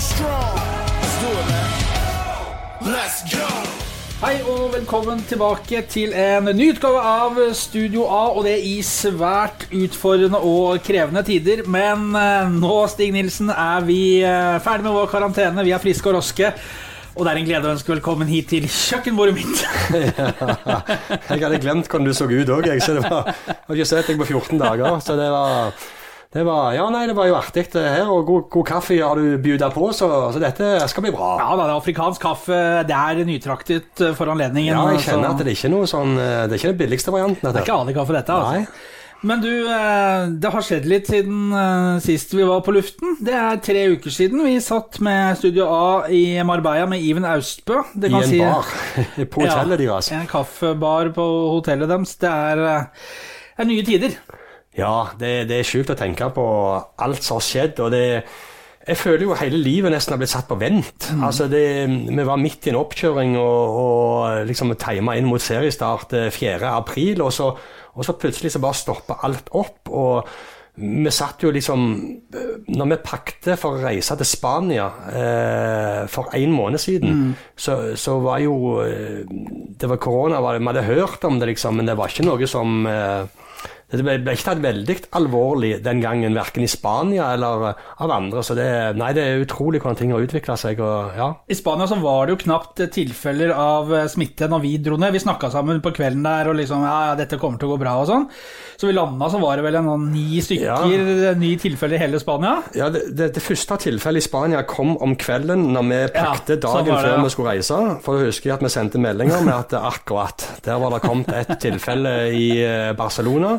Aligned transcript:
strong. 0.00 0.56
Let's 0.56 1.20
do 1.20 1.28
it, 1.28 1.46
man. 1.52 2.92
Let's 2.94 3.20
go. 3.28 3.48
Hei 4.20 4.34
og 4.44 4.74
velkommen 4.74 5.20
tilbake 5.28 5.80
til 5.88 6.12
en 6.16 6.48
ny 6.56 6.70
utgave 6.74 7.00
av 7.04 7.38
Studio 7.56 8.06
A, 8.08 8.22
og 8.36 8.44
det 8.44 8.58
i 8.64 8.78
svært 8.84 9.66
utfordrende 9.72 10.40
og 10.44 10.80
krevende 10.84 11.22
tider. 11.24 11.62
Men 11.68 12.10
eh, 12.16 12.48
nå, 12.52 12.74
Stig 12.92 13.12
Nilsen, 13.16 13.52
er 13.52 13.84
vi 13.88 14.00
eh, 14.24 14.56
ferdig 14.64 14.88
med 14.88 14.96
vår 14.96 15.08
karantene. 15.12 15.64
Vi 15.64 15.76
er 15.76 15.84
friske 15.84 16.08
og 16.12 16.18
raske. 16.18 16.52
Og 17.16 17.24
det 17.26 17.32
er 17.32 17.40
en 17.40 17.48
glede 17.48 17.68
å 17.68 17.72
ønske 17.74 17.92
velkommen 17.92 18.28
hit 18.30 18.52
til 18.54 18.68
kjøkkenbordet 18.70 19.36
mitt. 19.36 19.64
Jeg 21.30 21.40
hadde 21.42 21.60
glemt 21.60 21.88
hvordan 21.90 22.08
du 22.08 22.14
så 22.16 22.28
ut 22.30 22.52
òg, 22.56 22.68
jeg. 22.70 22.84
Så 22.84 22.94
det 22.96 23.02
var, 23.04 23.32
jeg 23.34 23.56
har 23.66 23.80
ikke 23.80 23.88
sett 23.90 24.12
deg 24.12 24.20
på 24.20 24.28
14 24.30 24.60
dager. 24.62 25.00
Så 25.04 25.16
det 25.18 25.26
var, 25.32 25.74
det 26.32 26.44
var 26.46 26.72
Ja, 26.76 26.84
nei, 26.94 27.06
det 27.10 27.16
var 27.18 27.26
jo 27.26 27.34
artig 27.34 27.64
det 27.72 27.82
her. 27.82 28.06
Og 28.12 28.24
god, 28.28 28.44
god 28.54 28.66
kaffe 28.68 28.98
har 29.02 29.18
du 29.18 29.38
bjuda 29.42 29.70
på, 29.74 29.88
så, 29.96 30.06
så 30.30 30.38
dette 30.42 30.68
skal 30.92 31.02
bli 31.02 31.10
bra. 31.14 31.32
Ja 31.42 31.48
da, 31.58 31.64
det 31.64 31.72
er 31.72 31.80
afrikansk 31.80 32.22
kaffe. 32.22 32.60
Det 32.86 32.94
er 32.94 33.24
nytraktet 33.26 34.04
eh, 34.06 34.14
for 34.14 34.30
anledningen. 34.30 34.70
Ja, 34.76 34.84
jeg 34.94 35.02
kjenner 35.08 35.28
så- 35.28 35.34
at 35.34 35.42
det 35.42 35.48
er 35.50 35.58
ikke 35.58 35.72
noe 35.74 35.90
sånn 35.90 36.14
eh, 36.14 36.46
Det 36.46 36.54
er 36.54 36.62
ikke 36.62 36.72
den 36.76 36.80
billigste 36.84 37.10
varianten. 37.16 37.50
Det 37.50 37.56
er 37.58 37.66
ikke 37.66 37.78
Ali-kaffe, 37.82 38.14
dette. 38.14 38.30
altså. 38.38 38.62
Nei. 38.62 38.96
Men 39.26 39.42
du, 39.44 39.50
eh, 39.68 40.30
det 40.40 40.48
har 40.54 40.62
skjedd 40.64 40.86
litt 40.88 41.10
siden 41.10 41.50
sist 42.00 42.30
vi 42.32 42.46
var 42.48 42.62
på 42.64 42.72
luften. 42.72 43.18
Det 43.20 43.34
er 43.36 43.58
tre 43.60 43.82
uker 43.92 44.14
siden 44.14 44.40
vi 44.46 44.54
satt 44.64 44.96
med 45.04 45.36
Studio 45.36 45.66
A 45.68 46.06
i 46.08 46.22
Marbella 46.46 46.86
med 46.88 47.02
Iven 47.04 47.26
Austbø. 47.28 47.82
Det 47.92 48.08
I 48.08 48.14
en 48.16 48.30
si- 48.30 48.38
bar 48.40 48.64
på 49.34 49.42
hotellet 49.44 49.76
ja, 49.82 49.96
deres. 49.98 50.08
En 50.16 50.30
kaffebar 50.30 51.10
på 51.12 51.26
hotellet 51.58 51.90
deres. 51.90 52.14
Det 52.22 52.30
er, 52.32 52.86
er 53.58 53.68
nye 53.68 53.82
tider. 53.84 54.14
Ja, 54.80 55.10
det, 55.20 55.34
det 55.50 55.60
er 55.60 55.68
sjukt 55.68 55.92
å 55.92 55.98
tenke 55.98 56.30
på 56.34 56.46
alt 57.04 57.26
som 57.26 57.38
har 57.38 57.46
skjedd, 57.46 57.82
og 57.84 57.92
det 57.94 58.06
jeg 58.90 58.96
føler 58.96 59.26
jo 59.26 59.34
hele 59.36 59.58
livet 59.60 59.92
nesten 59.92 60.14
har 60.14 60.20
blitt 60.22 60.32
satt 60.32 60.48
på 60.48 60.56
vent. 60.58 61.10
Altså 61.22 61.46
det, 61.52 61.64
Vi 62.08 62.24
var 62.26 62.40
midt 62.40 62.64
i 62.66 62.72
en 62.72 62.78
oppkjøring 62.80 63.34
og, 63.38 63.74
og 63.82 64.46
liksom 64.48 64.72
tima 64.80 65.18
inn 65.20 65.28
mot 65.28 65.42
seriestart 65.42 66.14
eh, 66.16 66.30
4. 66.32 66.64
april, 66.72 67.20
og 67.22 67.28
så, 67.36 67.50
og 67.92 68.06
så 68.06 68.16
plutselig 68.18 68.54
så 68.54 68.62
bare 68.62 68.80
stoppa 68.80 69.20
alt 69.28 69.52
opp. 69.60 69.92
og 69.92 70.32
vi 70.80 71.10
satt 71.12 71.42
jo 71.44 71.50
liksom 71.52 71.80
eh, 72.32 72.52
Når 72.72 72.90
vi 72.92 72.98
pakte 73.04 73.56
for 73.60 73.76
å 73.76 73.82
reise 73.82 74.14
til 74.16 74.28
Spania 74.28 74.86
eh, 75.12 76.02
for 76.08 76.32
en 76.38 76.54
måned 76.54 76.80
siden, 76.80 77.34
så, 77.58 77.96
så 78.00 78.16
var 78.24 78.40
jo 78.40 78.78
eh, 78.86 79.26
Det 79.76 79.90
var 79.90 80.00
korona, 80.00 80.40
vi 80.40 80.64
hadde 80.70 80.86
hørt 80.88 81.26
om 81.28 81.40
det, 81.40 81.50
liksom, 81.52 81.76
men 81.76 81.90
det 81.90 81.98
var 82.00 82.08
ikke 82.08 82.24
noe 82.30 82.48
som 82.48 82.86
eh, 82.88 83.26
det 83.90 84.04
ble, 84.06 84.16
ble 84.22 84.34
ikke 84.36 84.46
tatt 84.46 84.62
veldig 84.62 84.96
alvorlig 85.18 85.72
den 85.82 86.02
gangen, 86.02 86.36
verken 86.38 86.62
i 86.62 86.70
Spania 86.70 87.32
eller 87.34 87.64
eh, 87.72 87.86
av 88.04 88.12
andre. 88.14 88.44
Så 88.46 88.54
det, 88.58 88.66
nei, 89.00 89.10
det 89.16 89.24
er 89.26 89.42
utrolig 89.42 89.80
hvordan 89.82 89.98
ting 89.98 90.14
har 90.14 90.22
utvikla 90.22 90.56
seg. 90.60 90.82
Og, 90.84 91.16
ja. 91.18 91.30
I 91.50 91.58
Spania 91.58 91.88
så 91.90 91.98
var 92.02 92.28
det 92.28 92.36
jo 92.36 92.42
knapt 92.44 92.84
tilfeller 92.94 93.54
av 93.56 93.90
eh, 93.96 94.06
smitte 94.12 94.46
når 94.50 94.62
vi 94.62 94.76
dro 94.84 94.98
ned. 95.00 95.14
Vi 95.16 95.22
snakka 95.24 95.50
sammen 95.50 95.82
på 95.82 95.94
kvelden 95.96 96.22
der 96.26 96.52
og 96.52 96.58
liksom 96.60 96.84
ja, 96.86 96.96
ja, 97.10 97.16
dette 97.18 97.40
kommer 97.40 97.58
til 97.58 97.70
å 97.70 97.74
gå 97.74 97.80
bra 97.82 97.96
og 98.02 98.08
sånn. 98.10 98.28
Så 98.80 98.88
vi 98.88 98.94
landa, 98.96 99.26
så 99.28 99.42
var 99.42 99.58
det 99.58 99.66
vel 99.66 99.80
en 99.80 99.90
sånn 99.90 100.06
ni 100.14 100.40
stykker, 100.40 101.34
ni 101.36 101.50
tilfeller 101.60 101.98
i 101.98 102.00
hele 102.00 102.22
Spania. 102.22 102.54
Ja, 102.78 102.88
det, 102.94 103.08
det, 103.18 103.32
det 103.36 103.42
første 103.44 103.76
tilfellet 103.88 104.22
i 104.22 104.28
Spania 104.28 104.62
kom 104.68 104.94
om 105.02 105.18
kvelden 105.20 105.66
når 105.74 105.90
vi 105.90 106.00
pakte 106.14 106.56
ja, 106.56 106.62
dagen 106.62 106.92
det, 106.94 107.02
før 107.02 107.26
vi 107.26 107.34
skulle 107.34 107.58
reise. 107.58 107.82
For 108.06 108.16
da 108.16 108.30
husker 108.30 108.52
jeg 108.52 108.56
at 108.56 108.64
vi 108.64 108.72
sendte 108.72 109.02
meldinger 109.02 109.44
med 109.44 109.56
at 109.58 109.76
akkurat 109.82 110.46
der 110.64 110.80
var 110.80 110.94
det 110.94 111.02
kommet 111.04 111.34
et 111.34 111.56
tilfelle 111.60 112.14
i 112.32 112.48
eh, 112.62 112.90
Barcelona. 112.96 113.58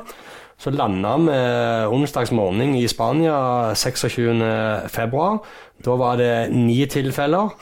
Så 0.61 0.69
landa 0.69 1.15
vi 1.17 1.37
onsdags 1.89 2.29
morgen 2.37 2.75
i 2.77 2.83
Spania 2.85 3.73
26.2. 3.73 5.21
Da 5.81 5.95
var 5.97 6.19
det 6.21 6.33
ni 6.53 6.83
tilfeller. 6.85 7.55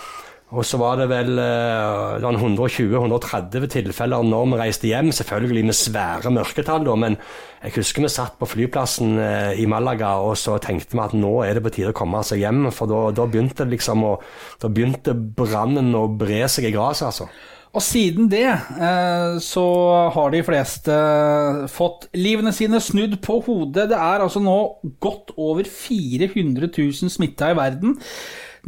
Og 0.49 0.65
så 0.65 0.79
var 0.81 0.97
det 0.97 1.05
vel 1.11 1.37
eh, 1.37 2.23
120-130 2.25 3.67
tilfeller 3.69 4.25
når 4.25 4.47
vi 4.49 4.57
reiste 4.57 4.89
hjem, 4.89 5.11
selvfølgelig 5.13 5.65
med 5.67 5.77
svære 5.77 6.31
mørketall, 6.33 6.87
da, 6.87 6.95
men 6.97 7.17
jeg 7.61 7.75
husker 7.75 8.01
vi 8.01 8.09
satt 8.09 8.39
på 8.39 8.49
flyplassen 8.49 9.13
eh, 9.21 9.61
i 9.61 9.67
Malaga 9.69 10.15
og 10.25 10.33
så 10.41 10.57
tenkte 10.57 10.97
vi 10.97 11.03
at 11.03 11.13
nå 11.13 11.35
er 11.45 11.59
det 11.59 11.63
på 11.67 11.73
tide 11.75 11.93
å 11.93 11.97
komme 11.99 12.23
seg 12.25 12.41
hjem, 12.41 12.65
for 12.73 12.89
da, 12.89 13.03
da 13.13 13.27
begynte 13.29 13.69
liksom 13.69 14.07
begynte 14.65 15.13
brannen 15.13 15.93
å 15.93 16.07
bre 16.17 16.41
seg 16.49 16.71
i 16.71 16.73
gresset, 16.73 17.11
altså. 17.11 17.29
Og 17.69 17.83
siden 17.85 18.29
det 18.31 18.47
eh, 18.49 19.35
så 19.45 19.65
har 20.15 20.31
de 20.33 20.41
fleste 20.45 20.95
fått 21.69 22.07
livene 22.17 22.53
sine 22.55 22.79
snudd 22.81 23.19
på 23.21 23.39
hodet. 23.45 23.91
Det 23.91 23.97
er 23.97 24.23
altså 24.25 24.41
nå 24.41 24.57
godt 25.03 25.35
over 25.37 25.69
400 25.69 26.65
000 26.65 27.13
smitta 27.13 27.51
i 27.53 27.59
verden. 27.59 27.93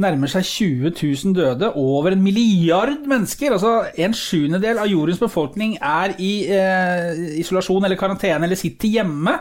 Nærmer 0.02 0.30
seg 0.32 0.46
20 0.46 0.94
000 1.02 1.34
døde. 1.36 1.72
Over 1.76 2.14
en 2.14 2.22
milliard 2.24 3.02
mennesker, 3.10 3.58
altså 3.58 3.74
en 3.98 4.14
sjuendedel 4.16 4.80
av 4.80 4.88
jordens 4.92 5.20
befolkning, 5.20 5.76
er 5.82 6.14
i 6.22 6.32
eh, 6.54 7.42
isolasjon 7.42 7.90
eller 7.90 8.00
karantene 8.00 8.46
eller 8.46 8.60
sitter 8.60 9.00
hjemme. 9.00 9.40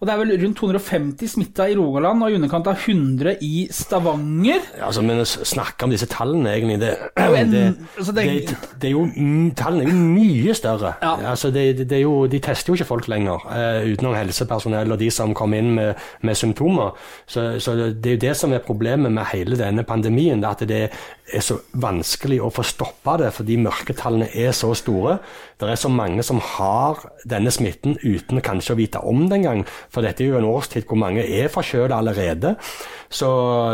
Og 0.00 0.06
det 0.08 0.12
er 0.14 0.20
vel 0.22 0.30
rundt 0.40 0.56
250 0.56 1.28
smitta 1.28 1.66
i 1.68 1.74
Rogaland 1.76 2.22
og 2.24 2.32
i 2.32 2.36
underkant 2.38 2.70
av 2.72 2.78
100 2.86 3.34
i 3.44 3.66
Stavanger. 3.70 4.62
Ja, 4.78 4.86
altså, 4.86 5.02
men 5.04 5.20
å 5.20 5.26
snakke 5.28 5.84
om 5.84 5.92
disse 5.92 6.08
tallene, 6.08 6.54
egentlig 6.56 6.78
det, 6.80 6.94
en- 7.20 7.52
det, 7.52 7.64
altså, 7.98 8.14
det, 8.16 8.24
det- 8.80 8.88
er 8.88 8.94
jo 8.94 9.02
Tallene 9.60 9.84
er 9.84 9.90
jo 9.92 9.98
mye 10.16 10.54
større. 10.56 10.94
Ja. 11.02 11.12
Altså, 11.34 11.50
det, 11.52 11.66
det 11.90 11.98
er 11.98 12.04
jo, 12.06 12.14
de 12.32 12.40
tester 12.40 12.72
jo 12.72 12.78
ikke 12.78 12.88
folk 12.88 13.10
lenger, 13.12 13.44
uh, 13.44 13.84
utenom 13.92 14.16
helsepersonell 14.16 14.96
og 14.96 14.98
de 15.02 15.10
som 15.12 15.34
kommer 15.36 15.60
inn 15.60 15.74
med, 15.76 16.00
med 16.24 16.38
symptomer. 16.40 16.96
Så, 17.28 17.58
så 17.60 17.76
det 17.92 18.14
er 18.14 18.16
jo 18.16 18.24
det 18.24 18.34
som 18.40 18.56
er 18.56 18.64
problemet 18.64 19.12
med 19.12 19.28
hele 19.34 19.58
denne 19.60 19.84
pandemien. 19.84 20.40
At 20.48 20.64
det 20.68 20.86
er 21.30 21.44
så 21.44 21.60
vanskelig 21.78 22.40
å 22.42 22.48
få 22.50 22.64
stoppa 22.66 23.18
det 23.20 23.28
fordi 23.36 23.60
mørketallene 23.62 24.30
er 24.32 24.56
så 24.56 24.72
store. 24.74 25.18
Det 25.60 25.68
er 25.68 25.76
så 25.78 25.90
mange 25.92 26.24
som 26.26 26.40
har 26.56 27.04
denne 27.28 27.52
smitten 27.52 27.98
uten 28.00 28.40
kanskje 28.42 28.72
å 28.74 28.80
vite 28.80 29.04
om 29.06 29.26
det 29.28 29.42
engang. 29.42 29.62
For 29.90 30.06
dette 30.06 30.24
er 30.24 30.32
jo 30.32 30.38
en 30.40 30.48
årstid 30.48 30.86
hvor 30.88 31.00
mange 31.00 31.24
er 31.26 31.50
forkjøla 31.52 31.98
allerede. 31.98 32.54
Så 33.10 33.28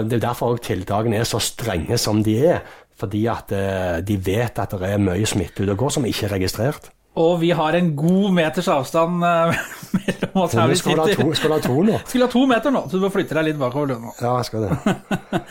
det 0.08 0.18
er 0.18 0.28
derfor 0.30 0.58
tiltakene 0.64 1.20
er 1.20 1.28
så 1.28 1.40
strenge 1.42 1.98
som 2.00 2.22
de 2.24 2.38
er. 2.54 2.60
Fordi 2.96 3.26
at 3.28 3.52
eh, 3.52 3.98
de 4.08 4.16
vet 4.24 4.58
at 4.62 4.72
det 4.72 4.92
er 4.94 5.02
mye 5.02 5.28
smitte 5.28 5.64
ute 5.64 5.74
og 5.74 5.82
går 5.84 5.98
som 5.98 6.06
ikke 6.08 6.30
er 6.30 6.38
registrert. 6.38 6.88
Og 7.16 7.38
vi 7.40 7.50
har 7.56 7.76
en 7.76 7.90
god 7.96 8.32
meters 8.36 8.68
avstand 8.72 9.24
eh, 9.24 9.56
mellom 9.96 10.42
oss 10.44 10.56
her 10.56 10.68
vi 10.68 10.76
sitter. 10.76 10.92
Skulle 10.92 11.04
ha 11.04 11.16
to, 11.16 11.34
skal 11.36 11.56
ha 11.56 11.60
to 11.64 11.80
nå? 11.84 11.98
Skulle 12.04 12.28
ha 12.28 12.32
to 12.32 12.44
meter 12.48 12.72
nå, 12.72 12.86
så 12.88 13.00
du 13.00 13.04
må 13.04 13.12
flytte 13.12 13.36
deg 13.36 13.50
litt 13.50 13.60
bakover. 13.60 13.92
du 13.94 14.06
nå. 14.06 14.14
Ja, 14.20 14.36
jeg 14.40 14.48
skal 14.50 14.68
det. 14.68 15.42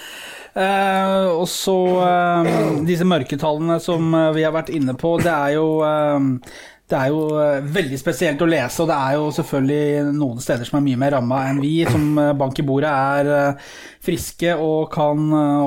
Eh, 0.56 1.26
og 1.36 1.50
så 1.52 1.74
eh, 2.00 2.46
disse 2.88 3.04
mørketallene 3.04 3.76
som 3.84 4.14
eh, 4.16 4.30
vi 4.38 4.46
har 4.46 4.54
vært 4.56 4.70
inne 4.72 4.94
på, 4.96 5.18
det 5.20 5.34
er 5.34 5.58
jo 5.58 5.66
eh, 5.84 6.30
det 6.86 6.98
er 7.00 7.10
jo 7.10 7.22
eh, 7.42 7.66
veldig 7.74 7.98
spesielt 7.98 8.42
å 8.46 8.48
lese, 8.50 8.84
og 8.84 8.90
det 8.92 8.96
er 8.96 9.16
jo 9.18 9.30
selvfølgelig 9.34 10.12
noen 10.14 10.42
steder 10.44 10.68
som 10.68 10.78
er 10.78 10.84
mye 10.86 11.00
mer 11.02 11.16
ramma 11.16 11.40
enn 11.50 11.62
vi, 11.64 11.80
som 11.90 12.20
eh, 12.22 12.34
bank 12.38 12.60
i 12.62 12.66
bordet 12.68 12.92
er 12.94 13.30
eh, 13.34 13.70
friske 14.06 14.52
og 14.62 14.92
kan 14.94 15.24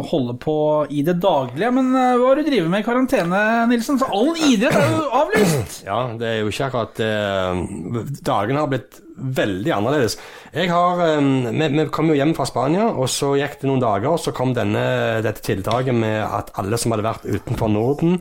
holde 0.06 0.36
på 0.38 0.54
i 0.94 1.02
det 1.02 1.16
daglige. 1.18 1.72
Men 1.74 1.88
hva 1.90 2.28
har 2.28 2.38
du 2.38 2.46
drevet 2.46 2.70
med 2.70 2.84
i 2.84 2.86
karantene, 2.86 3.40
Nilsen? 3.66 3.98
Så 3.98 4.06
all 4.14 4.30
idrett 4.46 4.78
er 4.78 4.94
jo 4.94 5.08
avlyst! 5.22 5.80
Ja, 5.88 5.96
det 6.20 6.28
er 6.28 6.36
jo 6.42 6.50
ikke 6.52 6.66
akkurat 6.68 6.98
eh, 7.00 7.60
Dagene 8.26 8.60
har 8.60 8.70
blitt 8.70 9.00
veldig 9.18 9.72
annerledes. 9.74 10.14
Jeg 10.52 10.70
har, 10.70 11.00
vi, 11.00 11.68
vi 11.74 11.86
kom 11.94 12.12
jo 12.12 12.18
hjem 12.18 12.36
fra 12.36 12.46
Spania, 12.46 12.86
og 12.92 13.10
så 13.10 13.32
gikk 13.40 13.58
det 13.58 13.70
noen 13.70 13.82
dager, 13.82 14.12
og 14.12 14.22
så 14.22 14.30
kom 14.36 14.54
denne, 14.54 14.84
dette 15.26 15.42
tiltaket 15.42 15.98
med 15.98 16.20
at 16.22 16.54
alle 16.62 16.78
som 16.78 16.94
hadde 16.94 17.08
vært 17.08 17.26
utenfor 17.26 17.74
Norden 17.74 18.20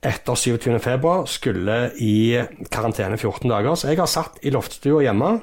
etter 0.00 0.34
27. 0.34 0.78
februar 0.80 1.26
skulle 1.28 1.90
i 2.00 2.40
karantene 2.72 3.18
14 3.18 3.48
dager. 3.50 3.74
Så 3.76 3.90
jeg 3.90 4.00
har 4.00 4.08
satt 4.10 4.40
i 4.42 4.52
loftstua 4.52 5.02
hjemme, 5.04 5.34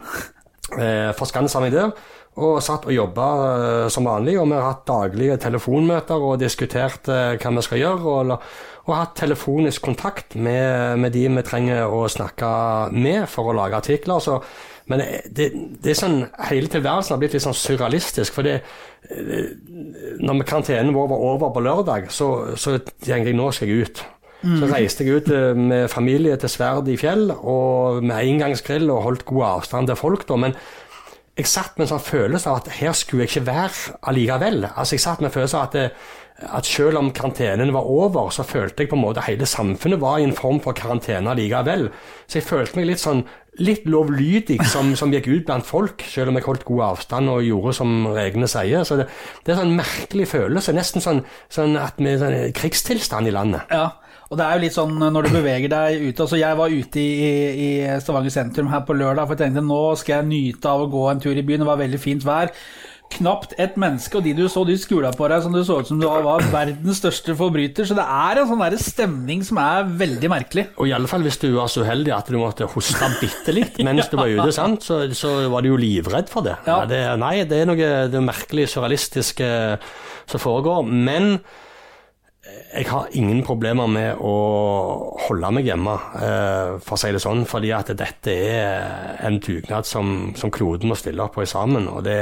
eh, 0.79 1.11
forskansa 1.17 1.61
meg 1.61 1.75
der, 1.75 1.91
og 2.37 2.61
satt 2.61 2.85
og 2.85 2.93
jobba 2.93 3.27
eh, 3.57 3.89
som 3.93 4.07
vanlig. 4.09 4.37
Og 4.39 4.49
vi 4.49 4.57
har 4.57 4.65
hatt 4.65 4.87
daglige 4.89 5.37
telefonmøter 5.41 6.25
og 6.25 6.39
diskutert 6.41 7.09
eh, 7.09 7.37
hva 7.37 7.53
vi 7.53 7.65
skal 7.65 7.81
gjøre. 7.83 8.15
Og, 8.15 8.33
og 8.87 8.95
hatt 8.95 9.15
telefonisk 9.19 9.83
kontakt 9.83 10.35
med, 10.35 10.97
med 11.01 11.13
de 11.13 11.27
vi 11.27 11.45
trenger 11.45 11.93
å 11.93 12.05
snakke 12.09 12.49
med 12.95 13.27
for 13.29 13.51
å 13.51 13.57
lage 13.57 13.77
artikler. 13.77 14.21
Så, 14.23 14.39
men 14.87 15.03
det, 15.29 15.51
det, 15.53 15.91
er 15.91 15.99
sånn, 15.99 16.21
hele 16.49 16.71
tilværelsen 16.71 17.13
har 17.13 17.21
blitt 17.21 17.37
litt 17.37 17.45
sånn 17.45 17.57
surrealistisk. 17.57 18.33
for 18.33 18.47
det 18.47 18.61
eh, 19.11 19.49
når 20.17 20.45
karantenen 20.47 20.95
vår 20.95 21.09
var 21.13 21.25
over 21.31 21.53
på 21.53 21.65
lørdag, 21.65 22.09
så, 22.09 22.55
så 22.57 22.79
tenkte 22.79 23.29
jeg 23.29 23.37
nå 23.37 23.51
skal 23.53 23.69
jeg 23.69 23.89
ut. 23.89 24.05
Så 24.41 24.67
reiste 24.69 25.05
jeg 25.05 25.21
ut 25.21 25.31
eh, 25.33 25.57
med 25.57 25.87
familie 25.89 26.35
til 26.37 26.51
Sverd 26.51 26.89
i 26.91 26.97
fjell, 26.99 27.31
og 27.33 28.03
med 28.05 28.21
engangsgrill 28.21 28.91
og 28.93 29.03
holdt 29.07 29.25
god 29.25 29.45
avstand 29.47 29.89
til 29.89 29.97
folk. 29.97 30.27
da, 30.29 30.37
Men 30.37 30.53
jeg 31.37 31.49
satt 31.49 31.77
med 31.77 31.87
en 31.87 31.91
sånn 31.95 32.05
følelse 32.05 32.49
av 32.49 32.61
at 32.61 32.71
her 32.79 32.93
skulle 32.97 33.25
jeg 33.25 33.33
ikke 33.33 33.49
være 33.49 33.97
allikevel. 34.09 34.69
Altså 34.75 34.95
Jeg 34.97 35.03
satt 35.05 35.21
med 35.21 35.29
en 35.29 35.35
følelse 35.35 35.57
av 35.57 35.67
at, 35.67 35.73
det, 35.73 35.91
at 36.53 36.69
selv 36.69 36.97
om 36.97 37.11
karantenen 37.11 37.73
var 37.73 37.89
over, 37.89 38.29
så 38.29 38.45
følte 38.45 38.83
jeg 38.83 38.89
på 38.89 38.97
en 38.97 39.05
måte 39.05 39.25
hele 39.25 39.45
samfunnet 39.45 40.01
var 40.01 40.17
i 40.19 40.25
en 40.25 40.37
form 40.37 40.61
for 40.61 40.77
karantene 40.77 41.33
allikevel. 41.33 41.89
Så 42.27 42.39
jeg 42.39 42.47
følte 42.49 42.79
meg 42.79 42.89
litt 42.91 43.03
sånn 43.03 43.25
litt 43.63 43.85
lovlydig 43.89 44.59
som, 44.69 44.93
som 44.99 45.13
gikk 45.13 45.29
ut 45.31 45.45
blant 45.47 45.65
folk, 45.67 46.03
selv 46.09 46.31
om 46.31 46.39
jeg 46.39 46.45
holdt 46.47 46.65
god 46.67 46.83
avstand 46.91 47.31
og 47.33 47.45
gjorde 47.45 47.75
som 47.77 47.93
reglene 48.15 48.49
sier. 48.51 48.85
Så 48.87 48.99
det, 48.99 49.07
det 49.43 49.53
er 49.53 49.57
en 49.57 49.63
sånn 49.65 49.79
merkelig 49.79 50.27
følelse. 50.33 50.75
Nesten 50.77 51.03
sånn, 51.03 51.23
sånn 51.53 51.77
at 51.81 51.97
vi 52.01 52.17
sånn 52.21 52.37
krigstilstand 52.57 53.29
i 53.29 53.33
landet. 53.35 53.73
Ja, 53.73 53.91
og 54.27 54.39
det 54.39 54.45
er 54.45 54.57
jo 54.57 54.63
litt 54.65 54.75
sånn 54.75 54.97
når 54.99 55.29
du 55.29 55.35
beveger 55.37 55.71
deg 55.71 56.01
ute 56.09 56.25
altså 56.25 56.39
Jeg 56.39 56.57
var 56.59 56.73
ute 56.73 56.99
i, 56.99 57.29
i 57.63 57.69
Stavanger 58.03 58.33
sentrum 58.33 58.67
her 58.73 58.83
på 58.87 58.97
lørdag, 58.97 59.23
for 59.23 59.37
jeg 59.37 59.45
tenkte 59.45 59.63
nå 59.63 59.81
skal 59.99 60.19
jeg 60.19 60.31
nyte 60.33 60.73
av 60.73 60.83
å 60.83 60.91
gå 60.91 61.05
en 61.11 61.23
tur 61.23 61.31
i 61.37 61.45
byen. 61.47 61.63
Det 61.63 61.69
var 61.69 61.79
veldig 61.79 62.01
fint 62.03 62.27
vær. 62.27 62.51
Knapt 63.13 63.53
et 63.61 63.77
menneske, 63.79 64.19
og 64.19 64.25
de 64.25 64.33
du 64.35 64.43
så, 64.51 64.61
de 64.67 64.75
skula 64.77 65.13
på 65.15 65.29
deg 65.31 65.43
som 65.45 65.53
du 65.55 65.61
så 65.65 65.79
ut 65.81 65.89
som 65.89 65.99
du 66.01 66.05
var 66.05 66.43
verdens 66.51 66.99
største 66.99 67.33
forbryter. 67.39 67.87
Så 67.87 67.95
det 67.97 68.03
er 68.03 68.41
en 68.41 68.49
sånn 68.49 68.63
der 68.65 68.75
stemning 68.81 69.45
som 69.47 69.61
er 69.63 69.87
veldig 70.01 70.31
merkelig. 70.31 70.65
Og 70.77 70.89
i 70.89 70.95
alle 70.97 71.09
fall 71.09 71.25
hvis 71.25 71.39
du 71.41 71.47
var 71.55 71.71
så 71.71 71.85
uheldig 71.87 72.13
at 72.13 72.31
du 72.31 72.39
måtte 72.41 72.67
hoste 72.73 73.11
bitte 73.21 73.55
litt 73.55 73.79
mens 73.85 74.11
du 74.11 74.17
var 74.19 74.29
ute, 74.31 74.49
sant? 74.55 74.83
Så, 74.85 74.99
så 75.17 75.37
var 75.53 75.63
du 75.63 75.71
jo 75.71 75.79
livredd 75.79 76.29
for 76.31 76.45
det. 76.45 76.57
Ja. 76.67 76.81
Det 76.89 76.99
nei, 77.21 77.37
det 77.47 77.63
er 77.63 77.71
noe 77.71 77.93
det 78.11 78.25
merkelig 78.25 78.67
surrealistiske 78.73 79.47
som 80.27 80.43
foregår. 80.43 80.83
Men 80.85 81.37
jeg 82.47 82.87
har 82.89 83.07
ingen 83.17 83.39
problemer 83.45 83.89
med 83.91 84.19
å 84.23 84.33
holde 85.27 85.49
meg 85.55 85.67
hjemme, 85.67 85.95
eh, 86.21 86.77
for 86.83 86.95
å 86.95 86.99
si 87.01 87.11
det 87.15 87.21
sånn. 87.23 87.45
Fordi 87.49 87.71
at 87.75 87.91
dette 87.97 88.33
er 88.33 89.17
en 89.27 89.39
dugnad 89.43 89.87
som, 89.87 90.33
som 90.37 90.53
kloden 90.53 90.91
må 90.91 90.97
stille 90.99 91.23
opp 91.23 91.37
på 91.37 91.47
sammen. 91.49 91.87
Og, 91.91 92.03
det, 92.05 92.19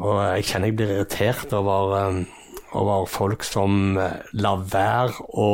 og 0.00 0.18
jeg 0.38 0.46
kjenner 0.48 0.70
jeg 0.70 0.76
blir 0.78 0.92
irritert 0.94 1.52
over, 1.56 1.94
eh, 1.98 2.58
over 2.78 3.06
folk 3.10 3.44
som 3.44 3.98
eh, 4.00 4.20
lar 4.40 4.64
være 4.72 5.28
å 5.36 5.50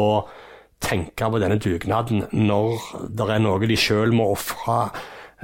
tenke 0.82 1.30
på 1.32 1.40
denne 1.42 1.58
dugnaden 1.58 2.26
når 2.32 2.90
det 3.16 3.28
er 3.32 3.42
noe 3.42 3.66
de 3.66 3.78
sjøl 3.80 4.14
må 4.14 4.30
ofre. 4.36 4.90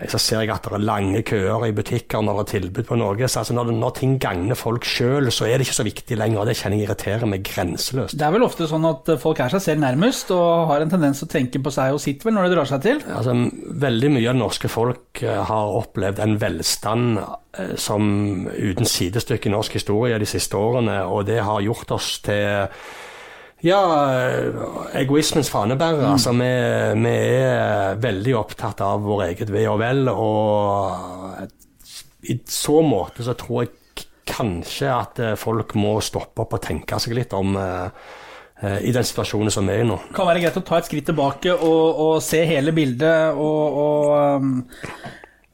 Så 0.09 0.17
ser 0.17 0.41
jeg 0.41 0.49
at 0.55 0.65
det 0.65 0.73
er 0.73 0.85
lange 0.89 1.21
køer 1.29 1.67
i 1.67 1.75
butikker 1.77 2.23
når 2.25 2.39
det 2.39 2.43
er 2.43 2.51
tilbud 2.55 2.87
på 2.89 2.97
noe. 2.97 3.29
Så 3.29 3.43
altså 3.43 3.57
når, 3.57 3.69
det, 3.69 3.75
når 3.77 3.93
ting 3.99 4.15
gagner 4.21 4.57
folk 4.57 4.87
sjøl, 4.89 5.29
så 5.29 5.45
er 5.45 5.61
det 5.61 5.67
ikke 5.67 5.77
så 5.77 5.85
viktig 5.85 6.17
lenger. 6.17 6.49
Det 6.49 6.55
kjenner 6.57 6.81
jeg 6.81 6.89
irriterer 6.89 7.29
meg 7.29 7.45
grenseløst. 7.45 8.17
Det 8.17 8.25
er 8.25 8.33
vel 8.33 8.47
ofte 8.47 8.69
sånn 8.71 8.89
at 8.89 9.13
folk 9.21 9.43
er 9.45 9.53
seg 9.53 9.65
selv 9.67 9.85
nærmest, 9.85 10.33
og 10.33 10.73
har 10.73 10.85
en 10.85 10.95
tendens 10.95 11.21
til 11.21 11.29
å 11.29 11.35
tenke 11.35 11.61
på 11.61 11.75
seg 11.77 11.93
og 11.93 12.01
sitt 12.01 12.25
vel 12.25 12.39
når 12.39 12.49
det 12.49 12.57
drar 12.57 12.73
seg 12.73 12.83
til. 12.89 13.05
Altså, 13.13 13.37
veldig 13.85 14.13
mye 14.17 14.25
av 14.25 14.33
det 14.33 14.45
norske 14.47 14.73
folk 14.73 15.23
eh, 15.27 15.45
har 15.53 15.77
opplevd 15.83 16.25
en 16.25 16.41
velstand 16.41 17.21
eh, 17.21 17.77
som 17.77 18.11
uten 18.49 18.89
sidestykke 18.89 19.53
i 19.53 19.57
norsk 19.59 19.77
historie 19.77 20.21
de 20.23 20.33
siste 20.33 20.57
årene, 20.57 21.03
og 21.05 21.27
det 21.29 21.43
har 21.45 21.61
gjort 21.69 21.99
oss 22.01 22.15
til 22.25 22.73
ja, 23.63 23.81
egoismens 24.99 25.51
fanebærer. 25.53 26.07
Altså, 26.13 26.33
vi, 26.37 26.51
vi 27.03 27.15
er 27.17 28.01
veldig 28.03 28.35
opptatt 28.41 28.83
av 28.85 29.05
vår 29.07 29.29
eget 29.31 29.53
ve 29.55 29.67
og 29.71 29.79
vel, 29.83 30.09
og 30.13 31.47
i 32.23 32.39
så 32.47 32.83
måte 32.87 33.25
så 33.27 33.35
tror 33.39 33.65
jeg 33.65 33.73
kanskje 34.29 34.91
at 34.91 35.23
eh, 35.23 35.39
folk 35.39 35.75
må 35.79 35.97
stoppe 36.05 36.45
opp 36.45 36.57
og 36.57 36.63
tenke 36.65 36.99
seg 37.03 37.17
litt 37.19 37.35
om 37.37 37.57
eh, 37.59 37.89
eh, 38.63 38.79
i 38.89 38.93
den 38.95 39.07
situasjonen 39.07 39.53
som 39.53 39.67
vi 39.67 39.75
er 39.75 39.83
i 39.85 39.89
nå. 39.89 39.99
kan 40.15 40.29
være 40.29 40.45
greit 40.45 40.61
å 40.61 40.65
ta 40.67 40.79
et 40.79 40.89
skritt 40.89 41.09
tilbake 41.11 41.55
og, 41.57 42.03
og 42.07 42.15
se 42.25 42.45
hele 42.49 42.75
bildet 42.77 43.35
og, 43.35 43.83
og 43.83 44.39
um, 44.43 44.55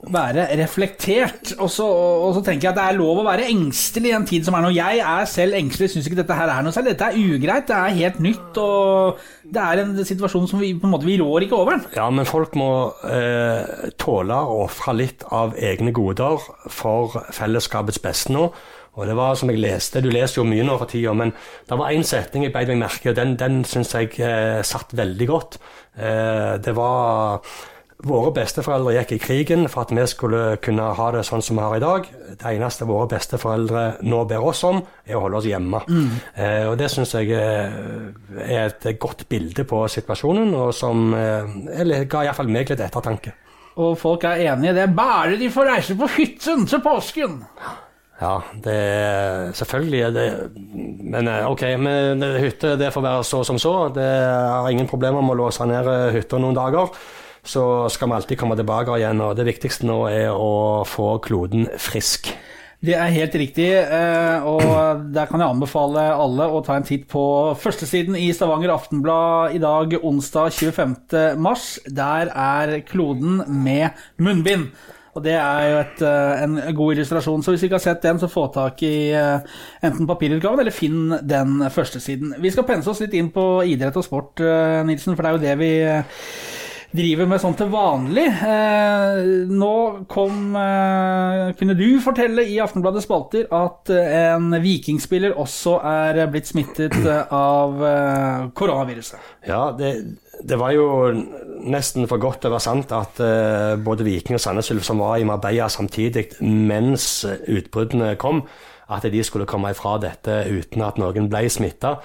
være 0.06 0.44
reflektert. 0.60 1.52
Og 1.58 1.70
så, 1.70 1.86
og 1.86 2.36
så 2.36 2.42
tenker 2.46 2.68
jeg 2.68 2.72
at 2.72 2.78
det 2.78 2.84
er 2.86 2.98
lov 3.00 3.20
å 3.22 3.26
være 3.26 3.48
engstelig 3.50 4.12
i 4.12 4.16
en 4.16 4.26
tid 4.28 4.46
som 4.46 4.54
er 4.54 4.64
nå. 4.64 4.70
Jeg 4.76 5.02
er 5.02 5.28
selv 5.30 5.58
engstelig, 5.58 5.90
syns 5.92 6.06
ikke 6.06 6.20
dette 6.20 6.38
her 6.38 6.52
er 6.54 6.64
noe 6.64 6.74
særlig. 6.74 6.94
Dette 6.94 7.10
er 7.10 7.34
ugreit, 7.34 7.66
det 7.68 7.76
er 7.78 7.98
helt 7.98 8.22
nytt, 8.22 8.60
og 8.62 9.18
det 9.48 9.64
er 9.64 9.82
en 9.82 9.94
situasjon 10.12 10.48
som 10.50 10.62
vi 10.62 10.72
på 10.78 10.86
en 10.86 10.94
måte 10.94 11.08
vi 11.08 11.18
rår 11.20 11.48
ikke 11.48 11.58
over. 11.58 11.84
Ja, 11.98 12.06
men 12.14 12.28
folk 12.28 12.54
må 12.58 12.70
eh, 13.10 13.92
tåle 13.98 14.38
å 14.38 14.64
ofre 14.68 14.94
litt 14.96 15.26
av 15.34 15.56
egne 15.58 15.94
goder 15.96 16.42
for 16.70 17.18
fellesskapets 17.34 18.02
beste 18.04 18.34
nå. 18.36 18.50
Og 18.98 19.06
det 19.06 19.14
var 19.14 19.36
som 19.38 19.50
jeg 19.52 19.60
leste, 19.62 20.00
Du 20.02 20.08
leser 20.10 20.40
jo 20.40 20.48
mye 20.48 20.64
nå 20.66 20.74
for 20.78 20.90
tida, 20.90 21.12
men 21.14 21.30
det 21.68 21.76
var 21.78 21.94
én 21.94 22.06
setning 22.06 22.48
jeg 22.48 22.54
beit 22.54 22.70
meg 22.70 22.80
merke 22.80 23.06
i, 23.06 23.10
og 23.12 23.18
den, 23.18 23.36
den 23.38 23.60
syns 23.68 23.94
jeg 23.94 24.14
eh, 24.18 24.58
satt 24.66 24.94
veldig 24.98 25.28
godt. 25.30 25.58
Eh, 25.94 26.56
det 26.64 26.74
var 26.74 27.46
Våre 28.06 28.30
besteforeldre 28.30 28.92
gikk 28.94 29.16
i 29.16 29.18
krigen 29.18 29.64
for 29.66 29.82
at 29.82 29.90
vi 29.90 30.04
skulle 30.06 30.42
kunne 30.62 30.84
ha 30.94 31.06
det 31.10 31.24
sånn 31.26 31.42
som 31.42 31.58
vi 31.58 31.64
har 31.64 31.74
i 31.76 31.82
dag. 31.82 32.04
Det 32.38 32.52
eneste 32.52 32.86
våre 32.86 33.08
besteforeldre 33.10 33.82
nå 34.06 34.20
ber 34.30 34.44
oss 34.46 34.60
om, 34.68 34.78
er 35.02 35.18
å 35.18 35.24
holde 35.24 35.40
oss 35.40 35.48
hjemme. 35.50 35.80
Eh, 36.38 36.68
og 36.70 36.76
Det 36.78 36.86
syns 36.92 37.16
jeg 37.18 37.32
eh, 37.34 37.74
er 38.46 38.68
et 38.68 38.86
godt 39.02 39.26
bilde 39.28 39.66
på 39.66 39.82
situasjonen, 39.90 40.54
og 40.54 40.70
som 40.78 41.10
eh, 41.18 42.06
ga 42.06 42.22
iallfall 42.28 42.54
meg 42.54 42.70
litt 42.70 42.86
ettertanke. 42.86 43.34
Og 43.82 43.98
folk 43.98 44.24
er 44.30 44.46
enig 44.52 44.70
i 44.70 44.78
det. 44.78 44.86
Bare 44.94 45.34
de 45.38 45.50
får 45.50 45.70
reise 45.72 45.98
på 45.98 46.06
hytten 46.14 46.66
til 46.70 46.82
påsken! 46.86 47.38
Ja, 48.18 48.40
det 48.64 48.74
er 48.74 49.52
selvfølgelig 49.54 50.00
er 50.02 50.14
det 50.16 50.24
Men 51.06 51.28
eh, 51.30 51.44
ok, 51.46 51.62
men 51.78 52.22
hytte 52.42 52.76
det 52.78 52.90
får 52.94 53.04
være 53.04 53.26
så 53.26 53.44
som 53.46 53.58
så. 53.58 53.88
Det 53.94 54.06
er 54.06 54.70
ingen 54.70 54.90
problemer 54.90 55.22
med 55.22 55.34
å 55.34 55.42
låse 55.46 55.66
ned 55.66 55.86
eh, 55.86 56.12
hytta 56.14 56.38
noen 56.42 56.58
dager. 56.58 56.90
Så 57.48 57.62
skal 57.88 58.10
vi 58.10 58.18
alltid 58.18 58.40
komme 58.40 58.58
tilbake 58.58 58.98
igjen, 58.98 59.22
og 59.24 59.36
det 59.38 59.46
viktigste 59.48 59.88
nå 59.88 60.02
er 60.10 60.28
å 60.34 60.84
få 60.88 61.14
kloden 61.24 61.64
frisk. 61.80 62.28
Det 62.78 62.92
er 62.94 63.10
helt 63.10 63.34
riktig, 63.34 63.70
eh, 63.74 64.44
og 64.46 65.00
der 65.10 65.26
kan 65.26 65.42
jeg 65.42 65.50
anbefale 65.50 66.04
alle 66.14 66.44
å 66.46 66.60
ta 66.62 66.76
en 66.78 66.86
titt 66.86 67.08
på 67.10 67.22
førstesiden 67.58 68.14
i 68.14 68.28
Stavanger 68.36 68.70
Aftenblad 68.70 69.56
i 69.56 69.58
dag, 69.58 69.96
onsdag 69.98 70.52
25. 70.54 71.40
mars. 71.42 71.80
Der 71.88 72.30
er 72.30 72.76
kloden 72.86 73.40
med 73.64 73.98
munnbind. 74.22 74.68
Og 75.16 75.24
Det 75.24 75.34
er 75.34 75.64
jo 75.72 75.78
et, 75.80 76.02
eh, 76.06 76.42
en 76.44 76.54
god 76.76 76.94
illustrasjon, 76.94 77.42
så 77.42 77.50
hvis 77.50 77.64
du 77.64 77.66
ikke 77.66 77.80
har 77.80 77.86
sett 77.88 78.02
den, 78.02 78.20
så 78.20 78.30
få 78.30 78.46
tak 78.54 78.80
i 78.86 79.10
eh, 79.10 79.40
enten 79.82 80.06
papirutgaven 80.06 80.60
eller 80.60 80.70
finn 80.70 81.18
den 81.26 81.58
førstesiden. 81.74 82.36
Vi 82.38 82.50
skal 82.50 82.68
pense 82.68 82.86
oss 82.86 83.00
litt 83.00 83.16
inn 83.18 83.32
på 83.34 83.64
idrett 83.66 83.96
og 83.96 84.06
sport, 84.06 84.38
Nilsen, 84.86 85.16
for 85.16 85.24
det 85.24 85.32
er 85.32 85.34
jo 85.34 85.46
det 85.48 85.58
vi 85.58 85.72
driver 86.94 87.28
med 87.28 87.40
sånn 87.42 87.56
til 87.58 87.68
vanlig. 87.72 88.24
Eh, 88.48 89.18
nå 89.52 89.72
kom 90.08 90.54
eh, 90.56 91.50
Kunne 91.58 91.76
du 91.76 91.98
fortelle 92.04 92.46
i 92.48 92.56
Aftenbladet 92.62 93.04
spalter 93.04 93.48
at 93.54 93.92
eh, 93.92 94.14
en 94.32 94.54
vikingspiller 94.62 95.36
også 95.38 95.78
er 95.84 96.22
blitt 96.32 96.48
smittet 96.48 96.96
av 97.34 97.76
koronaviruset? 98.56 99.20
Ja, 99.48 99.68
det, 99.76 99.92
det 100.40 100.58
var 100.60 100.72
jo 100.76 100.86
nesten 101.68 102.08
for 102.08 102.22
godt 102.22 102.42
til 102.42 102.52
å 102.52 102.56
være 102.56 102.64
sant 102.64 102.94
at 102.94 103.20
både 103.84 104.06
Viking 104.06 104.38
og 104.38 104.42
Sandnes 104.42 104.70
Ulf 104.72 104.86
som 104.86 105.02
var 105.02 105.18
i 105.18 105.26
Marbella 105.28 105.68
samtidig 105.72 106.28
mens 106.40 107.24
utbruddene 107.26 108.14
kom, 108.20 108.44
at 108.88 109.04
de 109.10 109.20
skulle 109.26 109.48
komme 109.48 109.74
ifra 109.74 109.98
dette 110.00 110.40
uten 110.48 110.84
at 110.86 111.00
noen 111.00 111.28
ble 111.30 111.44
smitta. 111.52 111.98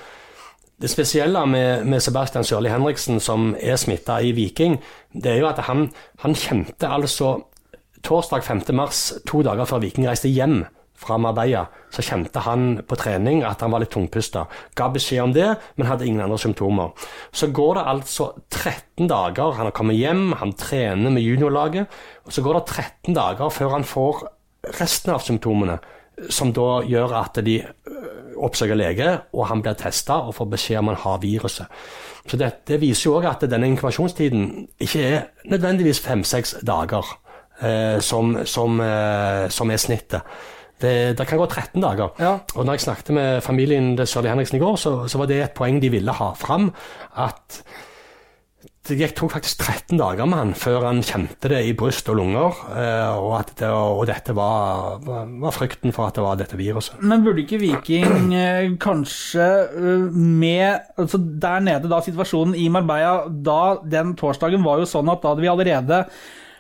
Det 0.81 0.89
spesielle 0.89 1.45
med, 1.47 1.85
med 1.87 2.01
Sebastian 2.01 2.43
Sørli 2.43 2.71
Henriksen, 2.71 3.19
som 3.21 3.53
er 3.61 3.77
smitta 3.79 4.19
i 4.21 4.33
Viking, 4.35 4.79
det 5.13 5.35
er 5.35 5.43
jo 5.43 5.49
at 5.51 5.61
han, 5.69 5.87
han 6.23 6.35
kjente 6.35 6.89
altså 6.89 7.35
torsdag 8.03 8.43
5. 8.43 8.63
mars, 8.75 9.11
to 9.29 9.43
dager 9.45 9.69
før 9.69 9.83
Viking 9.83 10.09
reiste 10.09 10.31
hjem 10.31 10.63
fra 11.03 11.17
Marbella, 11.17 11.65
så 11.91 12.03
kjente 12.05 12.43
han 12.45 12.81
på 12.87 12.97
trening 12.99 13.41
at 13.47 13.63
han 13.63 13.73
var 13.73 13.83
litt 13.83 13.93
tungpusta. 13.93 14.45
Ga 14.77 14.89
beskjed 14.93 15.23
om 15.23 15.33
det, 15.35 15.49
men 15.75 15.89
hadde 15.89 16.07
ingen 16.07 16.23
andre 16.25 16.39
symptomer. 16.41 16.93
Så 17.31 17.49
går 17.55 17.79
det 17.79 17.87
altså 17.93 18.29
13 18.49 19.09
dager. 19.11 19.57
Han 19.57 19.69
har 19.69 19.75
kommet 19.75 19.99
hjem, 19.99 20.31
han 20.39 20.53
trener 20.59 21.13
med 21.13 21.25
juniorlaget. 21.25 21.99
og 22.25 22.35
Så 22.35 22.43
går 22.45 22.59
det 22.59 22.65
13 22.67 23.17
dager 23.17 23.53
før 23.53 23.75
han 23.77 23.87
får 23.87 24.23
resten 24.79 25.13
av 25.13 25.23
symptomene, 25.25 25.79
som 26.29 26.53
da 26.55 26.83
gjør 26.87 27.17
at 27.19 27.41
de 27.43 27.57
oppsøker 28.43 28.77
lege, 28.77 29.09
og 29.33 29.47
han 29.49 29.61
blir 29.63 29.77
testa 29.79 30.19
og 30.27 30.35
får 30.37 30.49
beskjed 30.55 30.81
om 30.81 30.91
han 30.91 31.01
har 31.03 31.21
viruset. 31.23 31.83
Så 32.27 32.39
det, 32.39 32.49
det 32.69 32.79
viser 32.81 33.09
jo 33.09 33.17
òg 33.17 33.27
at 33.27 33.45
denne 33.51 33.67
inkubasjonstiden 33.71 34.67
ikke 34.83 35.03
er 35.03 35.21
nødvendigvis 35.51 36.01
fem-seks 36.03 36.57
dager, 36.65 37.07
eh, 37.61 37.99
som, 37.99 38.37
som, 38.47 38.79
eh, 38.83 39.47
som 39.51 39.71
er 39.71 39.81
snittet. 39.81 40.35
Det, 40.83 41.17
det 41.17 41.27
kan 41.27 41.39
gå 41.39 41.47
13 41.47 41.81
dager. 41.83 42.11
Ja. 42.19 42.37
Og 42.55 42.65
når 42.65 42.77
jeg 42.77 42.85
snakket 42.87 43.13
med 43.15 43.41
familien 43.41 43.93
til 43.97 44.07
Sørli 44.07 44.31
Henriksen 44.31 44.59
i 44.59 44.63
går, 44.63 44.75
så, 44.79 44.95
så 45.07 45.21
var 45.21 45.29
det 45.31 45.39
et 45.43 45.55
poeng 45.55 45.79
de 45.79 45.91
ville 45.93 46.15
ha 46.15 46.31
fram. 46.35 46.71
At 47.15 47.61
det 48.83 48.97
gikk, 48.99 49.13
tok 49.15 49.31
faktisk 49.37 49.61
13 49.63 49.95
dager 49.95 50.27
med 50.27 50.39
han 50.41 50.49
før 50.59 50.89
han 50.89 50.97
kjente 51.07 51.47
det 51.47 51.61
i 51.69 51.71
bryst 51.77 52.09
og 52.11 52.17
lunger. 52.19 52.57
Eh, 52.75 53.15
og, 53.15 53.37
det, 53.55 53.69
og 53.71 54.03
dette 54.09 54.35
var, 54.35 54.97
var, 55.05 55.29
var 55.45 55.55
frykten 55.55 55.95
for 55.95 56.09
at 56.09 56.19
det 56.19 56.25
var 56.25 56.39
dette 56.39 56.59
viruset. 56.59 56.99
Men 56.99 57.23
burde 57.23 57.45
ikke 57.45 57.61
Viking 57.61 58.33
eh, 58.35 58.67
kanskje 58.83 59.47
eh, 59.71 60.07
med 60.11 60.99
altså 60.99 61.21
Der 61.23 61.63
nede, 61.63 61.87
da 61.87 62.01
situasjonen 62.03 62.57
i 62.59 62.67
Marbella 62.71 63.29
da 63.31 63.77
Den 63.87 64.17
torsdagen 64.19 64.65
var 64.65 64.81
jo 64.81 64.89
sånn 64.89 65.11
at 65.13 65.23
da 65.23 65.31
hadde 65.31 65.45
vi 65.45 65.51
allerede 65.53 66.03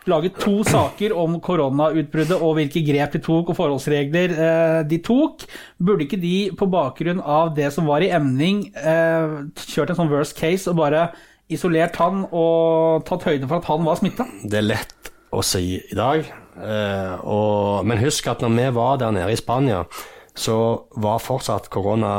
laget 0.09 0.39
to 0.39 0.63
saker 0.67 1.13
om 1.15 1.37
koronautbruddet 1.43 2.35
og 2.35 2.57
hvilke 2.57 2.83
grep 2.83 3.13
de 3.15 3.21
tok 3.23 3.51
og 3.51 3.57
forholdsregler 3.59 4.33
eh, 4.35 4.79
de 4.87 4.99
tok. 5.03 5.45
Burde 5.79 6.07
ikke 6.07 6.19
de 6.23 6.37
på 6.59 6.67
bakgrunn 6.71 7.19
av 7.19 7.53
det 7.57 7.69
som 7.75 7.87
var 7.87 8.03
i 8.03 8.11
emning, 8.15 8.65
eh, 8.79 9.37
kjørt 9.67 9.93
en 9.93 10.01
sånn 10.01 10.11
worst 10.11 10.35
case 10.39 10.71
og 10.71 10.79
bare 10.79 11.09
isolert 11.53 11.97
han 12.01 12.25
og 12.29 13.05
tatt 13.07 13.27
høyde 13.29 13.49
for 13.49 13.59
at 13.61 13.69
han 13.71 13.85
var 13.87 13.99
smitta? 13.99 14.27
Det 14.43 14.59
er 14.59 14.67
lett 14.67 15.13
å 15.33 15.41
si 15.45 15.77
i 15.79 15.97
dag. 15.97 16.25
Eh, 16.53 17.15
og, 17.25 17.85
men 17.87 18.01
husk 18.03 18.27
at 18.29 18.43
når 18.43 18.53
vi 18.57 18.67
var 18.75 18.99
der 19.01 19.15
nede 19.15 19.33
i 19.33 19.39
Spania, 19.39 19.83
så 20.33 20.57
var 21.01 21.21
fortsatt 21.21 21.69
korona 21.73 22.13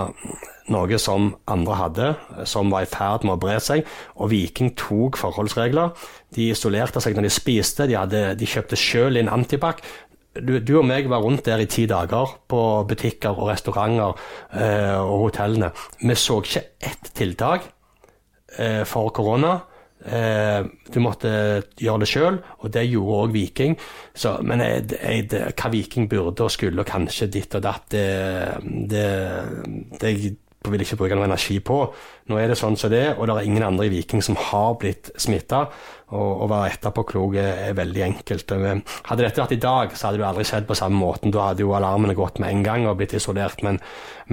noe 0.72 0.98
som 1.02 1.32
andre 1.50 1.76
hadde, 1.76 2.08
som 2.48 2.70
var 2.72 2.86
i 2.86 2.88
ferd 2.88 3.26
med 3.26 3.36
å 3.36 3.42
bre 3.42 3.58
seg. 3.62 3.84
Og 4.16 4.30
Viking 4.32 4.72
tok 4.78 5.18
forholdsregler. 5.20 5.92
De 6.34 6.48
isolerte 6.54 7.02
seg 7.02 7.16
når 7.16 7.28
de 7.28 7.34
spiste, 7.34 7.88
de, 7.90 7.98
hadde, 7.98 8.26
de 8.38 8.48
kjøpte 8.48 8.78
sjøl 8.78 9.20
inn 9.20 9.32
antibac. 9.32 9.82
Du, 10.34 10.56
du, 10.58 10.72
og 10.80 10.86
meg 10.88 11.06
var 11.10 11.22
rundt 11.22 11.44
der 11.46 11.62
i 11.62 11.68
ti 11.70 11.84
dager 11.86 12.32
på 12.50 12.60
butikker 12.90 13.36
og 13.36 13.52
restauranter 13.52 14.16
eh, 14.58 14.96
og 14.98 15.28
hotellene. 15.28 15.70
Vi 16.02 16.16
så 16.18 16.40
ikke 16.42 16.64
ett 16.82 17.12
tiltak 17.14 17.68
eh, 18.58 18.82
for 18.88 19.12
korona. 19.14 19.56
Eh, 20.04 20.60
du 20.92 21.00
måtte 21.00 21.30
gjøre 21.80 22.02
det 22.02 22.10
sjøl, 22.10 22.38
og 22.60 22.72
det 22.74 22.86
gjorde 22.90 23.20
òg 23.24 23.34
Viking. 23.34 23.76
Så, 24.12 24.36
men 24.44 24.60
jeg, 24.64 24.86
jeg, 24.98 25.28
det, 25.32 25.44
hva 25.56 25.72
Viking 25.72 26.08
burde 26.10 26.44
og 26.44 26.52
skulle, 26.52 26.82
og 26.82 26.88
kanskje 26.88 27.30
ditt 27.32 27.56
og 27.56 27.64
datt, 27.64 27.86
det, 27.94 28.08
det, 28.90 29.06
det 30.00 30.16
vil 30.72 30.80
jeg 30.80 30.88
ikke 30.88 31.00
bruke 31.02 31.16
noe 31.18 31.28
energi 31.28 31.58
på. 31.64 31.78
Nå 32.30 32.38
er 32.40 32.48
det 32.48 32.56
sånn 32.56 32.76
som 32.80 32.92
det 32.92 33.04
og 33.14 33.26
det 33.28 33.36
er 33.36 33.48
ingen 33.48 33.66
andre 33.66 33.88
i 33.88 33.92
Viking 33.92 34.22
som 34.24 34.36
har 34.50 34.78
blitt 34.80 35.10
smitta. 35.20 35.66
Å 36.14 36.46
være 36.48 36.70
etterpåklok 36.76 37.36
er 37.40 37.76
veldig 37.76 38.04
enkelt. 38.06 38.52
Hadde 39.08 39.24
dette 39.24 39.42
vært 39.42 39.56
i 39.56 39.60
dag, 39.60 39.96
så 39.96 40.08
hadde 40.08 40.20
det 40.22 40.28
aldri 40.28 40.44
skjedd 40.48 40.68
på 40.68 40.76
samme 40.78 41.00
måten. 41.00 41.32
Da 41.34 41.50
hadde 41.50 41.64
jo 41.64 41.74
alarmene 41.76 42.16
gått 42.16 42.40
med 42.40 42.52
en 42.52 42.64
gang 42.64 42.88
og 42.88 43.00
blitt 43.00 43.16
isolert. 43.18 43.64
Men, 43.66 43.80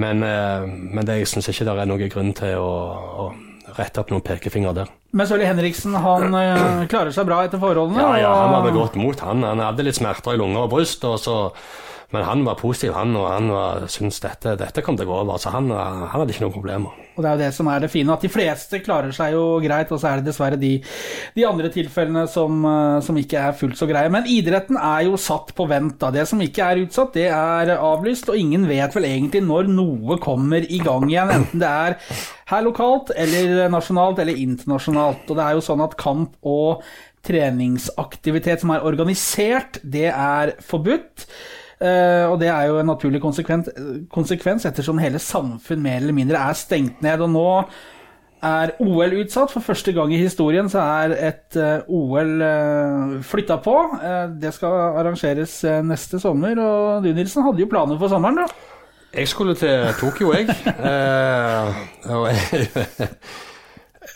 men, 0.00 0.22
eh, 0.24 0.68
men 0.68 1.08
det, 1.08 1.22
jeg 1.22 1.32
syns 1.32 1.50
ikke 1.52 1.66
det 1.68 1.74
er 1.82 1.90
noen 1.90 2.12
grunn 2.12 2.36
til 2.38 2.60
å, 2.60 2.76
å 3.24 3.26
rette 3.78 4.02
opp 4.02 4.12
noen 4.12 4.24
pekefinger 4.24 4.74
der. 4.76 4.90
Men 5.12 5.28
Sølje 5.28 5.48
Henriksen 5.48 5.94
han 6.00 6.34
øh, 6.34 6.84
klarer 6.90 7.12
seg 7.14 7.28
bra 7.28 7.42
etter 7.46 7.60
forholdene? 7.62 8.00
Ja, 8.00 8.12
ja 8.24 8.32
han 8.44 8.54
var 8.64 8.76
godt 8.76 8.98
mot. 9.00 9.20
Han, 9.26 9.44
han 9.44 9.60
hadde 9.62 9.86
litt 9.86 9.98
smerter 9.98 10.36
i 10.36 10.40
lunger 10.40 10.64
og 10.64 10.72
bryst. 10.72 11.04
og 11.08 11.18
så 11.20 11.36
men 12.12 12.24
han 12.26 12.42
var 12.44 12.58
positiv, 12.60 12.92
han, 12.92 13.14
og 13.16 13.28
han 13.30 13.86
syntes 13.90 14.20
dette, 14.20 14.52
dette 14.60 14.82
kom 14.84 14.98
til 14.98 15.08
å 15.08 15.10
gå 15.10 15.20
over. 15.22 15.38
Så 15.40 15.52
han, 15.54 15.70
han, 15.72 16.10
hadde 16.12 16.34
ikke 16.34 16.44
noen 16.44 16.54
problemer. 16.54 16.98
Og 17.12 17.24
Det 17.24 17.28
er 17.28 17.36
jo 17.36 17.42
det 17.42 17.50
som 17.56 17.68
er 17.72 17.82
det 17.84 17.90
fine, 17.92 18.12
at 18.12 18.24
de 18.24 18.30
fleste 18.32 18.80
klarer 18.84 19.14
seg 19.16 19.34
jo 19.36 19.44
greit, 19.64 19.92
og 19.92 20.00
så 20.00 20.10
er 20.10 20.20
det 20.20 20.28
dessverre 20.30 20.58
de, 20.60 20.74
de 21.36 21.46
andre 21.48 21.70
tilfellene 21.72 22.24
som, 22.30 22.58
eh, 22.68 22.98
som, 23.04 23.20
ikke 23.20 23.46
er 23.48 23.56
fullt 23.56 23.80
så 23.80 23.88
greie. 23.88 24.12
Men 24.12 24.28
idretten 24.28 24.76
er 24.80 25.06
jo 25.08 25.20
satt 25.20 25.54
på 25.56 25.66
vent. 25.70 25.98
da. 26.02 26.12
Det 26.14 26.26
som 26.28 26.40
ikke 26.44 26.66
er 26.68 26.82
utsatt, 26.84 27.16
det 27.16 27.28
er 27.32 27.74
avlyst, 27.78 28.28
og 28.32 28.40
ingen 28.40 28.66
vet 28.68 28.96
vel 28.96 29.08
egentlig 29.08 29.44
når 29.46 29.72
noe 29.72 30.18
kommer 30.22 30.64
i 30.64 30.82
gang 30.84 31.08
igjen. 31.08 31.32
Enten 31.38 31.64
det 31.64 31.70
er 31.70 31.96
her 32.52 32.66
lokalt, 32.66 33.14
eller 33.16 33.72
nasjonalt, 33.72 34.20
eller 34.20 34.44
internasjonalt. 34.44 35.24
Og 35.28 35.40
det 35.40 35.46
er 35.46 35.56
jo 35.56 35.64
sånn 35.64 35.84
at 35.84 35.96
kamp 36.00 36.36
og 36.44 36.84
treningsaktivitet 37.26 38.62
som 38.62 38.72
er 38.74 38.86
organisert, 38.86 39.78
det 39.82 40.08
er 40.10 40.56
forbudt. 40.66 41.26
Uh, 41.82 42.30
og 42.30 42.36
det 42.38 42.46
er 42.46 42.68
jo 42.70 42.76
en 42.78 42.86
naturlig 42.86 43.18
konsekvens, 43.22 43.66
konsekvens, 44.12 44.64
ettersom 44.68 44.98
hele 45.02 45.18
samfunn 45.18 45.82
mer 45.82 45.96
eller 45.98 46.14
mindre 46.14 46.38
er 46.38 46.52
stengt 46.54 47.02
ned. 47.02 47.20
Og 47.26 47.30
nå 47.32 47.64
er 48.46 48.70
OL 48.82 49.12
utsatt. 49.18 49.50
For 49.50 49.60
første 49.66 49.92
gang 49.96 50.14
i 50.14 50.22
historien 50.22 50.68
så 50.70 50.78
er 50.78 51.10
et 51.30 51.56
uh, 51.58 51.82
OL 51.90 52.42
eh, 52.46 53.22
flytta 53.26 53.56
på. 53.64 53.76
det 54.42 54.52
skal 54.54 54.72
arrangeres 55.02 55.64
neste 55.86 56.20
sommer, 56.22 56.54
og 56.58 57.02
du 57.02 57.12
Nilsen 57.14 57.42
hadde 57.46 57.60
jo 57.64 57.68
planer 57.70 57.98
for 57.98 58.08
sommeren, 58.12 58.38
da? 58.42 58.46
Jeg 59.12 59.28
skulle 59.28 59.54
til 59.58 59.94
Tokyo, 60.00 60.32
jeg. 60.32 60.46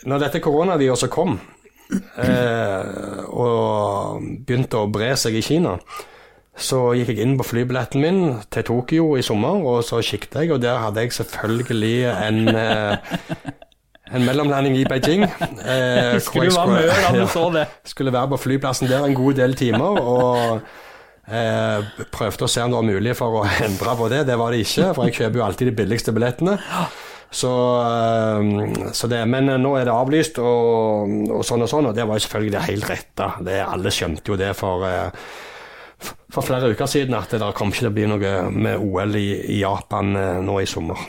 når 0.07 0.17
dette 0.23 0.39
koronaviruset 0.41 1.09
kom 1.11 1.39
og 3.27 4.21
begynte 4.47 4.77
å 4.79 4.91
bre 4.91 5.15
seg 5.19 5.35
i 5.37 5.41
Kina 5.45 5.77
så 6.57 6.81
gikk 6.97 7.13
jeg 7.13 7.21
inn 7.21 7.37
på 7.37 7.45
flybilletten 7.45 8.01
min 8.01 8.21
til 8.53 8.65
Tokyo 8.65 9.11
i 9.19 9.25
sommer, 9.25 9.61
og 9.61 9.83
så 9.85 10.01
kikket 10.01 10.39
jeg, 10.41 10.51
og 10.55 10.61
der 10.63 10.81
hadde 10.81 11.05
jeg 11.05 11.13
selvfølgelig 11.19 11.95
en 12.09 12.43
eh, 12.63 13.53
en 14.15 14.23
mellomlanding 14.25 14.77
i 14.77 14.85
Beijing. 14.87 15.23
Eh, 15.23 16.17
skulle 16.23 16.51
være 16.55 16.67
mør 16.67 16.91
da 17.03 17.13
du 17.15 17.25
så 17.31 17.47
det. 17.53 17.65
Skulle 17.87 18.13
være 18.13 18.31
på 18.33 18.39
flyplassen 18.45 18.87
der 18.89 19.05
en 19.05 19.15
god 19.15 19.33
del 19.39 19.55
timer. 19.59 19.99
og 19.99 20.61
eh, 21.27 22.05
prøvde 22.13 22.47
å 22.47 22.51
se 22.51 22.63
om 22.63 22.71
det 22.71 22.79
var 22.79 22.87
mulig 22.87 23.17
for 23.19 23.41
å 23.41 23.43
endre 23.67 23.97
på 23.99 24.07
det. 24.13 24.23
Det 24.29 24.39
var 24.39 24.55
det 24.55 24.63
ikke, 24.63 24.93
for 24.95 25.09
jeg 25.09 25.19
kjøper 25.19 25.41
jo 25.41 25.45
alltid 25.47 25.71
de 25.71 25.75
billigste 25.81 26.15
billettene. 26.15 26.55
Så, 27.27 27.51
eh, 27.83 28.87
så 28.95 29.11
det, 29.11 29.25
men 29.27 29.51
nå 29.59 29.75
er 29.75 29.89
det 29.89 29.95
avlyst, 29.95 30.39
og, 30.39 31.11
og, 31.27 31.43
sånn 31.47 31.67
og 31.67 31.71
sånn, 31.71 31.91
og 31.91 31.97
det 31.97 32.07
var 32.07 32.19
jo 32.19 32.27
selvfølgelig 32.27 32.55
det 32.55 32.65
helt 32.69 32.89
rette. 32.93 33.29
Det, 33.49 33.59
alle 33.65 33.93
skjønte 33.93 34.33
jo 34.33 34.39
det 34.39 34.53
for 34.57 34.87
eh, 34.87 35.29
for 36.33 36.45
flere 36.45 36.73
uker 36.73 36.89
siden 36.89 37.15
at 37.17 37.31
det 37.33 37.53
kommer 37.57 37.73
ikke 37.73 37.85
til 37.85 37.91
å 37.91 37.95
bli 37.95 38.09
noe 38.11 38.33
med 38.53 38.83
OL 38.83 39.15
i, 39.17 39.29
i 39.57 39.61
Japan 39.63 40.13
eh, 40.15 40.35
nå 40.43 40.59
i 40.61 40.67
sommer. 40.69 41.07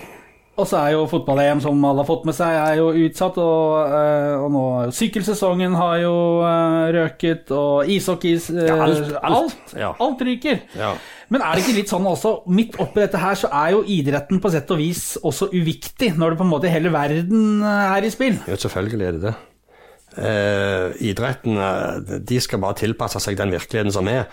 Og 0.58 0.66
så 0.66 0.80
er 0.80 0.96
jo 0.96 1.04
fotball-EM, 1.06 1.60
som 1.62 1.84
alle 1.86 2.02
har 2.02 2.08
fått 2.08 2.24
med 2.26 2.34
seg, 2.34 2.50
er 2.50 2.80
jo 2.80 2.88
utsatt. 3.04 3.36
Og, 3.38 3.92
eh, 3.94 4.32
og 4.42 4.48
nå 4.50 4.62
sykkelsesongen 4.94 5.76
har 5.78 6.00
jo 6.02 6.14
eh, 6.48 6.86
røket, 6.96 7.52
og 7.54 7.92
ishockey 7.94 8.34
ja, 8.56 8.74
alt, 8.88 9.12
alt, 9.22 9.76
ja. 9.78 9.92
alt, 10.02 10.24
ryker. 10.26 10.64
Ja. 10.78 10.96
Men 11.30 11.44
er 11.46 11.54
det 11.54 11.62
ikke 11.62 11.76
litt 11.76 11.92
sånn 11.92 12.08
også, 12.10 12.32
midt 12.50 12.80
oppi 12.82 13.04
dette 13.04 13.22
her, 13.22 13.38
så 13.38 13.52
er 13.54 13.76
jo 13.76 13.84
idretten 13.86 14.42
på 14.42 14.50
sett 14.50 14.74
og 14.74 14.82
vis 14.82 15.04
også 15.22 15.52
uviktig, 15.52 16.10
når 16.18 16.34
det 16.34 16.40
på 16.40 16.48
en 16.48 16.52
måte 16.56 16.72
hele 16.72 16.90
verden 16.94 17.62
er 17.62 18.02
i 18.02 18.10
spill? 18.10 18.40
Jo, 18.50 18.58
selvfølgelig 18.58 19.06
er 19.06 19.18
det 19.18 19.24
det. 19.28 19.36
Eh, 20.18 20.84
idretten 21.12 21.60
de 22.26 22.42
skal 22.42 22.58
bare 22.64 22.80
tilpasse 22.80 23.22
seg 23.22 23.38
den 23.38 23.54
virkeligheten 23.54 23.94
som 23.94 24.10
er. 24.10 24.26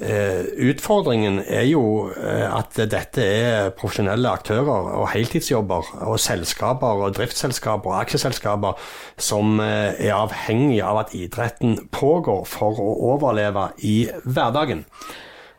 Eh, 0.00 0.44
utfordringen 0.70 1.42
er 1.46 1.66
jo 1.68 2.08
eh, 2.10 2.46
at 2.48 2.78
dette 2.90 3.22
er 3.22 3.68
profesjonelle 3.76 4.30
aktører 4.32 4.88
og 4.96 5.04
heltidsjobber 5.12 5.92
og 6.08 6.16
selskaper 6.18 7.04
og 7.04 7.12
driftsselskaper 7.18 7.92
og 7.92 7.98
aksjeselskaper 8.00 8.80
som 9.20 9.60
eh, 9.62 9.92
er 10.08 10.16
avhengig 10.16 10.80
av 10.82 11.04
at 11.04 11.14
idretten 11.14 11.76
pågår 11.94 12.42
for 12.48 12.80
å 12.80 12.94
overleve 13.12 13.68
i 13.84 14.08
hverdagen. 14.24 14.86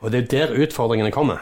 Og 0.01 0.11
det 0.11 0.25
er 0.25 0.31
der 0.33 0.57
utfordringene 0.65 1.13
kommer. 1.13 1.39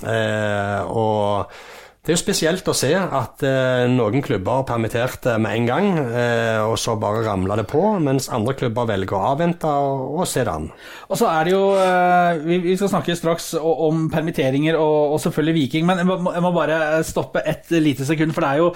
og 0.00 1.52
det 2.00 2.14
er 2.14 2.16
jo 2.16 2.20
spesielt 2.22 2.68
å 2.70 2.72
se 2.72 2.94
at 2.96 3.42
eh, 3.44 3.82
noen 3.92 4.22
klubber 4.24 4.62
permitterte 4.64 5.34
med 5.36 5.52
en 5.58 5.66
gang, 5.68 5.88
eh, 6.00 6.60
og 6.64 6.78
så 6.80 6.94
bare 6.96 7.26
ramla 7.26 7.58
det 7.60 7.66
på, 7.68 7.82
mens 8.00 8.30
andre 8.32 8.54
klubber 8.56 8.88
velger 8.88 9.18
å 9.18 9.34
avvente 9.34 9.68
og, 9.68 10.14
og 10.16 10.30
se 10.30 10.40
det 10.46 10.54
an. 10.54 10.70
Og 11.10 11.20
så 11.20 11.28
er 11.28 11.44
det 11.44 11.52
jo 11.52 11.60
eh, 11.76 12.40
vi, 12.46 12.56
vi, 12.64 12.76
skal 12.80 12.88
snakke 12.94 13.18
straks 13.18 13.50
om 13.60 14.06
permitteringer 14.12 14.78
og, 14.80 15.12
og 15.12 15.20
selvfølgelig 15.26 15.56
Viking, 15.58 15.84
men 15.90 16.00
jeg 16.00 16.08
må, 16.08 16.16
jeg 16.32 16.44
må, 16.46 16.52
bare 16.56 16.78
stoppe 17.04 17.42
et 17.44 17.68
lite 17.84 18.08
sekund, 18.08 18.32
for 18.32 18.46
det 18.46 18.54
er 18.54 18.64
jo 18.64 18.72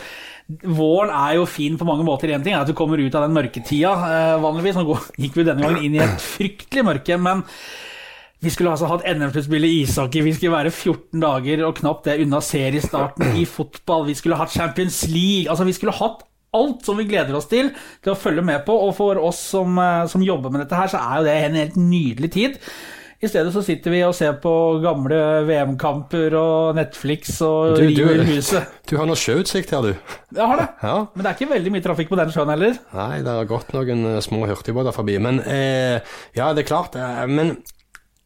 Våren 0.76 1.08
er 1.08 1.38
jo 1.38 1.46
fin 1.48 1.78
på 1.80 1.86
mange 1.88 2.04
måter. 2.04 2.28
Én 2.28 2.42
ting 2.44 2.52
er 2.52 2.60
at 2.60 2.68
du 2.68 2.76
kommer 2.76 3.00
ut 3.00 3.14
av 3.16 3.22
den 3.24 3.32
mørketida, 3.32 3.94
eh, 4.12 4.32
vanligvis. 4.42 4.76
Nå 4.76 4.98
gikk 5.16 5.38
vi 5.38 5.46
denne 5.48 5.64
gangen 5.64 5.86
inn 5.86 5.96
i 5.96 6.02
et 6.04 6.20
fryktelig 6.20 6.84
mørke. 6.84 7.16
men 7.16 7.40
vi 8.44 8.52
skulle 8.52 8.74
altså 8.74 8.88
hatt 8.90 9.06
NM-sluttspill 9.08 9.66
i 9.66 9.72
ishockey, 9.82 10.22
vi 10.26 10.34
skulle 10.36 10.54
være 10.54 10.72
14 10.72 11.22
dager 11.22 11.64
og 11.66 11.78
knapt 11.80 12.08
det 12.08 12.20
unna 12.24 12.40
seriestarten 12.44 13.38
i 13.40 13.46
fotball. 13.48 14.06
Vi 14.10 14.16
skulle 14.18 14.38
hatt 14.40 14.52
Champions 14.52 15.02
League. 15.08 15.48
Altså, 15.50 15.66
vi 15.68 15.76
skulle 15.76 15.96
hatt 15.96 16.26
alt 16.54 16.84
som 16.86 16.98
vi 17.00 17.08
gleder 17.08 17.34
oss 17.34 17.48
til 17.50 17.72
til 18.04 18.12
å 18.12 18.18
følge 18.18 18.44
med 18.46 18.62
på. 18.66 18.76
Og 18.86 18.92
for 18.98 19.20
oss 19.22 19.40
som, 19.54 19.78
eh, 19.78 20.04
som 20.10 20.22
jobber 20.22 20.52
med 20.52 20.64
dette 20.64 20.78
her, 20.78 20.92
så 20.92 21.00
er 21.00 21.16
jo 21.18 21.24
det 21.24 21.38
en 21.38 21.58
helt 21.62 21.80
nydelig 21.80 22.30
tid. 22.36 22.60
I 23.24 23.28
stedet 23.30 23.52
så 23.54 23.62
sitter 23.64 23.92
vi 23.94 24.02
og 24.04 24.12
ser 24.16 24.34
på 24.42 24.52
gamle 24.82 25.18
VM-kamper 25.48 26.34
og 26.36 26.74
Netflix 26.76 27.38
og 27.46 27.78
du, 27.78 27.86
i 27.88 28.26
huset. 28.34 28.66
Du 28.90 28.98
har 28.98 29.08
noe 29.08 29.16
sjøutsikt 29.16 29.72
her, 29.72 29.86
du. 29.86 30.16
Jeg 30.34 30.48
har 30.50 30.60
det. 30.60 30.66
Ja. 30.82 30.96
Men 31.14 31.24
det 31.24 31.30
er 31.30 31.38
ikke 31.38 31.54
veldig 31.54 31.72
mye 31.72 31.84
trafikk 31.86 32.10
på 32.10 32.18
den 32.20 32.34
sjøen 32.34 32.52
heller? 32.52 32.76
Nei, 32.92 33.22
det 33.24 33.36
har 33.38 33.48
gått 33.48 33.72
noen 33.72 34.04
eh, 34.10 34.20
små 34.24 34.44
hurtigbåter 34.50 34.92
forbi. 34.92 35.16
Men 35.24 35.40
eh, 35.40 36.04
ja, 36.36 36.50
det 36.52 36.66
er 36.66 36.68
klart. 36.68 36.98
Eh, 37.00 37.24
men 37.30 37.54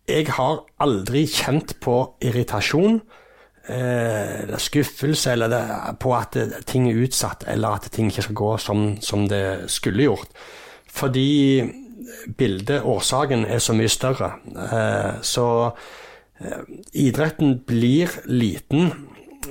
jeg 0.09 0.29
har 0.39 0.63
aldri 0.81 1.27
kjent 1.29 1.77
på 1.85 1.97
irritasjon, 2.25 3.01
eh, 3.69 4.55
skuffelse 4.57 5.35
eller 5.35 5.53
det, 5.53 5.65
på 6.01 6.15
at 6.17 6.39
ting 6.67 6.89
er 6.89 7.03
utsatt, 7.05 7.45
eller 7.49 7.77
at 7.77 7.91
ting 7.93 8.09
ikke 8.11 8.29
skal 8.29 8.41
gå 8.41 8.55
som, 8.63 8.89
som 9.05 9.27
det 9.29 9.71
skulle 9.73 10.09
gjort. 10.09 10.33
Fordi 10.89 11.69
bildet, 12.37 12.83
årsaken, 12.83 13.45
er 13.45 13.61
så 13.63 13.77
mye 13.77 13.93
større. 13.93 14.33
Eh, 14.49 15.21
så 15.23 15.49
eh, 16.41 16.63
idretten 16.93 17.59
blir 17.67 18.13
liten. 18.27 18.93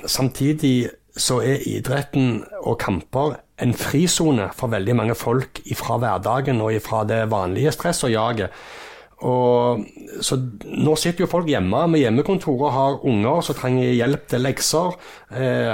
Samtidig 0.06 0.90
så 1.18 1.40
er 1.42 1.64
idretten 1.66 2.44
og 2.62 2.78
kamper 2.82 3.38
en 3.58 3.74
frisone 3.74 4.50
for 4.54 4.70
veldig 4.70 4.94
mange 4.94 5.16
folk 5.18 5.62
ifra 5.66 5.98
hverdagen 5.98 6.60
og 6.62 6.76
ifra 6.76 7.02
det 7.08 7.24
vanlige 7.30 7.72
stresset 7.74 8.08
og 8.10 8.14
jaget. 8.14 8.60
Og, 9.26 9.82
så 10.22 10.36
nå 10.62 10.92
sitter 10.94 11.24
jo 11.24 11.30
folk 11.30 11.48
hjemme 11.50 11.80
med 11.90 12.04
hjemmekontor 12.04 12.60
og 12.60 12.74
har 12.74 12.98
unger 13.08 13.40
som 13.42 13.56
trenger 13.58 13.90
hjelp 13.96 14.28
til 14.30 14.44
lekser. 14.46 14.94
Eh, 15.34 15.72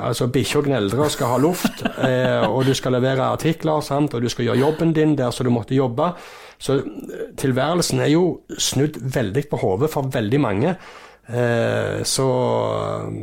altså 0.00 0.26
Bikkja 0.26 0.64
og 0.64 0.98
og 0.98 1.12
skal 1.14 1.30
ha 1.30 1.38
luft, 1.38 1.84
eh, 2.08 2.42
og 2.48 2.64
du 2.66 2.74
skal 2.74 2.96
levere 2.98 3.30
artikler, 3.30 3.80
sant? 3.80 4.14
og 4.14 4.22
du 4.22 4.28
skal 4.28 4.48
gjøre 4.48 4.58
jobben 4.64 4.92
din 4.92 5.14
der 5.16 5.30
som 5.30 5.46
du 5.46 5.52
måtte 5.54 5.78
jobbe. 5.78 6.10
Så 6.58 6.80
eh, 6.80 7.30
tilværelsen 7.38 8.00
er 8.00 8.10
jo 8.10 8.40
snudd 8.58 8.98
veldig 8.98 9.46
på 9.50 9.62
hodet 9.62 9.90
for 9.94 10.10
veldig 10.10 10.40
mange. 10.40 10.74
Eh, 11.30 12.02
så, 12.02 12.28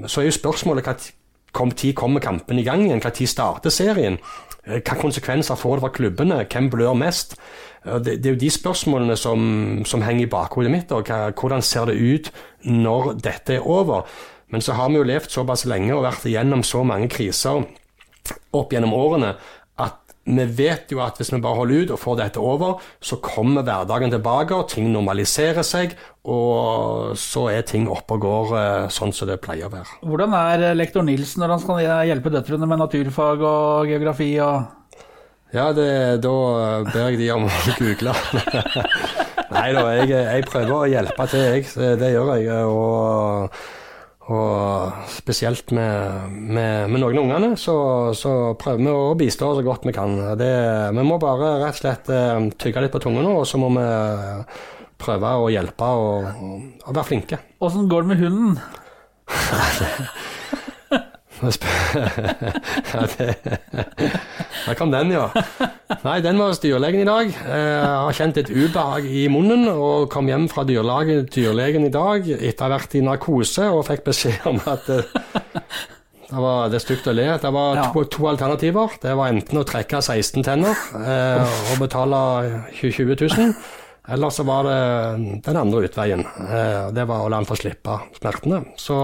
så 0.08 0.22
er 0.22 0.30
jo 0.30 0.40
spørsmålet 0.40 0.88
hva 0.88 1.72
tid 1.76 1.96
kommer 1.98 2.24
kampen 2.24 2.60
i 2.60 2.64
gang 2.64 2.86
igjen? 2.86 3.04
Tid 3.04 3.28
starter 3.28 3.74
serien? 3.74 4.20
Hvilke 4.68 4.96
hva 4.96 5.02
konsekvenser 5.02 5.60
får 5.60 5.78
det 5.78 5.84
for 5.86 5.96
klubbene? 5.96 6.42
Hvem 6.52 6.70
blør 6.72 6.96
mest? 7.00 7.38
Det, 7.88 8.18
det, 8.22 8.26
er 8.26 8.36
jo 8.36 8.42
de 8.42 8.54
spørsmålene 8.54 9.18
som, 9.20 9.44
som 9.88 10.04
henger 10.06 10.26
i 10.26 10.32
bakhodet 10.32 10.74
mitt. 10.74 10.92
Og 10.96 11.08
hva, 11.08 11.30
hvordan 11.32 11.64
ser 11.66 11.92
det 11.92 11.98
ut 11.98 12.32
når 12.68 13.14
dette 13.24 13.58
er 13.58 13.68
over? 13.68 14.08
Men 14.54 14.64
så 14.64 14.78
har 14.78 14.92
vi 14.92 15.00
jo 15.00 15.08
levd 15.08 15.32
såpass 15.34 15.66
lenge 15.68 15.96
og 15.96 16.06
vært 16.08 16.28
igjennom 16.30 16.64
så 16.64 16.84
mange 16.88 17.10
kriser 17.12 17.66
opp 18.56 18.74
gjennom 18.74 18.96
årene 18.96 19.36
at 19.80 20.04
vi 20.28 20.44
vet 20.58 20.92
jo 20.92 21.00
at 21.04 21.20
hvis 21.20 21.30
vi 21.32 21.40
bare 21.44 21.56
holder 21.56 21.86
ut 21.86 21.92
og 21.96 22.00
får 22.02 22.16
dette 22.20 22.42
over, 22.44 22.82
så 23.00 23.16
kommer 23.24 23.64
hverdagen 23.64 24.12
tilbake, 24.12 24.56
og 24.56 24.68
ting 24.74 24.90
normaliserer 24.92 25.64
seg, 25.64 25.94
og 26.28 27.14
så 27.20 27.46
er 27.54 27.64
ting 27.68 27.88
oppe 27.88 28.18
og 28.18 28.26
går 28.26 28.56
eh, 28.60 28.90
sånn 28.92 29.16
som 29.16 29.30
det 29.30 29.40
pleier 29.44 29.70
å 29.70 29.72
være. 29.72 30.02
Hvordan 30.04 30.36
er 30.36 30.66
lektor 30.76 31.06
Nilsen 31.08 31.44
når 31.44 31.56
han 31.56 31.64
skal 31.64 31.80
hjelpe 32.10 32.34
døtrene 32.34 32.68
med 32.68 32.84
naturfag 32.84 33.46
og 33.48 33.94
geografi? 33.94 34.34
og 34.44 34.77
ja, 35.56 35.72
det, 35.72 35.90
da 36.24 36.36
ber 36.90 37.10
jeg 37.12 37.20
de 37.22 37.32
om 37.36 37.48
å 37.48 37.52
google. 37.80 38.14
Nei 39.48 39.68
da, 39.76 39.84
jeg, 39.96 40.12
jeg, 40.12 40.46
prøver 40.50 40.74
å 40.76 40.88
hjelpe 40.92 41.28
til, 41.32 41.44
jeg. 41.48 41.68
Det 42.02 42.10
gjør 42.12 42.32
jeg. 42.36 42.48
Og, 42.68 43.60
og 44.28 45.06
spesielt 45.14 45.72
med, 45.76 46.34
med, 46.36 46.90
med 46.92 47.00
noen 47.00 47.20
av 47.22 47.24
ungene, 47.24 47.52
så, 47.60 47.78
så, 48.18 48.34
prøver 48.60 48.84
vi 48.84 48.92
å 48.92 49.14
bistå 49.20 49.54
så 49.56 49.64
godt 49.64 49.88
vi 49.88 49.96
kan. 49.96 50.18
Det, 50.40 50.52
vi 50.98 51.06
må 51.08 51.20
bare 51.22 51.54
rett 51.64 51.78
og 51.78 51.80
slett 51.80 52.12
eh, 52.12 52.50
tygge 52.60 52.84
litt 52.84 52.96
på 52.96 53.02
tunga 53.08 53.24
nå, 53.24 53.38
og 53.40 53.48
så 53.48 53.62
må 53.62 53.72
vi 53.78 53.88
prøve 55.00 55.32
å 55.40 55.48
hjelpe 55.54 55.94
og, 55.96 56.28
og 56.84 56.92
være 56.92 57.08
flinke. 57.08 57.40
Åssen 57.64 57.88
går 57.88 58.04
det 58.04 58.12
med 58.12 58.26
hunden? 58.26 58.60
ja, 62.94 63.04
det, 63.18 63.36
der 64.66 64.78
kom 64.80 64.92
den, 64.94 65.12
ja. 65.14 65.28
Nei, 66.04 66.18
den 66.26 66.40
var 66.42 66.52
hos 66.52 66.62
dyrlegen 66.64 67.04
i 67.04 67.08
dag. 67.08 67.30
Jeg 67.30 67.84
har 67.86 68.18
kjent 68.18 68.40
et 68.42 68.50
ubehag 68.52 69.06
i 69.06 69.28
munnen 69.32 69.68
og 69.72 70.10
kom 70.14 70.30
hjem 70.32 70.48
fra 70.52 70.66
dyrlaget, 70.68 71.30
dyrlegen 71.36 71.86
i 71.88 71.94
dag 71.94 72.26
etter 72.38 72.66
å 72.66 72.68
ha 72.68 72.74
vært 72.78 72.98
i 72.98 73.04
narkose 73.06 73.70
og 73.70 73.86
fikk 73.90 74.08
beskjed 74.10 74.50
om 74.50 74.60
at 74.66 74.90
det, 74.90 75.04
det 76.28 76.42
var 76.44 76.68
det 76.72 76.82
er 76.82 76.84
stygt 76.84 77.08
å 77.08 77.16
le. 77.16 77.28
Det 77.40 77.52
var 77.56 77.82
to, 77.94 78.04
to, 78.12 78.26
alternativer. 78.28 78.98
Det 79.04 79.14
var 79.16 79.32
enten 79.32 79.62
å 79.62 79.68
trekke 79.68 80.02
16 80.04 80.44
tenner 80.44 80.88
eh, 81.00 81.60
og 81.72 81.84
betale 81.86 82.20
20 82.76 83.16
000. 83.22 83.54
Eller 84.12 84.32
så 84.32 84.44
var 84.48 84.68
det 84.68 84.82
den 85.46 85.60
andre 85.60 85.86
utveien. 85.88 86.26
Eh, 86.26 86.90
det 86.96 87.08
var 87.08 87.24
å 87.24 87.32
la 87.32 87.40
han 87.40 87.48
få 87.48 87.56
slippe 87.60 87.96
smertene. 88.20 88.62
Så 88.80 88.98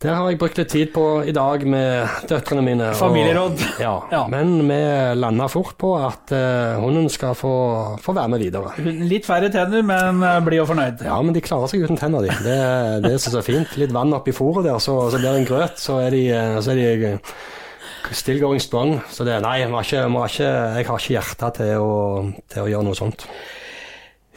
det 0.00 0.08
har 0.16 0.30
jeg 0.30 0.38
brukt 0.40 0.56
litt 0.56 0.70
tid 0.72 0.92
på 0.94 1.02
i 1.28 1.32
dag 1.36 1.60
med 1.68 2.22
døtrene 2.30 2.62
mine. 2.64 2.86
Familieråd. 2.96 3.60
Ja, 3.82 3.92
ja, 4.14 4.22
Men 4.32 4.54
vi 4.64 4.78
landa 5.20 5.48
fort 5.52 5.74
på 5.80 5.90
at 5.98 6.32
uh, 6.32 6.80
hunden 6.80 7.10
skal 7.12 7.34
få, 7.36 7.52
få, 8.00 8.14
være 8.16 8.32
med 8.32 8.40
videre. 8.40 8.72
Litt 8.80 9.28
færre 9.28 9.50
tenner, 9.52 9.84
men 9.84 10.24
uh, 10.24 10.38
blid 10.46 10.62
og 10.64 10.70
fornøyd. 10.72 11.04
Ja, 11.04 11.20
men 11.20 11.36
de 11.36 11.44
klarer 11.44 11.68
seg 11.68 11.84
uten 11.84 12.00
tenner, 12.00 12.24
de. 12.24 12.32
Det, 12.46 12.56
det 13.04 13.12
er 13.12 13.20
så 13.20 13.44
fint. 13.44 13.76
Litt 13.76 13.92
vann 13.92 14.16
oppi 14.16 14.32
fôret 14.32 14.64
der, 14.70 14.80
så, 14.80 14.96
så, 15.12 15.20
blir 15.20 15.34
det 15.34 15.42
en 15.42 15.50
grøt. 15.52 15.76
Så 15.84 16.00
er 16.00 16.16
de, 16.16 16.24
eh, 16.32 16.56
så 16.64 16.72
er 16.72 16.80
de 16.80 18.16
still 18.16 18.40
going 18.40 18.64
strong. 18.64 18.96
Så 19.12 19.28
det, 19.28 19.36
nei, 19.44 19.58
jeg 19.60 19.74
har 19.74 19.84
ikke, 19.84 20.06
jeg 20.48 20.88
har 20.88 21.04
ikke 21.04 21.18
hjerte 21.18 21.56
til 21.60 21.84
å, 21.84 21.96
til 22.48 22.64
å 22.64 22.70
gjøre 22.72 22.88
noe 22.88 22.96
sånt. 22.96 23.28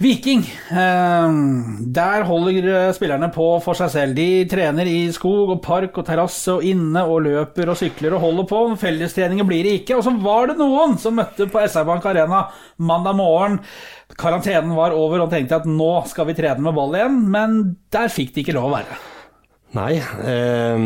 Viking. 0.03 0.41
Ehm, 0.75 1.77
der 1.95 2.25
holder 2.27 2.65
eh, 2.67 2.89
spillerne 2.95 3.29
på 3.31 3.45
for 3.63 3.77
seg 3.77 3.91
selv. 3.93 4.17
De 4.17 4.43
trener 4.51 4.89
i 4.89 5.05
skog 5.15 5.53
og 5.53 5.62
park 5.63 5.95
og 6.01 6.07
terrasse 6.10 6.57
og 6.57 6.65
inne 6.67 7.06
og 7.08 7.21
løper 7.23 7.71
og 7.71 7.80
sykler 7.80 8.17
og 8.17 8.25
holder 8.25 8.49
på. 8.49 8.60
Fellestreninger 8.82 9.47
blir 9.47 9.63
det 9.63 9.77
ikke. 9.80 9.95
Og 9.95 10.04
så 10.04 10.12
var 10.19 10.51
det 10.51 10.58
noen 10.60 10.97
som 10.99 11.15
møtte 11.15 11.47
på 11.47 11.63
SR 11.63 11.88
Bank 11.88 12.10
Arena 12.12 12.43
mandag 12.84 13.15
morgen. 13.15 13.62
Karantenen 14.19 14.75
var 14.75 14.97
over 14.97 15.23
og 15.23 15.32
tenkte 15.32 15.62
at 15.62 15.69
nå 15.69 15.93
skal 16.12 16.27
vi 16.27 16.36
trene 16.38 16.60
med 16.65 16.75
ball 16.75 16.99
igjen, 16.99 17.23
men 17.32 17.60
der 17.93 18.12
fikk 18.12 18.36
de 18.36 18.43
ikke 18.43 18.60
lov 18.60 18.73
å 18.73 18.75
være. 18.75 18.99
Nei, 19.73 19.97
eh, 19.97 20.83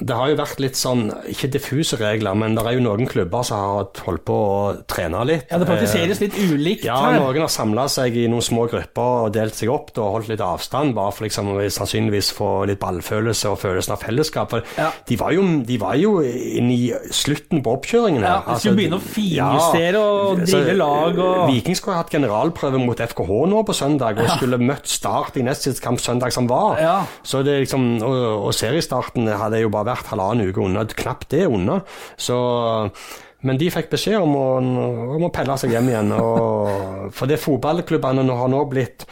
det 0.00 0.16
har 0.16 0.30
jo 0.30 0.36
vært 0.38 0.60
litt 0.64 0.78
sånn, 0.78 1.10
ikke 1.28 1.50
diffuse 1.52 1.98
regler, 2.00 2.36
men 2.38 2.54
det 2.56 2.64
er 2.64 2.78
jo 2.78 2.84
noen 2.86 3.08
klubber 3.10 3.44
som 3.44 3.60
har 3.60 4.04
holdt 4.06 4.24
på 4.24 4.36
å 4.36 4.60
trene 4.88 5.20
litt. 5.28 5.50
Ja, 5.50 5.58
Det 5.60 5.68
praktiseres 5.68 6.22
litt 6.22 6.38
ulikt 6.38 6.86
ja, 6.88 6.96
her. 6.96 7.18
Ja, 7.18 7.26
noen 7.26 7.44
har 7.44 7.52
samla 7.52 7.84
seg 7.92 8.16
i 8.16 8.24
noen 8.32 8.44
små 8.44 8.64
grupper 8.70 9.26
og 9.26 9.34
delt 9.36 9.58
seg 9.58 9.72
opp 9.72 9.92
og 9.98 10.14
holdt 10.16 10.30
litt 10.32 10.44
avstand, 10.44 10.94
bare 10.96 11.12
for 11.12 11.26
liksom 11.26 11.52
sannsynligvis 11.68 12.30
få 12.36 12.48
litt 12.70 12.80
ballfølelse 12.80 13.52
og 13.52 13.60
følelsen 13.60 13.96
av 13.96 14.00
fellesskap. 14.06 14.54
For 14.54 14.64
ja. 14.80 14.88
de, 15.10 15.20
var 15.20 15.36
jo, 15.36 15.44
de 15.68 15.78
var 15.82 16.00
jo 16.00 16.16
inne 16.24 16.72
i 16.78 17.12
slutten 17.12 17.60
på 17.64 17.76
oppkjøringen 17.76 18.24
her. 18.24 18.40
Ja, 18.40 18.40
de 18.40 18.56
skulle 18.56 18.56
altså, 18.56 18.76
begynne 18.80 19.00
å 19.00 19.04
finjustere 19.04 20.00
ja, 20.00 20.06
og 20.06 20.44
drille 20.46 20.78
lag 20.80 21.20
og 21.26 21.42
Viking 21.50 21.76
skulle 21.76 21.98
ha 21.98 22.06
hatt 22.06 22.16
generalprøve 22.16 22.80
mot 22.80 23.04
FKH 23.04 23.44
nå 23.52 23.62
på 23.68 23.76
søndag, 23.76 24.16
og 24.24 24.32
skulle 24.38 24.60
møtt 24.62 24.88
Start 24.90 25.36
i 25.38 25.44
neste 25.44 25.70
kamp 25.80 26.00
søndag 26.02 26.32
som 26.34 26.48
var. 26.48 26.80
Så 27.26 27.44
det 27.44 27.60
liksom... 27.66 27.86
Og, 28.00 28.16
og 28.30 28.54
seriestarten 28.56 29.28
hadde 29.28 29.62
jo 29.62 29.72
bare 29.72 29.92
vært 29.92 30.12
halvannen 30.12 30.50
uke 30.50 30.62
unna, 30.64 30.86
knapt 30.86 31.30
det 31.34 31.46
unna. 31.50 31.80
Så 32.20 32.38
men 33.46 33.56
de 33.56 33.70
fikk 33.72 33.88
beskjed 33.92 34.20
om 34.20 34.34
å, 34.36 34.46
om 35.16 35.24
å 35.24 35.32
pelle 35.32 35.56
seg 35.60 35.72
hjem 35.72 35.88
igjen. 35.88 36.12
Og, 36.12 37.10
for 37.16 37.30
det 37.30 37.40
fotballklubbene 37.40 38.26
har 38.36 38.50
nå 38.52 38.64
blitt 38.68 39.06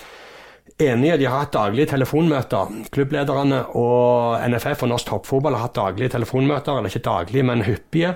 enige. 0.79 1.17
De 1.23 1.29
har 1.29 1.47
hatt 1.47 1.55
daglige 1.57 1.95
telefonmøter. 1.95 2.75
Klubblederne 2.95 3.63
og 3.81 4.45
NFF 4.53 4.85
og 4.85 4.93
Norsk 4.93 5.09
Toppfotball 5.11 5.57
har 5.57 5.67
hatt 5.67 5.79
daglige 5.79 6.15
telefonmøter, 6.19 6.77
eller 6.77 6.93
ikke 6.93 7.07
daglige, 7.09 7.49
men 7.49 7.65
hyppige. 7.67 8.13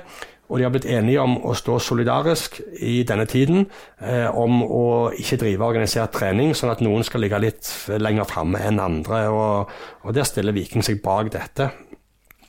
Og 0.50 0.58
de 0.58 0.66
har 0.66 0.72
blitt 0.74 0.88
enige 0.90 1.22
om 1.22 1.38
å 1.48 1.54
stå 1.56 1.78
solidarisk 1.80 2.58
i 2.82 3.02
denne 3.08 3.24
tiden, 3.30 3.64
eh, 4.00 4.28
om 4.28 4.60
å 4.62 4.84
ikke 5.16 5.38
drive 5.40 5.64
organisert 5.64 6.12
trening, 6.12 6.52
sånn 6.54 6.74
at 6.74 6.82
noen 6.84 7.06
skal 7.06 7.24
ligge 7.24 7.40
litt 7.40 7.70
lenger 7.88 8.28
framme 8.28 8.60
enn 8.60 8.82
andre. 8.82 9.22
Og, 9.32 9.72
og 10.02 10.14
der 10.14 10.28
stiller 10.28 10.52
Viking 10.52 10.84
seg 10.84 11.00
bak 11.04 11.32
dette. 11.32 11.70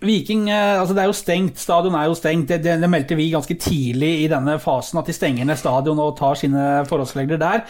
Viking, 0.03 0.49
eh, 0.51 0.79
altså 0.79 0.95
det 0.95 1.03
er 1.03 1.11
jo 1.11 1.15
stengt, 1.15 1.59
Stadion 1.61 1.95
er 1.95 2.09
jo 2.09 2.17
stengt. 2.17 2.49
Det, 2.49 2.59
det, 2.65 2.75
det, 2.81 2.89
meldte 2.91 3.15
vi 3.15 3.29
ganske 3.31 3.55
tidlig 3.55 4.11
i 4.25 4.31
denne 4.31 4.57
fasen, 4.59 4.99
at 4.99 5.07
de 5.07 5.15
stenger 5.15 5.47
ned 5.47 5.59
stadion 5.59 6.01
og 6.03 6.17
tar 6.19 6.35
sine 6.39 6.83
forholdsregler 6.89 7.39
der. 7.39 7.63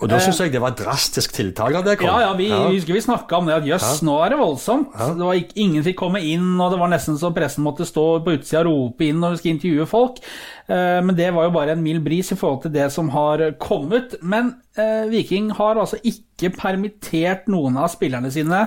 Og 0.00 0.08
da 0.08 0.20
syns 0.22 0.38
jeg 0.40 0.52
det 0.54 0.60
var 0.62 0.72
et 0.72 0.80
drastisk 0.80 1.34
tiltak 1.36 1.74
av 1.76 1.84
det 1.84 1.98
kom. 2.00 2.08
Ja, 2.08 2.30
ja, 2.30 2.30
vi 2.38 2.48
ja. 2.48 2.60
husker 2.70 2.96
vi 2.96 3.02
snakka 3.04 3.40
om 3.40 3.50
det, 3.50 3.58
at 3.60 3.68
jøss, 3.68 3.88
ja. 4.00 4.06
nå 4.08 4.14
er 4.24 4.32
det 4.32 4.38
voldsomt. 4.40 4.94
Ja. 4.96 5.10
Det 5.18 5.26
var 5.26 5.40
ikke, 5.42 5.56
ingen 5.60 5.84
fikk 5.84 5.98
komme 6.00 6.22
inn, 6.24 6.54
og 6.56 6.72
det 6.72 6.78
var 6.80 6.92
nesten 6.92 7.18
så 7.20 7.32
pressen 7.36 7.66
måtte 7.66 7.88
stå 7.88 8.06
på 8.24 8.38
utsida 8.38 8.62
og 8.62 8.70
rope 8.70 9.08
inn 9.10 9.20
når 9.20 9.34
vi 9.34 9.42
skulle 9.42 9.56
intervjue 9.58 9.88
folk. 9.90 10.22
Eh, 10.70 11.00
men 11.04 11.16
det 11.18 11.28
var 11.36 11.48
jo 11.48 11.54
bare 11.58 11.76
en 11.76 11.84
mild 11.84 12.04
bris 12.06 12.32
i 12.32 12.38
forhold 12.38 12.64
til 12.64 12.74
det 12.78 12.88
som 12.94 13.10
har 13.12 13.42
kommet. 13.60 14.16
Men 14.22 14.54
eh, 14.54 14.69
Viking 15.10 15.50
har 15.58 15.80
altså 15.82 15.98
ikke 16.06 16.52
permittert 16.54 17.48
noen 17.50 17.74
av 17.80 17.90
spillerne 17.92 18.30
sine. 18.32 18.60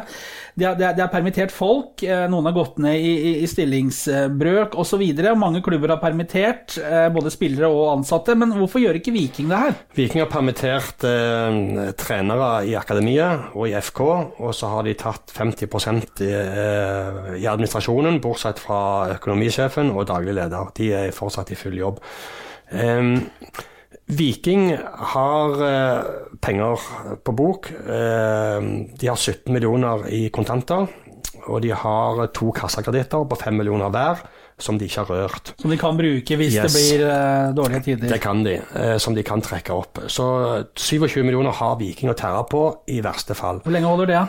De 0.54 0.68
har, 0.68 0.76
de 0.78 0.90
de 0.94 1.02
har 1.02 1.10
permittert 1.10 1.54
folk, 1.54 2.04
eh, 2.06 2.26
noen 2.30 2.46
har 2.50 2.56
gått 2.56 2.78
ned 2.84 3.00
i, 3.00 3.14
i, 3.14 3.32
i 3.42 3.48
stillingsbrøk 3.50 4.76
osv. 4.80 5.02
Mange 5.40 5.64
klubber 5.66 5.96
har 5.96 6.02
permittert, 6.02 6.78
eh, 6.78 7.08
både 7.14 7.32
spillere 7.34 7.72
og 7.72 7.88
ansatte. 7.96 8.36
Men 8.38 8.54
hvorfor 8.58 8.84
gjør 8.84 9.00
ikke 9.00 9.16
Viking 9.16 9.50
det 9.50 9.62
her? 9.64 9.80
Viking 9.98 10.22
har 10.22 10.30
permittert 10.34 11.08
eh, 11.08 11.90
trenere 11.98 12.52
i 12.70 12.76
akademiet 12.78 13.56
og 13.56 13.72
i 13.72 13.76
FK, 13.80 14.04
og 14.44 14.54
så 14.54 14.70
har 14.76 14.86
de 14.86 14.96
tatt 15.00 15.34
50 15.34 16.22
i, 16.22 16.30
eh, 16.30 17.34
i 17.42 17.50
administrasjonen, 17.50 18.22
bortsett 18.22 18.62
fra 18.62 19.14
økonomisjefen 19.16 19.94
og 19.94 20.08
daglig 20.12 20.38
leder. 20.38 20.74
De 20.78 20.94
er 20.94 21.16
fortsatt 21.16 21.54
i 21.54 21.60
full 21.60 21.80
jobb. 21.80 22.04
Um, 22.74 23.30
Viking 24.06 24.74
har 25.14 25.64
eh, 25.64 26.04
penger 26.44 26.80
på 27.24 27.32
bok. 27.32 27.72
Eh, 27.72 28.60
de 29.00 29.08
har 29.08 29.16
17 29.16 29.54
millioner 29.54 30.08
i 30.12 30.28
kontanter. 30.34 30.88
Og 31.48 31.62
de 31.64 31.74
har 31.76 32.28
to 32.36 32.52
kassakreditter 32.56 33.26
på 33.28 33.38
5 33.40 33.58
millioner 33.60 33.92
hver, 33.92 34.22
som 34.62 34.78
de 34.80 34.88
ikke 34.88 35.04
har 35.04 35.24
rørt. 35.24 35.54
Som 35.60 35.74
de 35.74 35.80
kan 35.80 35.98
bruke 35.98 36.38
hvis 36.40 36.56
yes. 36.56 36.68
det 36.68 36.84
blir 37.00 37.04
eh, 37.08 37.50
dårlige 37.58 37.84
tider? 37.88 38.12
Det 38.14 38.20
kan 38.24 38.44
de, 38.46 38.58
eh, 38.60 38.96
som 39.02 39.16
de 39.16 39.26
kan 39.28 39.44
trekke 39.44 39.76
opp. 39.76 40.04
Så 40.12 40.28
27 40.80 41.20
millioner 41.24 41.56
har 41.58 41.76
Viking 41.82 42.14
å 42.14 42.18
tære 42.18 42.46
på, 42.52 42.64
i 42.94 43.02
verste 43.04 43.36
fall. 43.40 43.64
Hvor 43.66 43.76
lenge 43.76 43.92
holder 43.92 44.14
det? 44.14 44.24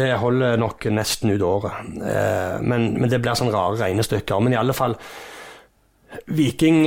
Det 0.00 0.10
holder 0.22 0.58
nok 0.62 0.88
nesten 0.96 1.34
ut 1.34 1.46
året. 1.46 1.86
Eh, 1.98 2.58
men, 2.62 2.92
men 2.96 3.12
det 3.12 3.22
blir 3.22 3.38
sånn 3.38 3.54
rare 3.54 3.78
regnestykker. 3.84 4.42
Men 4.42 4.56
i 4.56 4.60
alle 4.60 4.76
fall 4.76 4.98
Viking 6.32 6.86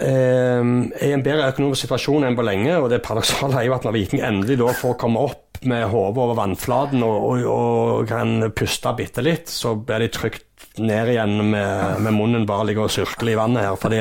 er 0.00 1.08
i 1.08 1.12
en 1.14 1.24
bedre 1.24 1.50
økonomisk 1.52 1.84
situasjon 1.86 2.26
enn 2.26 2.38
på 2.38 2.46
lenge. 2.46 2.74
Og 2.78 2.90
det 2.92 3.02
paradoksale 3.04 3.60
er 3.60 3.68
jo 3.68 3.76
at 3.76 3.86
når 3.86 3.96
Viking 3.98 4.24
endelig 4.26 4.58
da 4.60 4.74
får 4.76 4.98
komme 5.00 5.22
opp 5.28 5.60
med 5.68 5.84
hodet 5.92 6.22
over 6.22 6.38
vannflaten 6.38 7.02
og, 7.04 7.16
og, 7.28 7.42
og 7.52 8.06
kan 8.08 8.46
puste 8.56 8.94
bitte 8.96 9.24
litt, 9.24 9.50
så 9.52 9.74
blir 9.76 10.06
de 10.06 10.08
trygt 10.14 10.46
ned 10.80 11.10
igjen 11.12 11.34
med, 11.50 12.00
med 12.04 12.14
munnen 12.16 12.46
bare 12.48 12.68
ligger 12.68 12.86
og 12.86 12.94
surkler 12.94 13.34
i 13.34 13.38
vannet 13.38 13.66
her. 13.66 13.76
Fordi, 13.80 14.00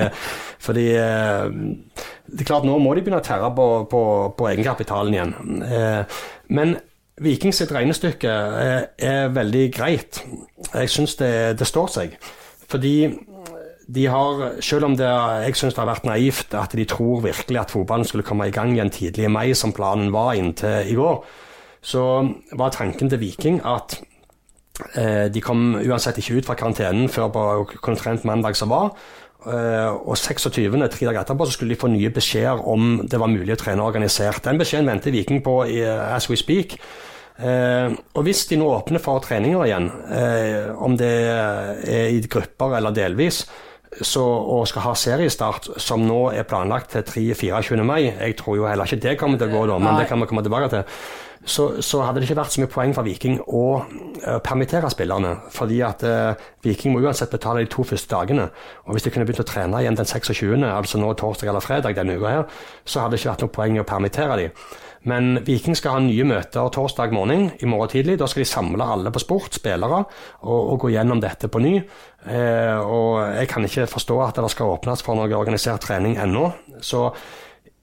fordi 0.64 0.86
eh, 0.96 1.50
det 2.30 2.44
er 2.46 2.48
klart 2.48 2.68
Nå 2.68 2.78
må 2.80 2.94
de 2.96 3.04
begynne 3.04 3.20
å 3.20 3.26
terre 3.26 3.50
på, 3.56 3.68
på, 3.92 4.04
på 4.38 4.52
egenkapitalen 4.52 5.18
igjen. 5.18 5.36
Eh, 5.66 6.22
men 6.56 6.78
Viking 7.20 7.52
sitt 7.52 7.72
regnestykke 7.76 8.32
er, 8.32 8.86
er 8.96 9.34
veldig 9.36 9.66
greit. 9.76 10.22
Jeg 10.72 10.92
syns 10.94 11.18
det, 11.20 11.34
det, 11.60 11.68
står 11.68 11.90
seg. 11.92 12.16
Fordi 12.72 12.94
de 13.90 14.06
har, 14.06 14.42
selv 14.62 14.86
om 14.86 14.96
det, 14.98 15.08
jeg 15.46 15.58
syns 15.58 15.74
det 15.74 15.82
har 15.82 15.90
vært 15.90 16.06
naivt 16.06 16.54
at 16.58 16.76
de 16.78 16.86
tror 16.90 17.24
virkelig 17.24 17.62
at 17.62 17.72
fotballen 17.74 18.06
skulle 18.06 18.26
komme 18.28 18.50
i 18.50 18.54
gang 18.54 18.76
igjen 18.76 18.92
tidlig 18.94 19.26
i 19.26 19.32
mai, 19.34 19.48
som 19.58 19.74
planen 19.74 20.12
var 20.14 20.36
inntil 20.38 20.92
i 20.92 20.98
går, 20.98 21.24
så 21.82 22.04
var 22.60 22.76
tanken 22.76 23.10
til 23.10 23.22
Viking 23.22 23.62
at 23.66 23.98
eh, 24.94 25.26
de 25.34 25.42
kom 25.42 25.74
uansett 25.80 26.20
ikke 26.22 26.38
ut 26.38 26.50
fra 26.50 26.58
karantenen 26.60 27.10
før 27.10 27.32
på 27.34 27.48
konferent 27.82 28.28
mandag 28.30 28.60
som 28.60 28.70
var. 28.70 28.92
Eh, 29.48 29.90
og 29.90 30.18
26., 30.20 30.52
tre 30.52 31.08
dager 31.08 31.22
etterpå, 31.24 31.48
så 31.48 31.56
skulle 31.56 31.74
de 31.74 31.80
få 31.80 31.90
nye 31.90 32.12
beskjeder 32.14 32.66
om 32.68 33.00
det 33.10 33.22
var 33.22 33.32
mulig 33.32 33.56
å 33.56 33.62
trene 33.62 33.86
organisert. 33.88 34.44
Den 34.46 34.60
beskjeden 34.60 34.92
venter 34.92 35.16
Viking 35.16 35.42
på 35.46 35.64
i, 35.72 35.80
as 35.88 36.30
we 36.30 36.38
speak. 36.38 36.76
Eh, 37.40 37.96
og 38.20 38.28
hvis 38.28 38.44
de 38.52 38.60
nå 38.60 38.68
åpner 38.68 39.00
for 39.00 39.24
treninger 39.24 39.64
igjen, 39.64 39.90
eh, 40.12 40.70
om 40.76 40.98
det 41.00 41.14
er 41.32 42.12
i 42.12 42.20
grupper 42.28 42.76
eller 42.78 42.92
delvis, 42.92 43.46
så, 44.02 44.22
og 44.24 44.68
skal 44.70 44.86
ha 44.86 44.94
seriestart, 44.98 45.72
som 45.82 46.04
nå 46.06 46.30
er 46.32 46.46
planlagt 46.48 46.94
til 46.94 47.06
3-24. 47.34 47.82
mai 47.84 48.04
Jeg 48.06 48.38
tror 48.38 48.60
jo 48.60 48.68
heller 48.70 48.86
ikke 48.86 49.02
det 49.08 49.18
kommer 49.18 49.40
til 49.40 49.50
å 49.50 49.56
gå, 49.56 49.66
da, 49.72 49.80
men 49.82 49.98
det 49.98 50.08
kan 50.10 50.22
vi 50.22 50.30
komme 50.30 50.46
tilbake 50.46 50.70
til 50.76 50.86
så, 51.46 51.82
så, 51.82 52.02
hadde 52.04 52.20
det 52.20 52.28
ikke 52.28 52.40
vært 52.42 52.54
så 52.54 52.62
mye 52.62 52.72
poeng 52.72 52.92
for 52.96 53.08
Viking 53.08 53.38
å 53.48 53.64
uh, 53.80 54.40
permittere 54.44 54.90
spillerne. 54.92 55.32
Fordi 55.56 55.80
at 55.88 56.04
uh, 56.04 56.50
Viking 56.66 56.94
må 56.94 57.04
uansett 57.04 57.32
betale 57.32 57.64
de 57.64 57.72
to 57.72 57.86
første 57.88 58.12
dagene. 58.12 58.50
Og 58.86 58.96
hvis 58.96 59.08
de 59.08 59.14
kunne 59.14 59.28
begynt 59.28 59.46
å 59.46 59.48
trene 59.48 59.80
igjen 59.82 59.98
den 59.98 60.10
26., 60.10 60.68
altså 60.68 61.00
nå 61.00 61.14
torsdag 61.20 61.52
eller 61.52 61.64
fredag 61.64 61.96
denne 61.98 62.20
uka 62.20 62.34
her, 62.34 62.62
så 62.84 63.04
hadde 63.06 63.16
det 63.16 63.22
ikke 63.22 63.32
vært 63.32 63.46
noe 63.46 63.56
poeng 63.56 63.80
å 63.80 63.88
permittere 63.88 64.40
dem. 64.42 64.64
Men 65.10 65.40
Viking 65.48 65.78
skal 65.78 65.98
ha 65.98 66.04
nye 66.04 66.28
møter 66.28 66.70
torsdag 66.74 67.14
morgen 67.16 67.50
i 67.58 67.70
morgen 67.70 67.92
tidlig. 67.94 68.20
Da 68.22 68.28
skal 68.30 68.44
de 68.44 68.50
samle 68.52 68.88
alle 68.96 69.12
på 69.14 69.24
sport, 69.24 69.58
spillere, 69.58 70.04
og, 70.46 70.60
og 70.60 70.80
gå 70.86 70.94
gjennom 70.96 71.22
dette 71.24 71.50
på 71.52 71.62
ny. 71.64 71.76
Eh, 72.30 72.80
og 72.80 73.22
jeg 73.40 73.52
kan 73.52 73.66
ikke 73.66 73.90
forstå 73.90 74.18
at 74.28 74.42
det 74.42 74.50
skal 74.54 74.74
åpnes 74.76 75.06
for 75.06 75.20
noe 75.20 75.40
organisert 75.40 75.86
trening 75.88 76.18
ennå. 76.20 76.50
Så 76.84 77.08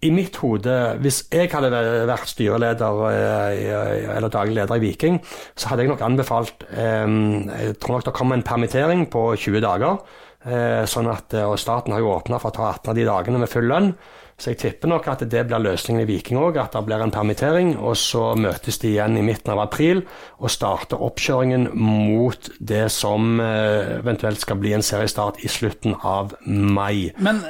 i 0.05 0.11
mitt 0.13 0.37
hode, 0.43 0.75
hvis 1.01 1.23
jeg 1.33 1.49
hadde 1.51 1.71
vært 1.73 2.29
styreleder 2.29 3.01
eh, 3.09 4.13
eller 4.17 4.33
daglig 4.33 4.59
leder 4.61 4.77
i 4.77 4.85
Viking, 4.85 5.19
så 5.57 5.73
hadde 5.73 5.87
jeg 5.87 5.95
nok 5.95 6.05
anbefalt 6.05 6.67
eh, 6.69 7.09
Jeg 7.09 7.81
tror 7.81 7.97
nok 7.97 8.07
det 8.11 8.15
kommer 8.19 8.39
en 8.39 8.47
permittering 8.47 9.07
på 9.13 9.31
20 9.35 9.65
dager. 9.65 9.99
Eh, 10.47 10.85
sånn 10.87 11.09
at, 11.11 11.35
og 11.43 11.57
Staten 11.59 11.97
har 11.97 12.05
jo 12.05 12.13
åpna 12.15 12.39
for 12.43 12.53
å 12.53 12.59
ta 12.59 12.69
18 12.77 12.93
av 12.93 12.99
de 13.01 13.09
dagene 13.09 13.43
med 13.43 13.51
full 13.51 13.67
lønn. 13.73 13.95
Så 14.37 14.53
jeg 14.53 14.59
tipper 14.61 14.91
nok 14.93 15.07
at 15.09 15.23
det 15.33 15.47
blir 15.49 15.63
løsningen 15.65 16.03
i 16.03 16.09
Viking 16.11 16.37
òg, 16.37 16.59
at 16.61 16.75
det 16.77 16.83
blir 16.85 17.01
en 17.01 17.13
permittering. 17.15 17.71
Og 17.81 17.97
så 17.97 18.35
møtes 18.37 18.77
de 18.83 18.91
igjen 18.93 19.17
i 19.17 19.25
midten 19.25 19.55
av 19.55 19.63
april 19.65 20.03
og 20.37 20.53
starter 20.53 21.01
oppkjøringen 21.01 21.71
mot 21.73 22.51
det 22.61 22.85
som 22.93 23.41
eventuelt 23.41 24.45
skal 24.45 24.61
bli 24.61 24.75
en 24.77 24.85
seriestart 24.85 25.41
i 25.41 25.49
slutten 25.49 25.97
av 26.05 26.37
mai. 26.45 27.15
Men 27.17 27.41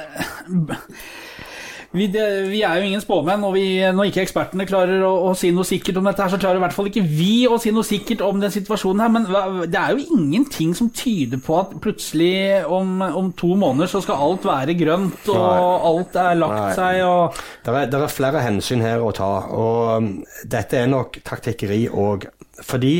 vi, 1.97 2.07
det, 2.13 2.23
vi, 2.51 2.61
er 2.65 2.79
jo 2.79 2.87
ingen 2.87 3.01
spåmenn, 3.03 3.43
og 3.47 3.55
vi, 3.55 3.65
når 3.93 4.09
ikke 4.09 4.23
ekspertene 4.23 4.67
klarer 4.69 5.03
å, 5.05 5.11
å, 5.29 5.33
si 5.37 5.51
noe 5.55 5.67
sikkert 5.67 5.99
om 5.99 6.07
dette, 6.07 6.23
her, 6.23 6.31
så 6.33 6.39
klarer 6.41 6.61
i 6.61 6.63
hvert 6.63 6.75
fall 6.75 6.89
ikke 6.91 7.05
vi 7.05 7.45
å 7.49 7.59
si 7.61 7.73
noe 7.75 7.87
sikkert 7.87 8.23
om 8.25 8.41
den 8.41 8.53
situasjonen 8.53 9.03
her. 9.03 9.13
Men 9.13 9.27
det 9.71 9.79
er 9.81 9.95
jo 9.95 10.17
ingenting 10.17 10.73
som 10.77 10.91
tyder 10.93 11.41
på 11.43 11.59
at 11.59 11.75
plutselig 11.83 12.63
om, 12.63 13.01
om 13.07 13.31
to 13.37 13.53
måneder 13.59 13.91
så 13.91 14.03
skal 14.05 14.23
alt 14.27 14.47
være 14.47 14.77
grønt, 14.79 15.21
og 15.33 15.41
Nei. 15.43 15.69
alt 15.91 16.19
er 16.23 16.41
lagt 16.41 16.59
Nei. 16.59 16.75
seg. 16.77 17.01
Og 17.07 17.41
det 17.65 17.77
er, 17.77 17.97
er, 18.01 18.13
flere 18.17 18.43
hensyn 18.45 18.85
her 18.85 19.03
å 19.03 19.13
ta, 19.15 19.31
og 19.53 19.97
um, 19.97 20.11
dette 20.47 20.83
er 20.83 20.91
nok 20.91 21.19
taktikkeri 21.27 21.85
òg. 21.91 22.29
Fordi 22.65 22.95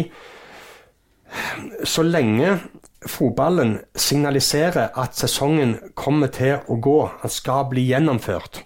så 1.88 2.04
lenge 2.06 2.58
fotballen 3.08 3.78
signaliserer 3.96 4.96
at 4.98 5.18
sesongen 5.18 5.76
kommer 5.96 6.32
til 6.34 6.64
å 6.68 6.78
gå, 6.82 7.00
at 7.24 7.34
skal 7.34 7.68
bli 7.72 7.88
gjennomført, 7.92 8.64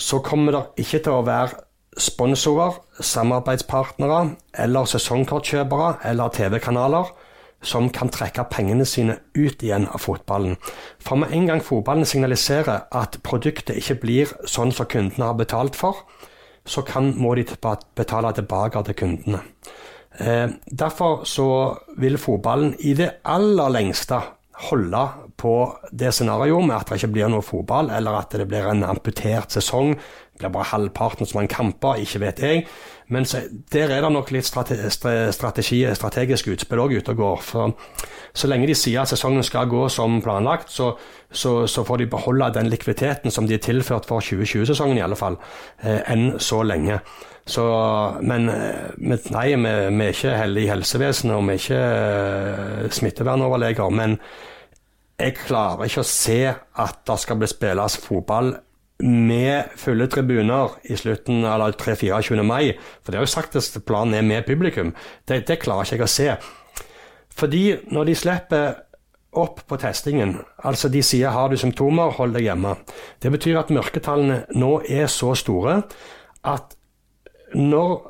så 0.00 0.22
kommer 0.24 0.56
det 0.56 0.86
ikke 0.86 1.02
til 1.04 1.18
å 1.18 1.26
være 1.26 1.66
sponsorer, 2.00 2.78
samarbeidspartnere 3.04 4.20
eller 4.64 4.88
sesongkortkjøpere 4.88 5.98
eller 6.08 6.32
TV-kanaler 6.32 7.10
som 7.60 7.90
kan 7.92 8.08
trekke 8.08 8.46
pengene 8.48 8.86
sine 8.88 9.18
ut 9.36 9.62
igjen 9.62 9.84
av 9.90 10.00
fotballen. 10.00 10.56
For 11.02 11.20
med 11.20 11.34
en 11.36 11.50
gang 11.50 11.60
fotballen 11.64 12.08
signaliserer 12.08 12.86
at 12.96 13.20
produktet 13.26 13.76
ikke 13.76 13.98
blir 14.00 14.32
sånn 14.48 14.72
som 14.72 14.88
kundene 14.88 15.28
har 15.28 15.36
betalt 15.36 15.76
for, 15.76 16.06
så 16.64 16.84
kan, 16.86 17.12
må 17.16 17.34
de 17.36 17.44
betale 17.98 18.32
tilbake 18.36 18.82
til 18.86 18.96
kundene. 19.02 19.42
Eh, 20.20 20.48
derfor 20.66 21.24
så 21.28 21.48
vil 22.00 22.18
fotballen 22.20 22.74
i 22.80 22.94
det 22.96 23.10
aller 23.24 23.72
lengste 23.76 24.20
holde 24.70 25.04
på 25.40 25.54
det 25.90 26.12
scenarioet 26.14 26.68
med 26.68 26.76
at 26.76 26.90
det 26.90 27.00
ikke 27.00 27.14
blir 27.16 27.30
noe 27.32 27.44
fotball, 27.44 27.90
eller 27.96 28.20
at 28.20 28.36
det 28.36 28.48
blir 28.50 28.68
en 28.68 28.84
amputert 28.84 29.52
sesong. 29.56 29.94
Det 29.96 30.42
blir 30.42 30.52
bare 30.54 30.70
halvparten 30.74 31.28
som 31.28 31.40
man 31.40 31.50
kamper, 31.50 32.00
ikke 32.04 32.20
vet 32.26 32.42
jeg. 32.44 32.66
Men 33.10 33.26
der 33.72 33.90
er 33.90 34.04
det 34.04 34.12
nok 34.14 34.30
litt 34.30 34.46
strategi, 34.46 35.80
strategisk 35.96 36.52
utspill 36.52 36.82
òg 36.84 36.94
ute 37.00 37.14
og 37.16 37.18
går. 37.18 37.40
For 37.42 37.72
så 38.32 38.50
lenge 38.50 38.68
de 38.70 38.76
sier 38.78 39.02
at 39.02 39.10
sesongen 39.10 39.42
skal 39.46 39.66
gå 39.70 39.88
som 39.90 40.20
planlagt, 40.22 40.70
så, 40.70 40.92
så, 41.32 41.64
så 41.66 41.84
får 41.86 42.04
de 42.04 42.10
beholde 42.12 42.52
den 42.54 42.70
likviditeten 42.70 43.34
som 43.34 43.48
de 43.48 43.56
er 43.58 43.64
tilført 43.64 44.06
for 44.06 44.22
2020-sesongen, 44.22 45.00
i 45.00 45.04
alle 45.08 45.18
fall, 45.18 45.40
eh, 45.82 46.04
enn 46.12 46.38
så 46.38 46.62
lenge. 46.62 47.00
Så, 47.50 47.64
men 48.22 48.46
nei, 48.46 49.46
vi, 49.58 49.74
vi 49.90 50.06
er 50.06 50.14
ikke 50.14 50.36
heldige 50.38 50.68
i 50.68 50.70
helsevesenet, 50.70 51.34
og 51.34 51.48
vi 51.48 51.56
er 51.56 51.64
ikke 51.64 51.82
uh, 52.86 52.90
smittevernoverleger. 52.94 53.90
Men 53.96 54.20
jeg 55.20 55.36
klarer 55.44 55.86
ikke 55.86 56.02
å 56.02 56.10
se 56.10 56.40
at 56.50 57.00
det 57.06 57.16
skal 57.22 57.38
bli 57.40 57.48
spilles 57.50 57.96
fotball 58.00 58.54
med 59.00 59.72
fulle 59.80 60.06
tribuner 60.12 60.76
i 60.84 60.96
slutten 60.96 61.44
av 61.48 61.62
3-24. 61.80 62.42
mai. 62.44 62.76
For 63.00 63.12
det 63.12 63.20
har 63.20 63.26
jo 63.26 63.32
sagt 63.32 63.56
at 63.56 63.80
planen 63.86 64.14
er 64.18 64.26
med 64.26 64.46
publikum. 64.48 64.94
Det, 65.24 65.44
det 65.48 65.60
klarer 65.62 65.88
ikke 65.88 65.96
jeg 65.96 66.04
å 66.04 66.14
se. 66.14 66.30
Fordi 67.40 67.64
når 67.94 68.10
de 68.10 68.16
slipper 68.18 68.70
opp 69.40 69.62
på 69.70 69.78
testingen, 69.80 70.40
altså 70.66 70.90
de 70.90 71.02
sier 71.06 71.32
har 71.32 71.48
du 71.48 71.56
symptomer, 71.60 72.12
hold 72.18 72.34
deg 72.34 72.48
hjemme. 72.48 72.74
Det 73.22 73.30
betyr 73.32 73.60
at 73.62 73.72
mørketallene 73.72 74.42
nå 74.58 74.80
er 74.88 75.06
så 75.12 75.32
store 75.38 75.82
at 76.46 76.74
når 77.54 78.09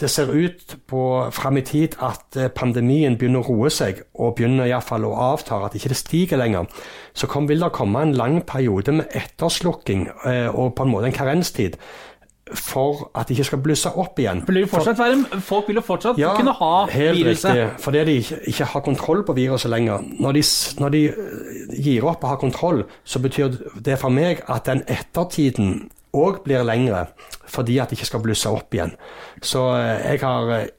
det 0.00 0.10
ser 0.10 0.32
ut 0.34 0.76
på 0.90 1.02
fram 1.32 1.58
i 1.60 1.64
tid 1.66 1.94
at 2.02 2.38
eh, 2.38 2.50
pandemien 2.50 3.18
begynner 3.18 3.44
å 3.44 3.52
roe 3.52 3.70
seg, 3.70 4.02
og 4.18 4.36
begynner 4.38 4.68
iallfall 4.68 5.06
å 5.06 5.14
avta, 5.32 5.60
at 5.66 5.76
ikke 5.78 5.92
det 5.92 6.00
stiger 6.00 6.40
lenger, 6.40 6.66
så 7.14 7.30
kom, 7.30 7.46
vil 7.50 7.62
det 7.62 7.70
komme 7.76 8.02
en 8.02 8.16
lang 8.18 8.40
periode 8.46 8.96
med 8.98 9.14
etterslukking 9.14 10.08
eh, 10.26 10.48
og 10.50 10.74
på 10.74 10.86
en 10.86 10.92
måte 10.94 11.10
en 11.10 11.16
karenstid 11.16 11.78
for 12.52 13.06
at 13.16 13.28
det 13.28 13.38
ikke 13.38 13.46
skal 13.48 13.60
blusse 13.64 13.90
opp 13.96 14.18
igjen. 14.20 14.42
Vil 14.46 14.66
være, 14.68 15.40
folk 15.40 15.68
vil 15.68 15.80
jo 15.80 15.84
fortsatt 15.84 16.18
ja, 16.20 16.34
kunne 16.36 16.52
ha 16.58 16.84
helt 16.92 17.16
viruset. 17.16 17.50
Riktig, 17.50 17.80
fordi 17.80 18.04
de 18.04 18.16
ikke, 18.20 18.38
ikke, 18.52 18.68
har 18.74 18.84
kontroll 18.84 19.24
på 19.24 19.36
viruset 19.38 19.72
lenger. 19.72 20.04
Når 20.20 20.36
de, 20.36 20.42
når 20.82 20.94
de 20.94 21.02
gir 21.86 22.04
opp 22.04 22.24
å 22.24 22.34
ha 22.34 22.38
kontroll, 22.40 22.84
så 23.04 23.22
betyr 23.24 23.56
det 23.80 23.96
for 24.02 24.12
meg 24.12 24.44
at 24.44 24.68
den 24.68 24.84
ettertiden 24.84 25.86
òg 26.14 26.42
blir 26.46 26.64
lengre, 26.66 27.06
fordi 27.50 27.78
at 27.82 27.90
det 27.90 27.98
ikke 27.98 28.10
skal 28.12 28.24
blusse 28.24 28.50
opp 28.50 28.74
igjen. 28.74 28.94
Så 29.42 29.66
eh, 29.78 30.14
jeg 30.14 30.22
har 30.24 30.54
eh, 30.56 30.70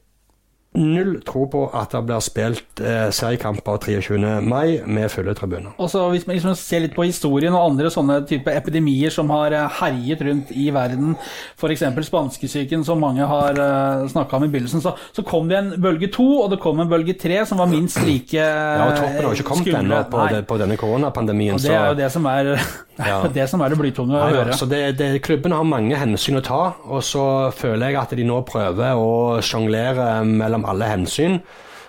null 0.76 1.20
tro 1.26 1.46
på 1.50 1.64
at 1.76 1.94
det 1.94 2.02
blir 2.06 2.22
spilt 2.24 2.82
eh, 2.82 3.08
seriekamper 3.14 3.80
23. 3.82 4.18
mai 4.44 4.82
med 4.86 5.10
fulle 5.12 5.34
tribuner. 5.36 5.74
Og 5.78 5.90
så 5.90 6.06
Hvis 6.12 6.26
man 6.26 6.36
liksom 6.36 6.54
ser 6.58 6.84
litt 6.84 6.94
på 6.96 7.06
historien 7.06 7.54
og 7.56 7.72
andre 7.72 7.90
sånne 7.92 8.20
type 8.28 8.52
epidemier 8.52 9.12
som 9.12 9.30
har 9.34 9.54
eh, 9.56 9.78
herjet 9.80 10.22
rundt 10.26 10.52
i 10.54 10.68
verden, 10.74 11.16
f.eks. 11.56 11.84
spanskesyken 12.08 12.84
som 12.86 13.00
mange 13.02 13.26
har 13.26 13.58
eh, 13.58 14.06
snakka 14.12 14.38
om 14.38 14.46
i 14.46 14.50
begynnelsen, 14.52 14.84
så, 14.84 14.94
så, 15.12 15.24
kom 15.26 15.48
det 15.50 15.58
en 15.58 15.72
bølge 15.82 16.10
to, 16.14 16.26
og 16.44 16.50
det 16.52 16.60
kom 16.62 16.80
en 16.80 16.90
bølge 16.90 17.16
tre 17.18 17.42
som 17.48 17.58
var 17.62 17.70
minst 17.70 17.98
like 18.06 18.36
Ja, 18.36 18.86
og 18.86 18.96
toppen 19.00 19.24
har 19.24 19.34
ikke 19.34 19.50
kommet 19.50 19.78
ennå 19.80 20.02
på, 20.10 20.26
på, 20.48 20.58
denne 20.60 20.76
koronapandemien. 20.80 21.56
Og 21.56 21.64
det 21.64 21.74
er 21.74 21.88
jo 21.90 21.98
det 21.98 22.12
som 22.14 22.28
er 22.30 22.52
ja. 23.00 23.20
det 23.38 23.46
som 23.50 23.62
er 23.64 23.72
det 23.72 23.78
blytunge 23.80 24.16
å 24.16 24.28
høre. 24.30 24.56
Så 24.56 24.68
det, 24.70 24.82
det, 25.00 25.10
Klubben 25.26 25.54
har 25.56 25.66
mange 25.66 25.98
hensyn 25.98 26.40
å 26.40 26.44
ta, 26.44 26.62
og 26.84 27.02
så 27.06 27.24
føler 27.56 27.92
jeg 27.92 28.00
at 28.00 28.14
de 28.18 28.26
nå 28.26 28.40
prøver 28.48 29.00
å 29.00 29.40
sjonglere 29.44 30.20
mellom 30.26 30.65
alle 30.70 30.90
hensyn. 30.90 31.40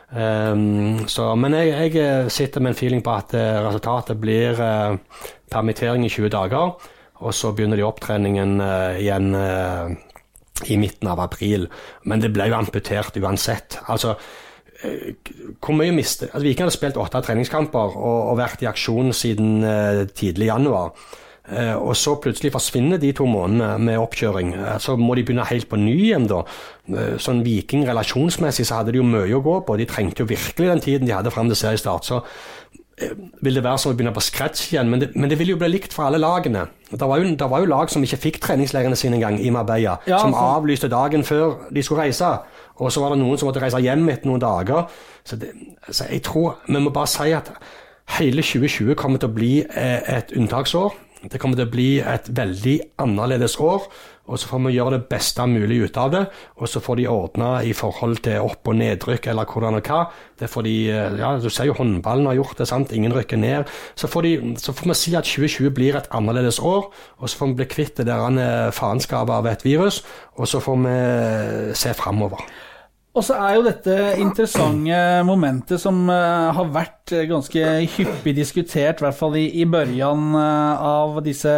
Um, 0.08 1.04
så, 1.12 1.34
men 1.36 1.52
jeg, 1.58 1.92
jeg, 1.92 2.32
sitter 2.32 2.64
med 2.64 2.72
en 2.72 2.80
feeling 2.80 3.04
på 3.04 3.12
at 3.12 3.34
uh, 3.36 3.66
resultatet 3.66 4.20
blir 4.22 4.56
uh, 4.56 4.96
permittering 5.52 6.06
i 6.08 6.12
20 6.12 6.32
dager, 6.32 6.78
og 7.18 7.36
så 7.36 7.52
begynner 7.52 7.80
de 7.80 7.84
opptreningen 7.84 8.62
uh, 8.64 8.96
igjen 8.96 9.34
i 10.68 10.78
midten 10.80 11.12
av 11.12 11.20
april. 11.22 11.68
Men 12.08 12.24
det 12.24 12.32
ble 12.34 12.48
jo 12.50 12.58
amputert 12.58 13.20
uansett. 13.20 13.82
Altså, 13.92 14.16
hvor 14.78 15.74
mye 15.74 15.94
miste 15.94 16.28
altså, 16.30 16.46
Viking 16.46 16.68
hadde 16.68 16.76
spilt 16.76 17.00
åtte 17.02 17.22
treningskamper 17.26 17.96
og, 17.98 18.20
og, 18.30 18.36
vært 18.38 18.62
i 18.62 18.70
aksjon 18.70 19.10
siden 19.18 19.66
tidlig 20.18 20.52
januar. 20.52 20.94
Eh, 21.48 21.76
og 21.80 21.96
så 21.96 22.18
plutselig 22.20 22.52
forsvinner 22.52 23.00
de 23.00 23.14
to 23.16 23.26
månedene 23.30 23.78
med 23.80 24.02
oppkjøring. 24.02 24.52
Eh, 24.58 24.74
så 24.84 24.98
må 25.00 25.16
de 25.16 25.24
begynne 25.24 25.48
helt 25.48 25.70
på 25.72 25.80
ny 25.80 25.96
igjen, 26.10 26.28
da. 26.28 26.42
Eh, 26.92 27.16
sånn 27.24 27.44
Viking 27.46 27.86
relasjonsmessig 27.88 28.68
så 28.68 28.82
hadde 28.82 28.96
de 28.96 29.00
jo 29.00 29.08
mye 29.08 29.32
å 29.38 29.44
gå 29.46 29.62
på. 29.64 29.78
De 29.80 29.88
trengte 29.88 30.26
jo 30.26 30.30
virkelig 30.30 30.74
den 30.74 30.84
tiden 30.84 31.08
de 31.08 31.16
hadde 31.16 31.32
fram 31.32 31.48
til 31.48 31.60
seriestart. 31.60 32.08
Så 32.08 32.24
vil 33.46 33.54
det 33.54 33.62
være 33.62 33.78
som 33.78 33.92
å 33.92 33.96
begynne 33.96 34.12
på 34.16 34.24
scratch 34.26 34.72
igjen, 34.74 34.90
men 34.90 35.00
det, 35.04 35.12
men 35.16 35.30
det 35.30 35.38
vil 35.38 35.52
jo 35.54 35.60
bli 35.62 35.70
likt 35.70 35.94
for 35.94 36.08
alle 36.08 36.18
lagene. 36.18 36.66
Det 36.90 37.00
var 37.00 37.22
jo, 37.22 37.30
det 37.38 37.50
var 37.52 37.62
jo 37.62 37.70
lag 37.70 37.92
som 37.94 38.04
ikke 38.04 38.18
fikk 38.24 38.40
treningsleirene 38.42 38.98
sine 38.98 39.20
engang 39.20 39.38
i 39.38 39.52
Marbella, 39.54 40.00
ja, 40.10 40.18
som 40.18 40.34
altså. 40.34 40.46
avlyste 40.58 40.90
dagen 40.90 41.24
før 41.24 41.70
de 41.70 41.84
skulle 41.86 42.08
reise. 42.08 42.32
Og 42.82 42.92
så 42.92 43.04
var 43.04 43.14
det 43.14 43.22
noen 43.22 43.38
som 43.38 43.48
måtte 43.48 43.62
reise 43.62 43.80
hjem 43.86 44.10
etter 44.10 44.28
noen 44.28 44.42
dager. 44.42 44.90
Så, 45.24 45.38
det, 45.38 45.54
så 45.86 46.10
jeg 46.10 46.26
tror 46.26 46.58
vi 46.66 46.82
må 46.82 46.92
bare 46.94 47.12
si 47.14 47.30
at 47.38 47.54
hele 48.18 48.42
2020 48.42 48.98
kommer 48.98 49.22
til 49.22 49.30
å 49.30 49.38
bli 49.38 49.54
et 49.78 50.34
unntaksår. 50.34 50.98
Det 51.28 51.40
kommer 51.42 51.60
til 51.60 51.68
å 51.68 51.72
bli 51.72 51.90
et 52.00 52.30
veldig 52.32 52.76
annerledes 53.04 53.58
år, 53.60 53.88
og 54.28 54.40
så 54.40 54.50
får 54.50 54.62
vi 54.66 54.74
gjøre 54.76 54.98
det 54.98 55.08
beste 55.12 55.46
mulig 55.48 55.80
ut 55.88 55.98
av 56.00 56.12
det. 56.12 56.22
Og 56.60 56.68
så 56.68 56.82
får 56.84 57.00
de 57.00 57.08
ordne 57.12 57.52
i 57.64 57.74
forhold 57.76 58.20
til 58.26 58.44
opp- 58.44 58.68
og 58.68 58.76
nedrykk 58.80 59.30
eller 59.32 59.48
hvordan 59.48 59.80
og 59.80 59.88
hva. 59.88 60.02
Det 60.40 60.50
får 60.52 60.64
de, 60.68 60.76
eh, 60.92 61.18
ja, 61.20 61.38
Du 61.38 61.50
ser 61.50 61.66
jo 61.66 61.74
håndballen 61.74 62.28
har 62.28 62.36
gjort 62.36 62.58
det, 62.58 62.68
sant? 62.68 62.92
ingen 62.92 63.14
rykker 63.14 63.38
ned. 63.38 63.68
Så 63.96 64.08
får, 64.08 64.22
de, 64.24 64.56
så 64.58 64.74
får 64.74 64.88
vi 64.88 64.94
si 64.94 65.16
at 65.16 65.24
2020 65.24 65.70
blir 65.72 65.96
et 65.96 66.10
annerledes 66.12 66.60
år, 66.60 66.92
og 67.20 67.30
så 67.30 67.38
får 67.38 67.48
vi 67.48 67.54
bli 67.54 67.66
kvitt 67.66 67.98
det 67.98 68.08
der 68.08 68.72
faenskapet 68.72 69.34
av 69.34 69.48
et 69.48 69.64
virus, 69.64 70.04
og 70.38 70.48
så 70.48 70.60
får 70.60 70.78
vi 70.84 71.74
se 71.74 71.94
framover. 71.94 72.44
Og 73.18 73.24
så 73.26 73.34
er 73.42 73.56
jo 73.58 73.64
dette 73.66 73.94
interessante 74.22 74.98
momentet 75.26 75.82
som 75.82 76.04
uh, 76.06 76.54
har 76.54 76.68
vært 76.70 77.16
ganske 77.26 77.64
hyppig 77.96 78.36
diskutert, 78.38 79.02
i 79.02 79.08
hvert 79.08 79.18
fall 79.18 79.38
i, 79.40 79.48
i 79.58 79.66
børjan 79.66 80.36
uh, 80.36 80.84
av 80.86 81.18
disse, 81.26 81.54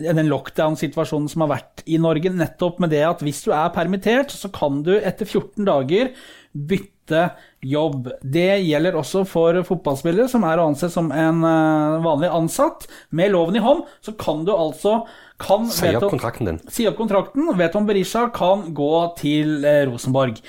den 0.00 0.30
lockdown-situasjonen 0.32 1.30
som 1.30 1.44
har 1.44 1.52
vært 1.52 1.84
i 1.86 2.00
Norge. 2.02 2.32
Nettopp 2.34 2.82
med 2.82 2.90
det 2.90 3.04
at 3.06 3.22
hvis 3.22 3.44
du 3.46 3.52
er 3.54 3.70
permittert, 3.76 4.34
så 4.34 4.50
kan 4.54 4.82
du 4.82 4.96
etter 4.96 5.28
14 5.28 5.62
dager 5.68 6.10
bytte 6.54 7.28
jobb. 7.62 8.10
Det 8.22 8.58
gjelder 8.64 8.98
også 8.98 9.22
for 9.30 9.60
fotballspillere 9.66 10.26
som 10.32 10.46
er 10.48 10.58
å 10.58 10.66
anse 10.72 10.90
som 10.90 11.12
en 11.14 11.44
uh, 11.46 12.02
vanlig 12.02 12.32
ansatt. 12.34 12.88
Med 13.14 13.30
loven 13.34 13.60
i 13.60 13.62
hånd 13.62 13.86
så 14.02 14.16
kan 14.18 14.42
du 14.42 14.50
altså 14.56 15.04
kan, 15.44 15.68
si 15.72 15.92
opp 15.94 16.08
kontrakten 16.10 16.50
din. 16.50 16.62
Si 16.72 16.88
opp 16.90 16.96
kontrakten. 17.00 17.50
Veton 17.58 17.88
Berisha 17.88 18.28
kan 18.34 18.70
gå 18.76 18.94
til 19.20 19.60
eh, 19.68 19.84
Rosenborg. 19.90 20.40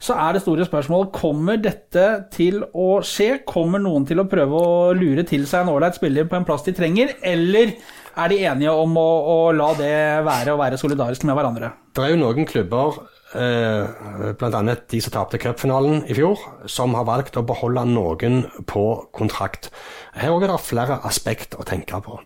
Så 0.00 0.14
er 0.16 0.32
det 0.32 0.40
store 0.40 0.64
spørsmålet 0.64 1.12
kommer 1.12 1.58
dette 1.60 2.04
til 2.32 2.62
å 2.72 3.02
skje. 3.04 3.42
Kommer 3.48 3.82
noen 3.82 4.06
til 4.08 4.22
å 4.22 4.28
prøve 4.28 4.56
å 4.56 4.92
lure 4.96 5.26
til 5.28 5.44
seg 5.48 5.66
en 5.66 5.74
ålreit 5.74 5.98
spiller 5.98 6.28
på 6.28 6.38
en 6.38 6.46
plass 6.48 6.64
de 6.64 6.72
trenger, 6.76 7.12
eller 7.20 7.74
er 8.16 8.32
de 8.32 8.38
enige 8.48 8.72
om 8.72 8.96
å, 8.96 9.08
å 9.28 9.38
la 9.54 9.70
det 9.78 9.94
være 10.26 10.54
å 10.54 10.60
være 10.60 10.80
solidarisk 10.80 11.26
med 11.28 11.36
hverandre? 11.36 11.72
Det 11.92 12.06
er 12.06 12.14
jo 12.14 12.22
noen 12.22 12.48
klubber 12.48 12.96
eh, 13.36 14.32
bl.a. 14.40 14.62
de 14.94 15.02
som 15.04 15.14
tapte 15.14 15.40
cupfinalen 15.42 16.02
i 16.08 16.16
fjor, 16.16 16.40
som 16.64 16.96
har 16.96 17.06
valgt 17.08 17.36
å 17.36 17.44
beholde 17.46 17.84
noen 17.92 18.42
på 18.70 18.84
kontrakt. 19.16 19.68
Her 20.16 20.32
er 20.32 20.48
det 20.48 20.60
flere 20.64 21.00
aspekt 21.06 21.60
å 21.60 21.66
tenke 21.68 22.00
på. 22.08 22.16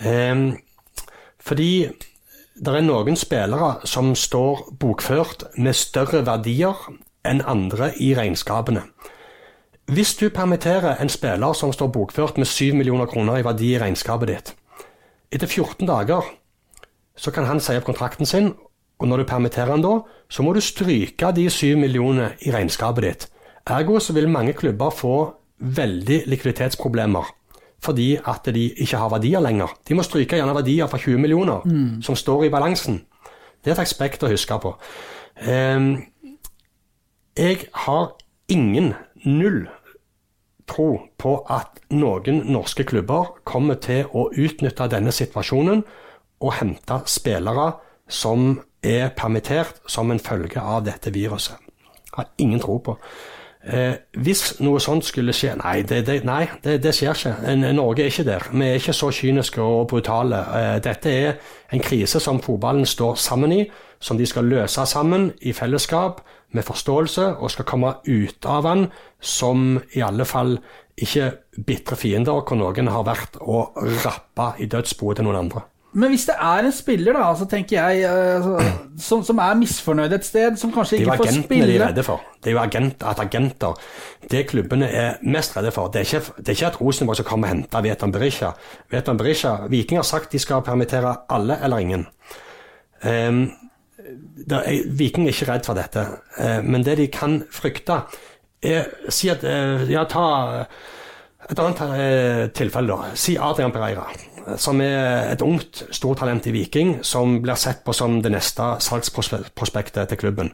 Eh, 0.00 0.48
fordi 1.42 1.90
det 2.54 2.74
er 2.76 2.84
noen 2.84 3.16
spillere 3.18 3.86
som 3.88 4.12
står 4.14 4.68
bokført 4.80 5.48
med 5.56 5.74
større 5.74 6.22
verdier 6.26 6.76
enn 7.26 7.42
andre 7.48 7.92
i 8.02 8.12
regnskapene. 8.18 8.84
Hvis 9.92 10.14
du 10.20 10.28
permitterer 10.30 11.00
en 11.02 11.10
spiller 11.10 11.56
som 11.58 11.72
står 11.74 11.90
bokført 11.94 12.38
med 12.38 12.46
7 12.46 12.74
millioner 12.78 13.08
kroner 13.10 13.40
i 13.40 13.46
verdi 13.46 13.72
i 13.74 13.80
regnskapet 13.82 14.30
ditt, 14.30 14.52
etter 15.32 15.48
14 15.48 15.88
dager 15.88 16.28
så 17.16 17.32
kan 17.34 17.48
han 17.48 17.60
si 17.60 17.74
opp 17.76 17.88
kontrakten 17.88 18.28
sin, 18.28 18.52
og 19.00 19.08
når 19.08 19.22
du 19.22 19.30
permitterer 19.32 19.74
han 19.74 19.82
da, 19.82 19.98
så 20.30 20.44
må 20.44 20.54
du 20.54 20.62
stryke 20.62 21.32
de 21.34 21.48
7 21.50 21.74
millionene 21.80 22.32
i 22.46 22.52
regnskapet 22.54 23.04
ditt. 23.04 23.28
Ergo 23.66 23.98
så 24.00 24.14
vil 24.14 24.30
mange 24.30 24.54
klubber 24.58 24.94
få 24.94 25.16
veldig 25.58 26.22
likviditetsproblemer 26.30 27.28
fordi 27.82 28.14
at 28.16 28.46
de 28.54 28.68
ikke 28.70 29.00
har 29.00 29.10
verdier 29.10 29.42
lenger. 29.42 29.74
De 29.88 29.96
må 29.98 30.04
stryke 30.06 30.38
gjerne 30.38 30.54
verdier 30.54 30.90
fra 30.90 31.00
20 31.02 31.18
millioner 31.18 31.66
mm. 31.66 32.02
som 32.06 32.16
står 32.18 32.46
i 32.46 32.52
balansen. 32.52 33.02
Det 33.62 33.72
er 33.72 33.76
et 33.76 33.84
aspekt 33.84 34.22
å 34.22 34.30
huske 34.30 34.58
på. 34.62 34.74
Um, 35.42 35.94
jeg 37.38 37.66
har 37.86 38.12
ingen, 38.52 38.92
null, 39.24 39.64
tro 40.68 40.88
på 41.18 41.34
at 41.50 41.80
noen 41.90 42.42
norske 42.52 42.84
klubber 42.88 43.34
kommer 43.48 43.80
til 43.82 44.06
å 44.14 44.28
utnytte 44.30 44.88
denne 44.92 45.12
situasjonen 45.14 45.82
og 46.42 46.54
hente 46.58 47.00
spillere 47.10 47.72
som 48.10 48.60
er 48.82 49.12
permittert 49.16 49.82
som 49.90 50.10
en 50.10 50.22
følge 50.22 50.60
av 50.60 50.84
dette 50.86 51.12
viruset. 51.14 51.58
Jeg 52.12 52.18
har 52.18 52.30
ingen 52.42 52.60
tro 52.60 52.78
på. 52.84 52.96
Eh, 53.62 53.94
hvis 54.18 54.56
noe 54.58 54.80
sånt 54.82 55.06
skulle 55.06 55.30
skje 55.30 55.52
Nei, 55.60 55.84
det, 55.86 56.00
det, 56.08 56.16
nei, 56.26 56.48
det, 56.64 56.80
det 56.82 56.90
skjer 56.96 57.14
ikke. 57.14 57.54
Norge 57.76 58.02
er 58.02 58.10
ikke 58.10 58.26
der. 58.26 58.48
Vi 58.50 58.66
er 58.66 58.80
ikke 58.80 58.94
så 58.96 59.10
kyniske 59.14 59.62
og 59.62 59.86
brutale. 59.92 60.42
Eh, 60.58 60.76
dette 60.82 61.12
er 61.14 61.36
en 61.72 61.84
krise 61.84 62.20
som 62.20 62.42
fotballen 62.42 62.86
står 62.88 63.14
sammen 63.22 63.54
i, 63.54 63.62
som 64.02 64.18
de 64.18 64.26
skal 64.26 64.50
løse 64.50 64.86
sammen 64.90 65.30
i 65.40 65.54
fellesskap, 65.54 66.24
med 66.52 66.66
forståelse, 66.68 67.30
og 67.40 67.48
skal 67.48 67.64
komme 67.64 67.94
ut 68.04 68.44
av 68.44 68.66
den 68.66 68.82
som 69.24 69.78
i 69.96 70.02
alle 70.04 70.26
fall 70.28 70.58
ikke 71.00 71.30
bitre 71.64 71.96
fiender, 71.96 72.42
hvor 72.44 72.58
noen 72.60 72.90
har 72.92 73.06
vært 73.08 73.38
og 73.40 73.78
rappa 74.04 74.52
i 74.60 74.68
dødsboet 74.68 75.16
til 75.16 75.30
noen 75.30 75.46
andre. 75.46 75.64
Men 75.92 76.08
hvis 76.14 76.24
det 76.24 76.34
er 76.40 76.64
en 76.64 76.72
spiller 76.72 77.16
da, 77.16 77.24
så 77.36 77.44
tenker 77.48 77.76
jeg, 77.76 78.04
altså, 78.08 78.76
som, 78.98 79.24
som, 79.24 79.40
er 79.44 79.58
misfornøyd 79.60 80.14
et 80.16 80.24
sted, 80.24 80.56
som 80.56 80.72
kanskje 80.72 81.02
ikke 81.02 81.18
får 81.20 81.32
spille 81.34 81.42
Det 81.50 81.50
er 81.52 81.52
jo 81.52 81.52
agentene 81.52 81.68
de 81.68 81.74
er 81.76 81.84
redde 81.86 82.04
for. 82.06 82.22
Det 82.38 82.48
er 82.48 82.54
jo 82.54 82.60
agent, 82.62 83.04
at 83.10 83.20
agenter 83.20 83.82
Det 84.30 84.46
klubbene 84.48 84.88
er 84.88 85.18
mest 85.22 85.56
redde 85.56 85.72
for, 85.74 85.92
det 85.92 86.00
er 86.00 86.08
ikke, 86.08 86.32
det 86.38 86.48
er 86.48 86.56
ikke 86.56 86.70
at 86.70 86.80
Rosenborg 86.80 87.20
skal 87.20 87.28
komme 87.28 87.48
og 87.48 87.52
hente 87.52 87.82
Vietnam 87.84 88.12
Berisha. 88.12 88.54
Vietnam 88.90 89.20
Berisha 89.20 89.52
Viking 89.68 90.00
har 90.00 90.08
sagt 90.08 90.32
de 90.32 90.40
skal 90.40 90.64
permittere 90.64 91.16
alle 91.28 91.58
eller 91.64 91.84
ingen. 91.84 92.06
Um, 93.04 93.44
er, 94.48 94.88
Viking 94.88 95.28
er 95.28 95.36
ikke 95.36 95.52
redd 95.52 95.68
for 95.68 95.76
dette, 95.76 96.06
uh, 96.38 96.64
men 96.64 96.88
det 96.88 96.96
de 97.02 97.10
kan 97.12 97.42
frykte, 97.52 98.00
er 98.62 98.88
Si 99.10 99.28
at 99.28 99.44
uh, 99.44 99.84
Ja, 99.90 100.06
ta 100.08 100.64
et 101.50 101.58
annet 101.58 102.52
tilfelle, 102.54 102.94
da. 102.94 103.16
Si 103.18 103.34
Adrian 103.36 103.72
Pereira 103.74 104.06
som 104.60 104.80
er 104.84 105.32
et 105.32 105.42
ungt 105.44 105.84
stortalent 105.94 106.46
i 106.48 106.54
Viking, 106.54 106.98
som 107.06 107.40
blir 107.42 107.58
sett 107.60 107.82
på 107.84 107.94
som 107.96 108.20
det 108.22 108.32
neste 108.34 108.74
salgsprospektet 108.82 110.10
til 110.10 110.20
klubben. 110.20 110.52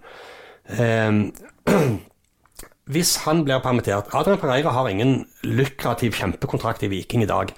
Eh, 0.68 1.28
hvis 2.92 3.16
han 3.26 3.44
blir 3.44 3.60
permittert 3.64 4.14
Adrian 4.16 4.40
Pereira 4.40 4.72
har 4.72 4.88
ingen 4.88 5.26
lukrativ 5.44 6.16
kjempekontrakt 6.16 6.82
i 6.86 6.92
Viking 6.92 7.22
i 7.24 7.30
dag. 7.30 7.52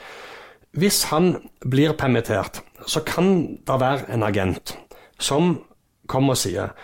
Hvis 0.72 1.04
han 1.10 1.36
blir 1.66 1.94
permittert, 1.98 2.62
så 2.86 3.02
kan 3.06 3.58
det 3.66 3.80
være 3.80 4.10
en 4.14 4.22
agent 4.26 4.76
som 5.18 5.56
kommer 6.10 6.34
og 6.34 6.40
sier 6.42 6.74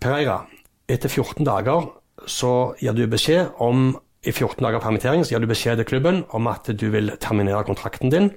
Pereira, 0.00 0.42
etter 0.88 1.08
14 1.08 1.44
dager 1.46 1.90
så 2.28 2.74
gir 2.80 2.94
du 2.96 3.06
beskjed 3.10 3.54
om 3.62 3.92
i 4.22 4.30
14 4.30 4.62
dager 4.62 4.82
permittering 4.82 5.24
så 5.24 5.34
gir 5.34 5.42
du 5.42 5.50
beskjed 5.50 5.80
til 5.80 5.88
klubben 5.88 6.22
om 6.30 6.46
at 6.50 6.68
du 6.68 6.86
vil 6.92 7.10
terminere 7.20 7.64
kontrakten 7.66 8.12
din 8.12 8.30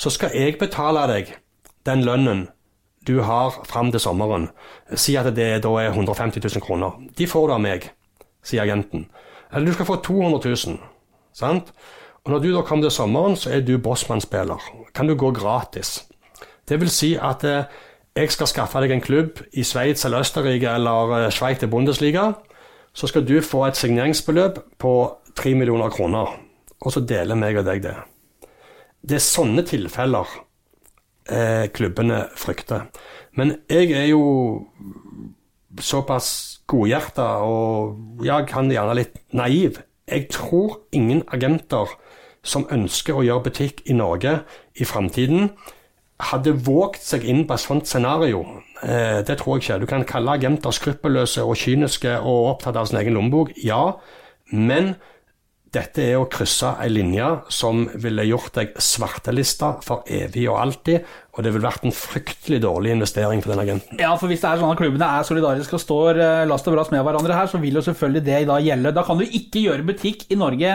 så 0.00 0.10
skal 0.12 0.32
jeg 0.32 0.56
betale 0.60 1.04
deg 1.10 1.34
den 1.84 2.04
lønnen 2.06 2.46
du 3.08 3.18
har 3.24 3.54
fram 3.68 3.90
til 3.92 4.00
sommeren. 4.00 4.48
Si 4.96 5.16
at 5.16 5.28
det 5.36 5.48
da 5.64 5.72
er 5.80 5.92
150 5.92 6.40
000 6.44 6.64
kroner. 6.64 6.96
De 7.18 7.26
får 7.28 7.46
du 7.48 7.54
av 7.54 7.62
meg, 7.64 7.86
sier 8.44 8.64
agenten. 8.64 9.06
Eller 9.52 9.70
du 9.70 9.76
skal 9.76 9.88
få 9.88 9.96
200 10.04 10.40
000. 10.44 10.76
Sant? 11.32 11.72
Og 12.24 12.32
når 12.32 12.42
du 12.44 12.50
da 12.52 12.62
kommer 12.62 12.84
til 12.84 12.96
sommeren, 12.96 13.36
så 13.36 13.54
er 13.56 13.64
du 13.64 13.78
bossmannsspiller. 13.80 14.60
Kan 14.94 15.08
du 15.08 15.16
gå 15.16 15.32
gratis. 15.32 16.04
Det 16.68 16.80
vil 16.80 16.92
si 16.92 17.14
at 17.16 17.44
eh, 17.44 17.64
jeg 18.16 18.32
skal 18.32 18.50
skaffe 18.50 18.84
deg 18.84 18.92
en 18.92 19.04
klubb 19.04 19.40
i 19.52 19.64
Sveits 19.64 20.04
eller 20.04 20.20
Østerrike 20.20 20.68
eller 20.76 21.16
eh, 21.16 21.30
Sveits 21.32 21.64
til 21.64 21.72
Bundesliga. 21.72 22.32
Så 22.92 23.08
skal 23.08 23.24
du 23.24 23.40
få 23.40 23.64
et 23.66 23.80
signeringsbeløp 23.80 24.60
på 24.78 24.94
3 25.36 25.54
millioner 25.54 25.88
kroner. 25.90 26.36
Og 26.80 26.92
så 26.92 27.00
deler 27.00 27.38
meg 27.38 27.58
og 27.58 27.68
deg 27.68 27.82
det. 27.88 27.96
Det 29.00 29.16
er 29.16 29.24
sånne 29.24 29.64
tilfeller 29.68 30.28
eh, 31.30 31.66
klubbene 31.72 32.24
frykter. 32.38 32.88
Men 33.38 33.56
jeg 33.70 33.92
er 33.96 34.08
jo 34.10 34.22
såpass 35.80 36.60
godhjerta 36.70 37.26
og 37.46 38.24
ja, 38.26 38.40
kan 38.46 38.70
gjerne 38.72 38.96
litt 38.98 39.20
naiv. 39.36 39.80
Jeg 40.10 40.28
tror 40.34 40.80
ingen 40.92 41.22
agenter 41.30 41.92
som 42.42 42.66
ønsker 42.72 43.18
å 43.18 43.24
gjøre 43.24 43.46
butikk 43.50 43.84
i 43.86 43.96
Norge 43.96 44.40
i 44.80 44.86
framtiden, 44.88 45.50
hadde 46.30 46.56
våget 46.66 47.04
seg 47.04 47.24
inn 47.28 47.46
på 47.48 47.56
et 47.56 47.62
sånt 47.62 47.88
scenario. 47.88 48.42
Eh, 48.82 49.20
det 49.24 49.38
tror 49.40 49.56
jeg 49.56 49.64
ikke. 49.64 49.78
Du 49.80 49.88
kan 49.88 50.04
kalle 50.08 50.36
agenter 50.36 50.74
skruppelløse 50.74 51.44
og 51.44 51.56
kyniske 51.56 52.18
og 52.18 52.50
opptatt 52.54 52.76
av 52.76 52.90
sin 52.90 53.00
egen 53.00 53.16
lommebok, 53.16 53.54
ja. 53.64 53.96
Men 54.52 54.94
dette 55.74 56.02
er 56.02 56.18
å 56.18 56.26
krysse 56.30 56.72
ei 56.82 56.88
linje 56.90 57.26
som 57.52 57.84
ville 58.02 58.24
gjort 58.26 58.56
deg 58.58 58.72
svartelista 58.82 59.76
for 59.86 60.02
evig 60.10 60.48
og 60.50 60.58
alltid, 60.64 61.06
og 61.36 61.46
det 61.46 61.52
ville 61.54 61.68
vært 61.68 61.86
en 61.86 61.94
fryktelig 61.94 62.58
dårlig 62.64 62.96
investering 62.96 63.42
for 63.44 63.54
den 63.54 63.62
agenten. 63.62 64.00
Ja, 64.02 64.16
for 64.18 64.30
hvis 64.30 64.42
det 64.42 64.50
er 64.50 64.62
sånn 64.62 64.74
at 64.74 64.80
klubbene 64.80 65.10
er 65.20 65.28
solidariske 65.28 65.78
og 65.78 65.84
står 65.84 66.18
eh, 66.18 66.46
last 66.50 66.66
og 66.66 66.74
brast 66.74 66.94
med 66.94 67.04
hverandre 67.06 67.38
her, 67.38 67.50
så 67.50 67.62
vil 67.62 67.78
jo 67.78 67.84
selvfølgelig 67.86 68.24
det 68.26 68.40
da 68.50 68.58
gjelde. 68.64 68.94
Da 68.96 69.06
kan 69.06 69.20
du 69.20 69.26
ikke 69.26 69.62
gjøre 69.62 69.86
butikk 69.92 70.26
i 70.26 70.40
Norge 70.40 70.74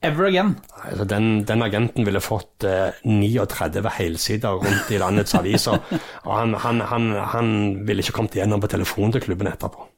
ever 0.00 0.30
again. 0.30 0.54
Altså, 0.88 1.04
den, 1.04 1.30
den 1.44 1.62
agenten 1.66 2.08
ville 2.08 2.24
fått 2.24 2.64
eh, 2.64 2.96
39 3.04 3.84
helsider 3.98 4.60
rundt 4.64 4.88
i 4.88 5.00
landets 5.04 5.36
aviser, 5.36 5.84
og 6.26 6.32
han, 6.32 6.56
han, 6.64 6.80
han, 6.88 7.12
han 7.36 7.56
ville 7.84 8.00
ikke 8.00 8.16
kommet 8.22 8.40
igjennom 8.40 8.64
på 8.64 8.72
telefonen 8.72 9.18
til 9.18 9.28
klubben 9.28 9.52
etterpå. 9.52 9.89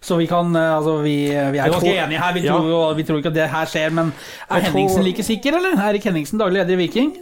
Så 0.00 0.16
vi 0.16 0.26
kan, 0.26 0.54
eh, 0.56 0.76
altså 0.76 0.96
vi, 1.02 1.16
vi 1.30 1.32
er 1.34 1.52
Jeg 1.54 1.70
ganske 1.72 1.94
enige 2.04 2.18
her. 2.22 2.32
Vi 2.34 2.42
tror, 2.48 2.68
jo, 2.68 2.80
vi 2.98 3.02
tror 3.08 3.16
ikke 3.22 3.28
at 3.28 3.34
det 3.34 3.48
her 3.50 3.64
skjer, 3.66 3.90
men 3.90 4.06
er 4.06 4.10
Jeg 4.10 4.48
tror- 4.48 4.72
Henningsen 4.72 5.02
like 5.04 5.22
sikker, 5.22 5.56
eller? 5.56 5.80
Erik 5.88 6.04
Henningsen, 6.04 6.38
daglig 6.38 6.60
leder 6.62 6.72
i 6.72 6.76
Viking? 6.76 7.16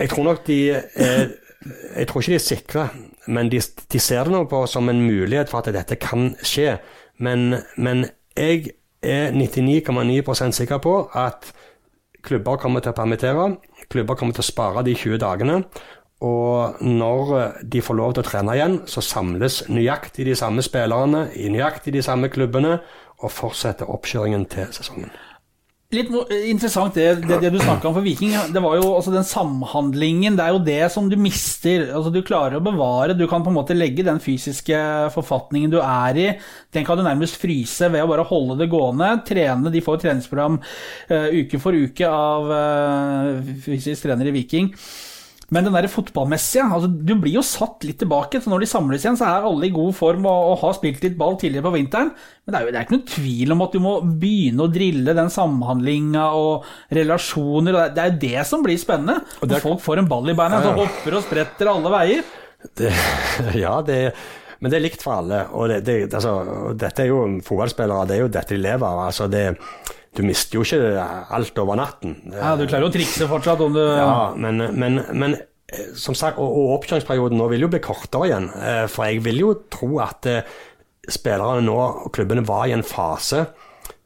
Jeg 0.00 0.08
tror 0.10 0.24
nok 0.24 0.46
de 0.46 0.70
er, 0.70 1.28
Jeg 1.96 2.06
tror 2.08 2.20
ikke 2.20 2.30
de 2.30 2.34
er 2.34 2.38
sikre, 2.38 2.88
men 3.26 3.48
de, 3.52 3.60
de 3.92 3.98
ser 4.00 4.24
det 4.24 4.32
nå 4.32 4.44
på 4.50 4.64
som 4.66 4.88
en 4.88 5.02
mulighet 5.06 5.48
for 5.48 5.58
at 5.62 5.68
dette 5.74 5.96
kan 5.96 6.32
skje. 6.42 6.78
Men, 7.22 7.54
men 7.76 8.06
jeg 8.36 8.70
er 9.02 9.30
99,9% 9.30 10.50
sikker 10.56 10.78
på 10.82 10.96
at 11.14 11.52
klubber 12.22 12.56
kommer 12.56 12.80
til 12.82 12.90
å 12.92 12.96
permittere. 12.96 13.56
Klubber 13.90 14.14
kommer 14.18 14.34
til 14.34 14.42
å 14.42 14.46
spare 14.48 14.82
de 14.86 14.94
20 14.94 15.18
dagene. 15.22 15.60
Og 16.22 16.82
når 16.86 17.34
de 17.66 17.82
får 17.82 17.98
lov 17.98 18.14
til 18.14 18.22
å 18.22 18.28
trene 18.28 18.54
igjen, 18.54 18.78
så 18.86 19.02
samles 19.02 19.64
nøyaktig 19.72 20.28
de 20.28 20.38
samme 20.38 20.62
spillerne 20.62 21.26
i 21.34 21.50
nøyaktig 21.50 21.96
de 21.96 22.04
samme 22.06 22.30
klubbene 22.30 22.78
og 23.22 23.30
fortsetter 23.30 23.90
oppkjøringen 23.90 24.46
til 24.50 24.70
sesongen. 24.74 25.12
Litt 25.92 26.08
interessant 26.48 26.94
det, 26.96 27.18
det, 27.26 27.36
det 27.42 27.50
du 27.52 27.58
snakka 27.60 27.90
om 27.90 27.96
for 27.98 28.04
Viking. 28.06 28.32
Det 28.48 28.60
var 28.64 28.78
jo 28.78 28.94
altså 28.94 29.12
den 29.12 29.26
samhandlingen. 29.28 30.38
Det 30.38 30.46
er 30.46 30.54
jo 30.54 30.62
det 30.64 30.86
som 30.94 31.10
du 31.10 31.18
mister. 31.20 31.84
Altså 31.92 32.08
Du 32.14 32.22
klarer 32.24 32.56
å 32.56 32.64
bevare. 32.64 33.12
Du 33.18 33.26
kan 33.28 33.44
på 33.44 33.52
en 33.52 33.58
måte 33.58 33.76
legge 33.76 34.06
den 34.06 34.22
fysiske 34.24 34.78
forfatningen 35.12 35.74
du 35.74 35.82
er 35.82 36.16
i. 36.22 36.26
Den 36.72 36.88
kan 36.88 36.96
du 36.96 37.04
nærmest 37.04 37.36
fryse 37.42 37.92
ved 37.92 38.06
å 38.06 38.08
bare 38.08 38.24
holde 38.30 38.56
det 38.62 38.70
gående. 38.72 39.12
Trene. 39.28 39.74
De 39.74 39.84
får 39.84 40.00
treningsprogram 40.06 40.62
uh, 40.62 41.28
uke 41.28 41.60
for 41.60 41.76
uke 41.76 42.08
av 42.08 42.48
uh, 42.48 43.54
fysisk 43.60 44.08
trener 44.08 44.32
i 44.32 44.36
Viking. 44.40 44.72
Men 45.52 45.66
den 45.66 45.74
der 45.76 45.84
fotballmessige, 45.92 46.64
altså 46.64 46.88
du 46.88 47.10
blir 47.20 47.34
jo 47.36 47.42
satt 47.44 47.84
litt 47.84 47.98
tilbake. 48.00 48.40
så 48.40 48.48
Når 48.48 48.62
de 48.64 48.68
samles 48.70 49.02
igjen, 49.04 49.18
så 49.20 49.26
er 49.28 49.44
alle 49.48 49.68
i 49.68 49.72
god 49.74 49.92
form 49.98 50.24
og, 50.24 50.46
og 50.52 50.60
har 50.62 50.76
spilt 50.78 51.02
litt 51.04 51.18
ball 51.20 51.36
tidligere 51.40 51.66
på 51.66 51.74
vinteren. 51.74 52.12
Men 52.46 52.54
det 52.54 52.58
er 52.58 52.64
jo 52.64 52.72
det 52.72 52.78
er 52.80 52.86
ikke 52.86 52.96
noen 52.96 53.10
tvil 53.12 53.52
om 53.52 53.64
at 53.66 53.76
du 53.76 53.80
må 53.84 53.92
begynne 54.22 54.64
å 54.64 54.70
drille 54.72 55.14
den 55.18 55.32
samhandlinga 55.34 56.24
og 56.40 56.68
relasjoner. 56.96 57.76
og 57.82 57.96
Det 57.98 58.04
er 58.06 58.12
jo 58.14 58.20
det 58.24 58.46
som 58.48 58.64
blir 58.64 58.80
spennende. 58.80 59.18
Når 59.42 59.56
er- 59.58 59.66
folk 59.66 59.82
får 59.84 60.00
en 60.00 60.08
ball 60.14 60.32
i 60.32 60.38
beina, 60.40 60.62
så 60.64 60.72
hopper 60.78 61.18
og 61.20 61.26
spretter 61.28 61.72
alle 61.74 61.92
veier. 61.98 62.24
Det, 62.78 62.92
ja, 63.64 63.74
det, 63.84 64.00
men 64.62 64.70
det 64.72 64.78
er 64.78 64.86
likt 64.86 65.02
for 65.04 65.18
alle. 65.20 65.44
Og 65.52 65.68
det, 65.68 65.82
det, 65.84 65.98
altså, 66.14 66.72
dette 66.78 67.04
er 67.04 67.12
jo 67.12 67.24
fotballspillere, 67.44 68.06
det 68.08 68.16
er 68.16 68.24
jo 68.24 68.32
dette 68.38 68.54
de 68.56 68.62
lever 68.62 68.86
av. 68.88 69.04
Altså, 69.10 69.28
det, 69.28 69.50
du 70.16 70.22
mister 70.26 70.58
jo 70.58 70.64
ikke 70.66 71.04
alt 71.32 71.58
over 71.62 71.78
natten. 71.80 72.18
Ja, 72.34 72.54
Du 72.60 72.66
klarer 72.68 72.88
å 72.90 72.92
trikse 72.92 73.28
fortsatt 73.30 73.62
om 73.64 73.72
du 73.76 73.80
Ja, 73.80 74.32
men, 74.36 74.58
men, 74.76 75.00
men 75.16 75.36
eh, 75.72 75.92
som 75.96 76.14
sagt, 76.18 76.36
og, 76.38 76.52
og 76.52 76.74
oppkjøringsperioden 76.78 77.38
nå 77.40 77.46
vil 77.52 77.64
jo 77.64 77.70
bli 77.72 77.80
kortere 77.84 78.28
igjen. 78.28 78.50
eh, 78.60 78.84
For 78.92 79.08
jeg 79.08 79.22
vil 79.24 79.40
jo 79.40 79.52
tro 79.72 79.94
at 80.04 80.28
eh, 80.28 80.42
spillerne 81.08 81.64
nå, 81.64 81.76
og 82.06 82.12
klubbene, 82.14 82.44
var 82.46 82.66
i 82.68 82.74
en 82.76 82.84
fase 82.86 83.46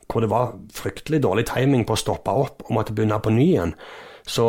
hvor 0.07 0.23
det 0.23 0.31
var 0.31 0.53
fryktelig 0.73 1.19
dårlig 1.25 1.49
timing 1.51 1.83
på 1.85 1.97
å 1.97 1.99
stoppe 1.99 2.31
opp 2.31 2.63
og 2.69 2.77
måtte 2.77 2.95
begynne 2.95 3.19
på 3.19 3.33
ny 3.35 3.49
igjen. 3.57 3.73
Så, 4.27 4.45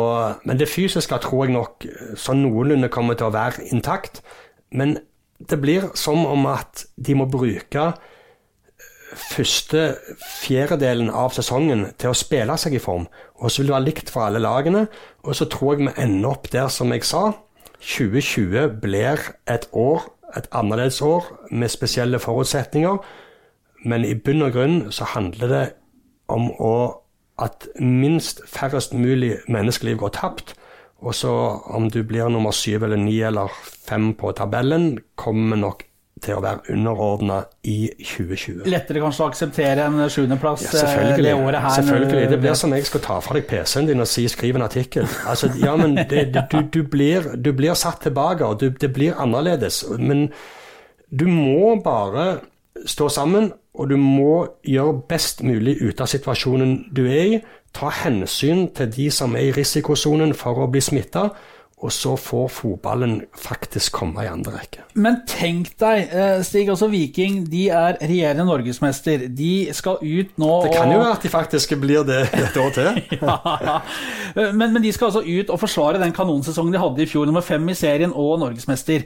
men 0.46 0.58
det 0.58 0.68
fysiske 0.70 1.18
tror 1.22 1.44
jeg 1.48 1.56
nok 1.56 1.84
sånn 2.18 2.44
noenlunde 2.44 2.86
kommer 2.94 3.18
til 3.18 3.26
å 3.26 3.34
være 3.34 3.66
intakt. 3.74 4.22
Men 4.70 4.96
det 5.50 5.58
blir 5.62 5.88
som 5.98 6.22
om 6.30 6.46
at 6.50 6.84
de 6.94 7.18
må 7.18 7.26
bruke 7.30 7.88
første 9.18 9.82
fjerdedelen 10.40 11.10
av 11.10 11.34
sesongen 11.36 11.86
til 11.98 12.12
å 12.12 12.16
spille 12.16 12.56
seg 12.60 12.76
i 12.78 12.82
form. 12.82 13.06
Og 13.38 13.50
så 13.50 13.62
vil 13.62 13.70
det 13.70 13.74
være 13.76 13.86
likt 13.88 14.12
for 14.12 14.26
alle 14.26 14.42
lagene. 14.42 14.86
Og 15.26 15.36
så 15.38 15.48
tror 15.50 15.74
jeg 15.74 15.88
vi 15.88 15.94
ender 16.04 16.32
opp 16.32 16.50
der 16.52 16.70
som 16.72 16.92
jeg 16.94 17.06
sa. 17.08 17.32
2020 17.78 18.80
blir 18.82 19.22
et 19.46 19.68
år, 19.72 20.08
et 20.36 20.48
annerledes 20.52 21.00
år, 21.02 21.26
med 21.50 21.70
spesielle 21.72 22.18
forutsetninger. 22.22 22.98
Men 23.84 24.04
i 24.04 24.14
bunn 24.14 24.42
og 24.42 24.56
grunn 24.56 24.78
så 24.94 25.06
handler 25.14 25.52
det 25.52 25.66
om 26.28 26.50
å, 26.60 26.74
at 27.38 27.68
minst 27.80 28.42
færrest 28.50 28.94
mulig 28.94 29.36
menneskeliv 29.48 30.02
går 30.02 30.16
tapt. 30.18 30.56
Og 30.98 31.14
så 31.14 31.30
om 31.70 31.86
du 31.90 32.02
blir 32.02 32.28
nummer 32.28 32.50
syv 32.50 32.84
eller 32.88 32.98
ni 32.98 33.20
eller 33.22 33.54
fem 33.62 34.10
på 34.18 34.32
tabellen, 34.34 34.98
kommer 35.14 35.56
nok 35.56 35.87
til 36.22 36.38
å 36.38 36.42
være 36.42 36.74
underordna 36.74 37.38
i 37.64 37.90
2020. 37.98 38.66
Lettere 38.70 39.02
kanskje 39.02 39.24
å 39.24 39.28
akseptere 39.30 39.86
en 39.86 39.98
sjuendeplass 40.12 40.66
Ja, 40.66 40.84
eh, 40.98 41.16
det 41.16 41.34
året 41.34 41.60
her. 41.62 41.70
selvfølgelig. 41.78 42.28
Det 42.30 42.40
blir 42.40 42.54
som 42.54 42.72
jeg 42.72 42.86
skal 42.86 43.00
ta 43.04 43.18
fra 43.24 43.34
deg 43.38 43.46
PC-en 43.50 43.86
din 43.86 44.00
og 44.00 44.08
si 44.08 44.26
'skriv 44.28 44.56
en 44.56 44.62
artikkel'. 44.62 45.08
Altså, 45.28 45.50
ja, 45.64 45.76
men 45.76 45.96
det, 45.96 46.34
det, 46.34 46.44
du, 46.52 46.60
du, 46.62 46.82
blir, 46.82 47.34
du 47.36 47.52
blir 47.52 47.74
satt 47.74 48.00
tilbake, 48.02 48.44
og 48.44 48.60
du, 48.60 48.68
det 48.70 48.92
blir 48.92 49.14
annerledes. 49.18 49.84
Men 49.98 50.28
du 51.10 51.26
må 51.26 51.80
bare 51.84 52.40
stå 52.86 53.08
sammen, 53.08 53.52
og 53.74 53.90
du 53.90 53.96
må 53.96 54.46
gjøre 54.66 55.02
best 55.08 55.42
mulig 55.42 55.76
ut 55.82 56.00
av 56.00 56.06
situasjonen 56.06 56.88
du 56.94 57.06
er 57.06 57.22
i. 57.22 57.40
Ta 57.74 57.90
hensyn 57.90 58.68
til 58.74 58.90
de 58.90 59.10
som 59.10 59.36
er 59.36 59.50
i 59.50 59.52
risikosonen 59.52 60.34
for 60.34 60.64
å 60.64 60.70
bli 60.70 60.80
smitta, 60.80 61.28
og 61.80 61.92
så 61.94 62.16
får 62.18 62.48
fotballen 62.50 63.20
faktisk 63.38 63.92
komme 64.00 64.24
i 64.24 64.28
andre 64.30 64.56
rekke. 64.58 64.80
Men 64.98 65.20
tenk 65.30 65.68
deg, 65.78 66.08
eh, 66.10 66.40
Stig, 66.42 66.68
altså 66.72 66.88
Viking 66.90 67.44
de 67.50 67.68
er 67.70 67.98
regjerende 68.00 68.44
norgesmester. 68.48 69.28
De 69.30 69.68
skal 69.76 70.00
ut 70.02 70.32
nå 70.42 70.48
Det 70.64 70.72
kan 70.74 70.90
jo 70.90 70.98
være 70.98 71.12
at 71.14 71.22
de 71.22 71.30
faktisk 71.30 71.76
blir 71.80 72.02
det 72.08 72.20
et 72.44 72.56
år 72.58 72.70
til. 72.74 73.02
ja. 73.20 73.80
men, 74.52 74.72
men 74.74 74.82
de 74.82 74.92
skal 74.92 75.10
altså 75.12 75.22
ut 75.22 75.52
og 75.54 75.60
forsvare 75.62 76.00
den 76.02 76.12
kanonsesongen 76.16 76.74
de 76.74 76.80
hadde 76.82 77.04
i 77.04 77.08
fjor, 77.10 77.26
nummer 77.30 77.44
fem 77.46 77.68
i 77.70 77.76
serien 77.78 78.10
og 78.14 78.40
norgesmester. 78.42 79.04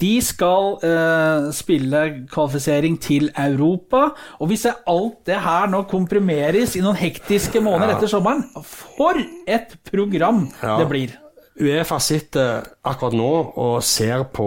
De 0.00 0.14
skal 0.24 0.78
eh, 0.84 1.50
spille 1.56 2.04
kvalifisering 2.32 2.96
til 3.04 3.28
Europa, 3.36 4.06
og 4.40 4.48
hvis 4.48 4.64
alt 4.70 5.20
det 5.28 5.42
her 5.44 5.68
nå 5.72 5.84
komprimeres 5.90 6.76
i 6.78 6.84
noen 6.84 6.96
hektiske 7.00 7.60
måneder 7.60 7.94
Ja. 7.94 7.98
etter 7.98 8.08
sommeren 8.10 8.46
For 8.64 9.20
et 9.46 9.76
program 9.90 10.46
Ja. 10.62 10.78
det 10.80 10.88
blir! 10.88 11.18
Uefa 11.54 12.00
sitter 12.02 12.64
akkurat 12.90 13.14
nå 13.14 13.26
og 13.62 13.76
ser 13.86 14.24
på, 14.34 14.46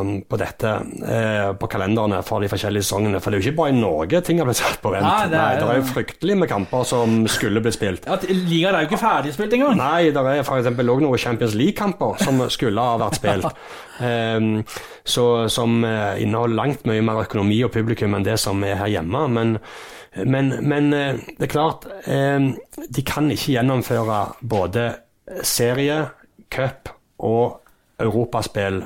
um, 0.00 0.12
på 0.24 0.38
dette 0.40 0.70
eh, 1.04 1.50
på 1.60 1.68
kalenderne 1.68 2.22
for 2.24 2.40
de 2.40 2.48
forskjellige 2.48 2.86
sesongene. 2.86 3.18
For 3.20 3.28
det 3.28 3.36
er 3.36 3.42
jo 3.42 3.50
ikke 3.50 3.58
bare 3.58 3.72
i 3.74 3.76
Norge 3.76 4.20
ting 4.24 4.40
har 4.40 4.48
blitt 4.48 4.56
satt 4.62 4.78
på 4.80 4.92
vent. 4.94 5.04
Nei, 5.04 5.26
det 5.28 5.36
er- 5.42 5.58
det 5.60 5.66
er 5.68 5.80
jo 5.82 5.86
fryktelig 5.90 6.36
med 6.40 6.48
kamper 6.48 6.86
som 6.88 7.18
skulle 7.28 7.60
blitt 7.60 7.76
spilt. 7.76 8.06
Ja, 8.08 8.16
Ligaen 8.32 8.74
er 8.78 8.86
jo 8.86 8.88
ikke 8.88 9.02
ferdigspilt 9.02 9.52
engang. 9.58 9.76
Nei, 9.76 10.08
det 10.08 10.16
er 10.24 10.40
f.eks. 10.40 10.70
òg 10.72 11.02
noen 11.04 11.18
Champions 11.20 11.54
League-kamper 11.54 12.16
som 12.24 12.40
skulle 12.48 12.80
ha 12.80 12.96
vært 13.04 13.20
spilt. 13.20 13.52
Ehm, 13.98 14.60
så, 15.04 15.48
som 15.50 15.82
eh, 15.84 16.22
inneholder 16.22 16.54
langt 16.54 16.84
mye 16.86 17.02
mer 17.02 17.24
økonomi 17.24 17.56
og 17.66 17.72
publikum 17.74 18.14
enn 18.14 18.22
det 18.24 18.36
som 18.38 18.62
er 18.62 18.76
her 18.78 18.92
hjemme. 18.92 19.24
Men, 19.34 19.56
men, 20.24 20.52
men 20.62 20.92
eh, 20.94 21.18
det 21.34 21.48
er 21.48 21.52
klart, 21.52 21.84
eh, 22.06 22.38
de 22.88 23.02
kan 23.04 23.26
ikke 23.34 23.56
gjennomføre 23.58 24.20
både 24.46 24.84
serie, 25.44 26.06
cup 26.50 26.92
og 27.18 27.60
europaspill 28.00 28.82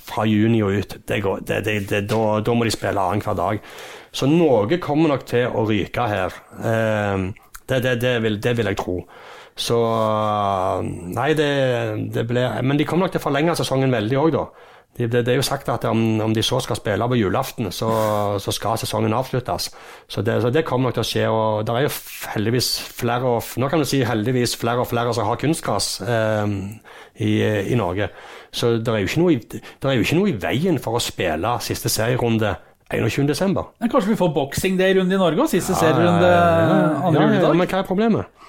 fra 0.00 0.24
juni 0.28 0.62
og 0.62 0.78
ut. 0.78 0.96
Det 1.08 1.20
går, 1.22 1.44
det, 1.48 1.62
det, 1.90 2.02
da, 2.10 2.20
da 2.44 2.54
må 2.54 2.66
de 2.66 2.72
spille 2.74 3.00
annenhver 3.00 3.38
dag. 3.38 3.62
Så 4.14 4.28
noe 4.30 4.78
kommer 4.82 5.10
nok 5.10 5.24
til 5.28 5.48
å 5.50 5.64
ryke 5.68 6.08
her. 6.10 6.36
Eh, 6.62 7.24
vil, 8.22 8.38
det 8.42 8.56
vil 8.58 8.70
jeg 8.70 8.78
tro. 8.78 9.00
Så 9.54 9.78
Nei, 11.14 11.28
det 11.38 12.24
blir 12.26 12.62
Men 12.66 12.78
de 12.78 12.84
kommer 12.84 13.06
nok 13.06 13.14
til 13.14 13.22
å 13.22 13.26
forlenge 13.28 13.54
sesongen 13.58 13.94
veldig 13.94 14.18
òg, 14.18 14.32
da. 14.34 14.46
Det, 14.94 15.08
det, 15.10 15.24
det 15.26 15.32
er 15.32 15.38
jo 15.40 15.42
sagt 15.46 15.66
at 15.72 15.84
om, 15.90 16.20
om 16.22 16.34
de 16.34 16.42
så 16.46 16.60
skal 16.62 16.78
spille 16.78 17.06
på 17.10 17.16
julaften, 17.18 17.66
så, 17.74 17.88
så 18.38 18.52
skal 18.54 18.78
sesongen 18.78 19.14
avsluttes. 19.16 19.72
Så 20.06 20.22
det, 20.22 20.36
så 20.44 20.52
det 20.54 20.62
kommer 20.68 20.88
nok 20.92 20.94
til 21.00 21.02
å 21.02 21.08
skje. 21.08 21.24
og 21.34 21.64
Det 21.66 21.74
er 21.74 21.86
jo 21.88 21.94
heldigvis 22.36 22.68
flere 22.94 23.32
og, 23.32 23.48
Nå 23.58 23.70
kan 23.72 23.82
du 23.82 23.88
si 23.90 24.04
heldigvis 24.06 24.54
flere 24.60 24.84
og 24.84 24.86
flere 24.92 25.14
som 25.16 25.26
har 25.26 25.40
kunstgras 25.42 25.88
eh, 26.06 26.54
i, 27.26 27.32
i 27.74 27.80
Norge. 27.80 28.06
Så 28.54 28.76
det 28.78 28.92
er, 28.94 29.02
jo 29.02 29.10
ikke 29.10 29.24
noe, 29.24 29.34
er 29.34 29.98
jo 29.98 30.06
ikke 30.06 30.20
noe 30.20 30.30
i 30.30 30.38
veien 30.46 30.78
for 30.82 30.94
å 30.94 31.02
spille 31.02 31.56
siste 31.66 31.90
serierunde 31.90 32.54
21. 32.94 33.26
desember. 33.26 33.72
Men 33.82 33.90
kanskje 33.90 34.12
vi 34.12 34.20
får 34.20 34.34
boksing 34.36 34.78
det 34.78 34.92
runde 35.00 35.16
i 35.16 35.18
Norge 35.18 35.42
og 35.42 35.50
siste 35.50 35.74
Ja, 35.74 35.80
serierunde 35.88 36.30
ja, 36.30 36.42
andre 37.08 37.22
ja, 37.24 37.28
ja, 37.32 37.38
juledag? 37.40 37.58
Men 37.58 37.70
hva 37.72 37.80
er 37.82 37.88
problemet? 37.88 38.42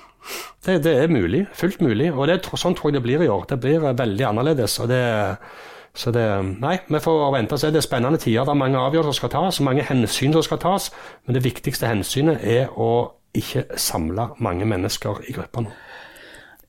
Det, 0.66 0.80
det 0.86 0.94
er 1.04 1.10
mulig. 1.10 1.46
Fullt 1.58 1.82
mulig. 1.82 2.12
Og 2.14 2.28
det, 2.30 2.38
er- 2.38 2.60
sånn 2.62 2.78
tror 2.78 2.92
jeg 2.92 3.00
det 3.00 3.06
blir 3.06 3.26
i 3.26 3.32
år. 3.32 3.48
Det 3.50 3.58
blir 3.62 3.82
veldig 3.98 4.28
annerledes. 4.30 4.78
og 4.84 4.90
det 4.94 5.02
så 5.96 6.12
det, 6.12 6.26
nei, 6.60 6.76
vi 6.92 7.00
får 7.00 7.30
vente 7.32 7.56
og 7.56 7.62
se. 7.62 7.72
Det 7.72 7.80
er 7.80 7.86
spennende 7.86 8.20
tider. 8.20 8.44
Det 8.44 8.52
er 8.52 8.60
mange 8.60 8.82
avgjørelser 8.82 9.14
som 9.14 9.20
skal 9.22 9.32
tas, 9.32 9.62
mange 9.64 9.86
hensyn 9.88 10.36
som 10.36 10.44
skal 10.44 10.60
tas. 10.60 10.90
Men 11.26 11.38
det 11.38 11.46
viktigste 11.46 11.88
hensynet 11.88 12.44
er 12.44 12.74
å 12.76 12.90
ikke 13.36 13.66
samle 13.80 14.30
mange 14.44 14.68
mennesker 14.68 15.24
i 15.30 15.36
grupper 15.36 15.68
nå. 15.68 15.74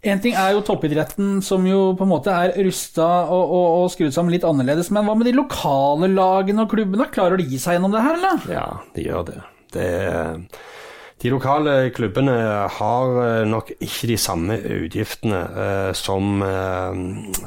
En 0.06 0.20
ting 0.22 0.36
er 0.38 0.52
jo 0.54 0.62
toppidretten, 0.62 1.40
som 1.42 1.64
jo 1.66 1.96
på 1.98 2.06
en 2.06 2.10
måte 2.12 2.30
er 2.30 2.54
rusta 2.62 3.06
og, 3.24 3.42
og, 3.42 3.66
og 3.80 3.90
skrudd 3.90 4.14
sammen 4.14 4.34
litt 4.34 4.46
annerledes. 4.46 4.92
Men 4.94 5.08
hva 5.08 5.16
med 5.18 5.26
de 5.26 5.34
lokale 5.34 6.10
lagene 6.12 6.62
og 6.62 6.70
klubbene? 6.70 7.08
Klarer 7.10 7.40
de 7.40 7.58
seg 7.58 7.78
gjennom 7.78 7.94
det 7.94 8.04
her, 8.04 8.18
eller? 8.20 8.46
Ja, 8.52 8.66
de 8.94 9.06
gjør 9.08 9.26
det. 9.32 9.40
det 9.74 9.88
er, 10.06 10.44
de 11.22 11.30
lokale 11.32 11.90
klubbene 11.96 12.34
har 12.76 13.14
eh, 13.22 13.46
nok 13.48 13.70
ikke 13.80 14.10
de 14.10 14.16
samme 14.20 14.58
utgiftene 14.84 15.38
eh, 15.62 15.92
som, 15.96 16.42
eh, 16.44 16.92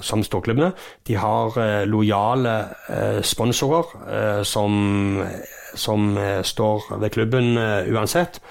som 0.02 0.24
storklubbene. 0.26 0.72
De 1.06 1.14
har 1.22 1.54
eh, 1.62 1.86
lojale 1.86 2.56
eh, 2.90 3.20
sponsorer 3.22 3.86
eh, 4.10 4.42
som, 4.42 5.22
som 5.78 6.18
står 6.44 6.98
ved 6.98 7.10
klubben 7.14 7.54
uansett. 7.94 8.42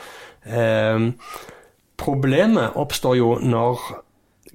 Problemet 1.99 2.77
oppstår 2.79 3.16
jo 3.19 3.35
når 3.43 3.79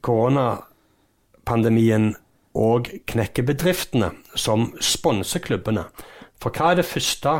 koronapandemien 0.01 2.16
og 2.55 2.88
knekker 3.11 3.43
bedriftene 3.45 4.09
som 4.34 4.72
sponser 4.82 5.39
klubbene. 5.43 5.84
For 6.41 6.55
hva 6.55 6.72
er 6.72 6.76
det 6.80 6.88
første 6.88 7.36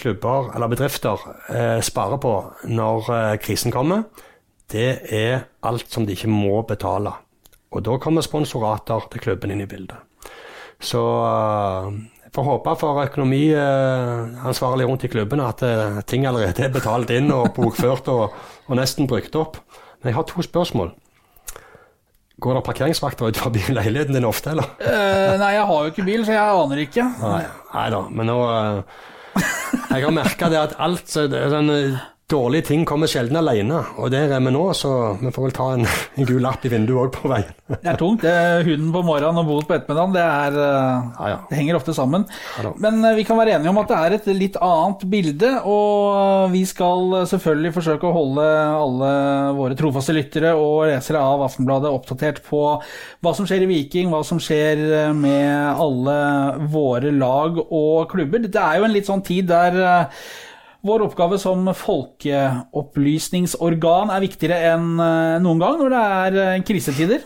klubber 0.00 0.52
eller 0.54 0.70
bedrifter 0.72 1.24
eh, 1.52 1.80
sparer 1.84 2.20
på 2.22 2.34
når 2.70 3.10
eh, 3.16 3.38
krisen 3.42 3.74
kommer? 3.74 4.06
Det 4.70 4.90
er 5.10 5.44
alt 5.66 5.90
som 5.90 6.06
de 6.06 6.14
ikke 6.14 6.30
må 6.30 6.62
betale. 6.68 7.12
Og 7.70 7.84
da 7.86 7.98
kommer 8.02 8.24
sponsorater 8.26 9.06
til 9.10 9.22
klubben 9.22 9.52
inn 9.54 9.62
i 9.64 9.68
bildet. 9.70 9.98
Så 10.80 11.02
eh, 11.26 11.92
jeg 12.24 12.34
får 12.36 12.46
håpe 12.46 12.74
for 12.78 13.02
økonomiansvarlig 13.04 14.88
rundt 14.88 15.04
i 15.06 15.12
klubben 15.12 15.42
at 15.44 15.62
eh, 15.66 16.00
ting 16.06 16.26
allerede 16.30 16.66
er 16.66 16.74
betalt 16.74 17.10
inn 17.14 17.30
og 17.34 17.52
bokført 17.56 18.10
og, 18.12 18.34
og 18.66 18.78
nesten 18.78 19.10
brukt 19.10 19.36
opp. 19.38 19.60
Men 20.00 20.12
jeg 20.12 20.18
har 20.20 20.28
to 20.30 20.42
spørsmål. 20.46 20.92
Går 22.40 22.56
det 22.56 22.64
parkeringsvakter 22.64 23.28
ut 23.28 23.36
forbi 23.36 23.60
leiligheten 23.68 24.16
din 24.16 24.24
ofte, 24.24 24.54
eller? 24.54 24.68
Uh, 24.80 25.36
nei, 25.42 25.50
jeg 25.58 25.64
har 25.68 25.82
jo 25.82 25.92
ikke 25.92 26.06
bil, 26.06 26.22
så 26.24 26.32
jeg 26.32 26.60
aner 26.62 26.82
ikke. 26.86 27.04
Nei, 27.20 27.40
nei 27.74 27.88
da, 27.92 27.98
men 28.08 28.30
nå 28.30 28.36
eh, 28.46 29.00
Jeg 29.90 30.04
har 30.06 30.14
merka 30.14 30.48
det 30.52 30.58
at 30.60 30.76
alt 30.78 31.08
så 31.10 31.26
eh, 32.30 32.36
Dårlige 32.40 32.68
ting 32.70 32.84
kommer 32.86 33.10
sjelden 33.10 33.36
alene, 33.40 33.80
og 33.98 34.10
der 34.12 34.30
er 34.32 34.40
vi 34.44 34.52
nå, 34.54 34.62
så 34.76 35.16
vi 35.20 35.32
får 35.34 35.48
vel 35.48 35.54
ta 35.56 35.66
en, 35.74 35.86
en 35.86 36.28
gul 36.28 36.40
lapp 36.44 36.64
i 36.64 36.70
vinduet 36.72 37.02
òg 37.02 37.16
på 37.16 37.30
veien. 37.32 37.50
Det 37.70 37.90
er 37.92 37.98
tungt. 37.98 38.22
det 38.24 38.30
er 38.32 38.64
Hunden 38.66 38.92
på 38.94 39.02
morgenen 39.06 39.42
og 39.42 39.48
boet 39.50 39.68
på 39.68 39.76
ettermiddagen, 39.76 40.14
det, 40.14 40.24
er, 40.24 40.58
eh, 40.58 41.10
Ja, 41.20 41.28
ja. 41.34 41.38
det 41.50 41.58
henger 41.58 41.78
ofte 41.80 41.94
sammen. 41.96 42.26
Ja. 42.62 42.72
Men 42.82 43.04
eh, 43.04 43.16
vi 43.18 43.26
kan 43.28 43.38
være 43.40 43.56
enige 43.58 43.72
om 43.72 43.80
at 43.82 43.90
det 43.90 43.98
er 44.00 44.16
et 44.18 44.30
litt 44.40 44.58
annet 44.62 45.06
bilde, 45.12 45.52
og 45.68 46.50
vi 46.54 46.64
skal 46.68 47.26
selvfølgelig 47.30 47.74
forsøke 47.76 48.08
å 48.08 48.14
holde 48.16 48.46
alle 48.80 49.12
våre 49.58 49.78
trofaste 49.78 50.14
lyttere 50.16 50.54
og 50.58 50.86
lesere 50.90 51.22
av 51.22 51.44
Aftenbladet 51.46 51.90
oppdatert 51.90 52.42
på 52.46 52.62
hva 52.80 53.34
som 53.36 53.48
skjer 53.48 53.64
i 53.64 53.70
Viking, 53.70 54.10
hva 54.12 54.22
som 54.26 54.40
skjer 54.42 54.84
eh, 55.04 55.10
med 55.16 55.80
alle 55.80 56.18
våre 56.72 57.12
lag 57.14 57.58
og 57.66 58.06
klubber. 58.12 58.46
Det 58.46 58.62
er 58.62 58.80
jo 58.80 58.86
en 58.88 58.94
litt 58.94 59.10
sånn 59.10 59.24
tid 59.26 59.50
der 59.50 59.80
eh, 59.80 60.22
vår 60.86 61.00
oppgave 61.08 61.36
som 61.40 61.68
folkeopplysningsorgan 61.76 64.10
er 64.14 64.20
viktigere 64.24 64.58
enn 64.72 64.88
eh, 65.00 65.40
noen 65.44 65.60
gang 65.62 65.74
når 65.80 65.88
det 65.92 66.02
er 66.22 66.32
eh, 66.44 66.62
krisetider. 66.66 67.20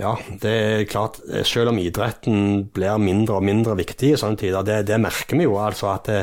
Ja, 0.00 0.12
det 0.42 0.50
er 0.50 0.84
klart. 0.88 1.14
eh, 1.28 1.44
Selv 1.48 1.68
om 1.72 1.78
idretten 1.80 2.36
blir 2.74 2.98
mindre 3.00 3.34
og 3.38 3.44
mindre 3.46 3.74
viktig 3.80 4.08
i 4.14 4.20
sånne 4.20 4.38
tider, 4.40 4.62
det, 4.66 4.78
det 4.88 4.98
merker 5.00 5.36
vi 5.40 5.44
jo. 5.48 5.54
altså 5.60 5.86
at 5.94 6.04
det, 6.08 6.20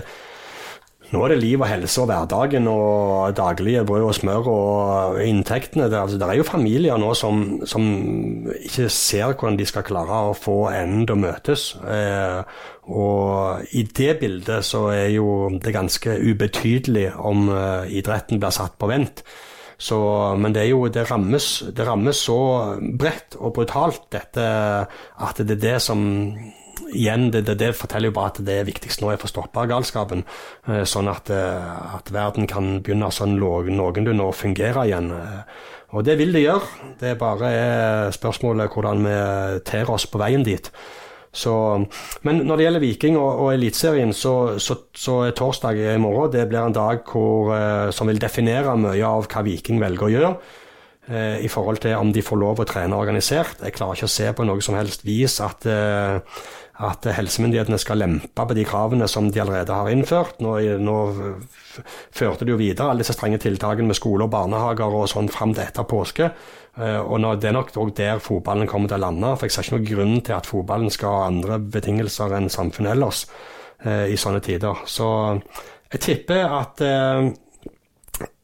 nå 1.08 1.22
er 1.24 1.32
det 1.32 1.40
liv 1.40 1.62
og 1.62 1.70
helse 1.70 2.02
og 2.04 2.10
hverdagen 2.10 2.68
og 2.68 3.36
daglige 3.38 3.86
brød 3.88 4.08
og 4.10 4.16
smør 4.18 4.50
og 4.52 5.20
inntektene. 5.24 5.88
Det, 5.88 6.00
altså, 6.02 6.20
det 6.20 6.28
er 6.28 6.40
jo 6.42 6.48
familier 6.48 7.00
nå 7.00 7.14
som, 7.16 7.44
som 7.70 7.86
ikke 8.58 8.90
ser 8.92 9.32
hvordan 9.32 9.60
de 9.60 9.68
skal 9.70 9.86
klare 9.88 10.20
å 10.28 10.36
få 10.36 10.58
enden 10.74 11.06
til 11.08 11.16
å 11.16 11.22
møtes. 11.22 11.68
Eh, 11.80 12.42
og 12.92 13.72
i 13.72 13.86
det 13.88 14.18
bildet 14.20 14.68
så 14.68 14.88
er 14.92 15.14
jo 15.16 15.30
det 15.64 15.76
ganske 15.76 16.20
ubetydelig 16.20 17.10
om 17.16 17.48
eh, 17.56 17.98
idretten 18.02 18.44
blir 18.44 18.56
satt 18.56 18.76
på 18.76 18.92
vent. 18.92 19.24
Så, 19.78 19.98
men 20.42 20.56
det, 20.56 20.68
jo, 20.72 20.88
det, 20.90 21.06
rammes, 21.08 21.48
det 21.72 21.86
rammes 21.88 22.20
så 22.28 22.40
bredt 23.00 23.38
og 23.38 23.54
brutalt, 23.60 24.08
dette, 24.12 24.46
at 24.90 25.44
det 25.44 25.60
er 25.60 25.66
det 25.68 25.76
som 25.86 26.02
Igjen, 26.94 27.30
det, 27.34 27.44
det, 27.48 27.58
det 27.60 27.72
forteller 27.76 28.12
jo 28.12 28.16
bare 28.18 28.32
at 28.34 28.42
det 28.46 28.60
er 28.62 28.68
viktigst 28.68 29.02
nå 29.02 29.12
er 29.12 29.18
å 29.18 29.22
få 29.22 29.30
stoppa 29.32 29.66
galskapen, 29.70 30.24
eh, 30.70 30.84
sånn 30.88 31.10
at, 31.12 31.32
eh, 31.34 31.96
at 31.98 32.12
verden 32.14 32.48
kan 32.50 32.78
begynne 32.86 33.10
sånn 33.14 33.38
noenlunde 33.40 34.28
å 34.28 34.36
fungere 34.36 34.86
igjen. 34.88 35.12
eh. 35.16 35.42
Og 35.96 36.04
det 36.04 36.18
vil 36.20 36.34
det 36.36 36.44
gjøre. 36.44 36.68
Det 37.00 37.14
er 37.14 37.20
bare 37.20 37.50
spørsmålet 38.12 38.74
hvordan 38.74 39.06
vi 39.08 39.18
ter 39.68 39.90
oss 39.90 40.06
på 40.12 40.20
veien 40.20 40.44
dit. 40.44 40.68
Så, 41.32 41.54
men 42.28 42.42
når 42.44 42.58
det 42.58 42.66
gjelder 42.66 42.84
Viking 42.84 43.18
og, 43.20 43.40
og 43.46 43.54
Eliteserien, 43.54 44.12
så, 44.12 44.58
så, 44.60 44.76
så 44.92 45.22
er 45.28 45.36
torsdag 45.38 45.80
i 45.80 45.98
morgen 46.02 46.34
det 46.34 46.48
blir 46.50 46.60
en 46.66 46.76
dag 46.76 47.08
hvor, 47.08 47.54
som 47.96 48.10
vil 48.10 48.20
definere 48.20 48.76
mye 48.80 49.06
av 49.06 49.30
hva 49.32 49.44
Viking 49.48 49.80
velger 49.80 50.08
å 50.08 50.12
gjøre. 50.12 50.32
I 51.40 51.48
forhold 51.48 51.80
til 51.80 51.96
om 51.96 52.10
de 52.12 52.20
får 52.20 52.40
lov 52.42 52.60
å 52.60 52.66
trene 52.68 52.98
organisert. 53.00 53.62
Jeg 53.64 53.78
klarer 53.78 53.96
ikke 53.96 54.10
å 54.10 54.12
se 54.12 54.28
på 54.36 54.44
noe 54.44 54.60
som 54.66 54.76
helst 54.76 55.06
vis 55.08 55.38
at, 55.40 55.64
at 56.78 57.08
helsemyndighetene 57.10 57.80
skal 57.82 57.98
lempe 58.04 58.44
på 58.46 58.54
de 58.54 58.64
kravene 58.68 59.08
som 59.10 59.32
de 59.34 59.42
allerede 59.42 59.74
har 59.74 59.90
innført. 59.90 60.38
Nå, 60.46 60.54
nå 60.78 60.98
førte 62.14 62.46
de 62.46 62.54
jo 62.54 62.60
videre 62.60 62.92
alle 62.92 63.02
disse 63.02 63.16
strenge 63.18 63.40
tiltakene 63.42 63.90
med 63.90 63.98
skole 63.98 64.28
og 64.28 64.34
barnehager 64.34 64.94
og 65.00 65.08
sånn 65.10 65.32
fram 65.34 65.56
til 65.58 65.66
etter 65.66 65.88
påske. 65.90 66.30
Eh, 66.78 67.00
Og 67.02 67.40
Det 67.42 67.50
er 67.50 67.54
nok 67.54 67.74
der 67.96 68.20
fotballen 68.20 68.68
kommer 68.68 68.88
til 68.88 68.98
å 68.98 69.06
lande. 69.08 69.36
for 69.38 69.46
Jeg 69.46 69.52
ser 69.52 69.64
ikke 69.64 69.78
noen 69.78 69.90
grunn 69.90 70.22
til 70.22 70.36
at 70.36 70.46
fotballen 70.46 70.92
skal 70.92 71.10
ha 71.10 71.26
andre 71.28 71.60
betingelser 71.60 72.36
enn 72.38 72.50
samfunnet 72.50 72.92
ellers 72.92 73.26
eh, 73.84 74.14
i 74.14 74.16
sånne 74.16 74.42
tider. 74.42 74.76
Så 74.86 75.42
jeg 75.92 76.00
tipper 76.02 76.46
at 76.46 76.82
eh, 76.82 77.32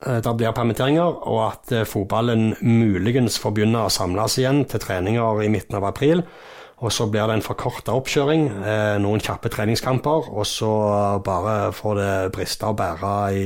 det 0.03 0.35
blir 0.37 0.51
permitteringer, 0.53 1.27
og 1.27 1.51
at 1.51 1.87
fotballen 1.87 2.55
muligens 2.61 3.37
får 3.39 3.53
begynne 3.53 3.85
å 3.85 3.89
samles 3.93 4.37
igjen 4.37 4.65
til 4.65 4.79
treninger 4.79 5.41
i 5.43 5.49
midten 5.49 5.77
av 5.77 5.85
april. 5.85 6.23
Og 6.83 6.91
så 6.91 7.07
blir 7.07 7.29
det 7.29 7.37
en 7.37 7.45
forkorta 7.45 7.95
oppkjøring, 7.95 8.49
eh, 8.67 8.97
noen 8.99 9.23
kjappe 9.23 9.51
treningskamper, 9.53 10.27
og 10.33 10.47
så 10.47 10.71
bare 11.23 11.71
får 11.75 11.95
det 11.99 12.15
briste 12.35 12.67
og 12.67 12.75
bære 12.81 13.13
i, 13.39 13.45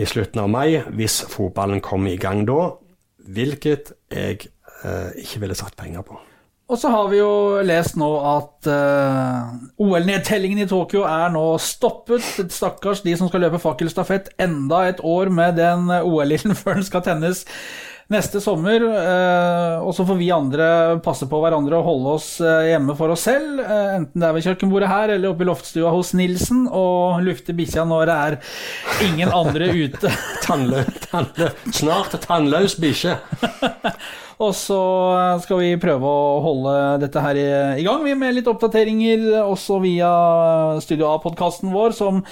i 0.00 0.08
slutten 0.08 0.40
av 0.40 0.48
mai, 0.48 0.80
hvis 0.96 1.20
fotballen 1.28 1.84
kommer 1.84 2.14
i 2.14 2.20
gang 2.20 2.46
da. 2.48 2.72
Hvilket 3.30 3.92
jeg 4.08 4.40
eh, 4.84 5.10
ikke 5.20 5.44
ville 5.44 5.58
satt 5.58 5.76
penger 5.76 6.06
på. 6.06 6.16
Og 6.70 6.78
så 6.78 6.88
har 6.88 7.08
vi 7.10 7.18
jo 7.18 7.60
lest 7.66 7.96
nå 7.98 8.08
at 8.30 8.68
uh, 8.70 9.48
OL-nedtellingen 9.82 10.62
i 10.62 10.68
Tokyo 10.70 11.02
er 11.02 11.32
nå 11.34 11.42
stoppet. 11.58 12.22
Stakkars 12.54 13.02
de 13.02 13.16
som 13.18 13.26
skal 13.26 13.42
løpe 13.42 13.58
fakkelstafett 13.58 14.30
enda 14.38 14.84
et 14.86 15.02
år 15.02 15.32
med 15.34 15.58
den 15.58 15.90
OL-ilden 15.90 16.54
før 16.54 16.78
den 16.78 16.86
skal 16.86 17.02
tennes 17.02 17.42
neste 18.10 18.40
sommer. 18.42 18.82
eh, 18.84 19.76
og 19.84 19.94
så 19.96 20.04
får 20.06 20.18
vi 20.20 20.30
andre 20.34 20.66
passe 21.04 21.28
på 21.30 21.40
hverandre 21.42 21.78
og 21.78 21.86
holde 21.86 22.14
oss 22.18 22.28
eh, 22.42 22.70
hjemme 22.72 22.96
for 22.98 23.14
oss 23.14 23.26
selv. 23.28 23.60
eh, 23.62 23.96
enten 23.98 24.20
det 24.22 24.28
er 24.28 24.36
ved 24.36 24.46
kjøkkenbordet 24.48 24.90
her 24.90 25.14
eller 25.16 25.32
oppe 25.32 25.46
i 25.46 25.50
loftstua 25.50 25.92
hos 25.94 26.12
Nilsen, 26.18 26.66
og 26.68 27.22
lufte 27.26 27.54
bikkja 27.56 27.86
når 27.88 28.10
det 28.10 28.18
er 28.26 28.38
ingen 29.08 29.34
andre 29.34 29.70
ute. 29.74 30.14
Tannløs. 30.46 30.90
tannlø, 31.10 31.50
snart 31.74 32.18
tannløs 32.26 32.78
bikkje. 32.80 33.16
Og 34.40 34.54
så 34.56 34.76
skal 35.44 35.58
vi 35.60 35.74
prøve 35.76 36.08
å 36.08 36.38
holde 36.40 36.72
dette 37.02 37.20
her 37.20 37.36
i, 37.36 37.46
i 37.82 37.84
gang 37.84 38.00
vi 38.06 38.14
med 38.16 38.38
litt 38.38 38.46
oppdateringer 38.48 39.26
også 39.42 39.76
via 39.82 40.08
Studio 40.80 41.10
A-podkasten 41.10 41.74
vår, 41.74 41.92
som 41.92 42.22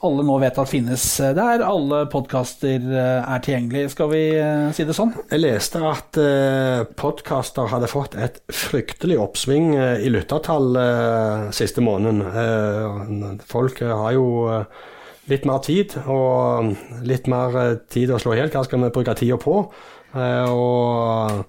alle 0.00 0.24
nå 0.24 0.38
vet 0.40 0.56
at 0.56 0.70
finnes 0.70 1.04
der 1.36 1.60
alle 1.60 2.06
podkaster 2.08 2.86
er 2.96 3.44
tilgjengelig. 3.44 3.90
Skal 3.92 4.08
vi 4.14 4.22
eh, 4.40 4.70
si 4.72 4.86
det 4.88 4.96
sånn? 4.96 5.12
Jeg 5.28 5.42
leste 5.44 5.84
at 5.84 6.16
eh, 6.22 6.86
podkaster 6.96 7.68
hadde 7.74 7.92
fått 7.92 8.16
et 8.16 8.40
fryktelig 8.48 9.20
oppsving 9.20 9.74
eh, 9.76 10.00
i 10.06 10.14
lyttertall 10.16 10.72
eh, 10.80 11.46
siste 11.60 11.84
måneden. 11.84 12.24
Eh, 12.24 13.44
folk 13.52 13.84
eh, 13.84 13.92
har 13.92 14.16
jo 14.16 14.26
eh, 14.48 14.82
litt 15.28 15.44
mer 15.44 15.60
tid, 15.68 15.92
og 16.08 16.72
litt 17.04 17.28
mer 17.28 17.64
eh, 17.66 17.72
tid 17.92 18.16
å 18.16 18.20
slå 18.22 18.32
i 18.32 18.40
hjel. 18.40 18.52
Hva 18.56 18.64
skal 18.64 18.86
vi 18.88 18.94
bruke 18.96 19.20
tida 19.20 19.36
på? 19.44 19.66
Eh, 20.14 20.48
og 20.50 21.44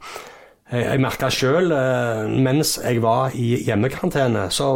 jeg, 0.71 0.85
jeg 0.85 1.01
merka 1.03 1.27
sjøl, 1.33 1.73
mens 2.45 2.77
jeg 2.79 3.01
var 3.03 3.33
i 3.35 3.49
hjemmekarantene, 3.67 4.45
så 4.55 4.69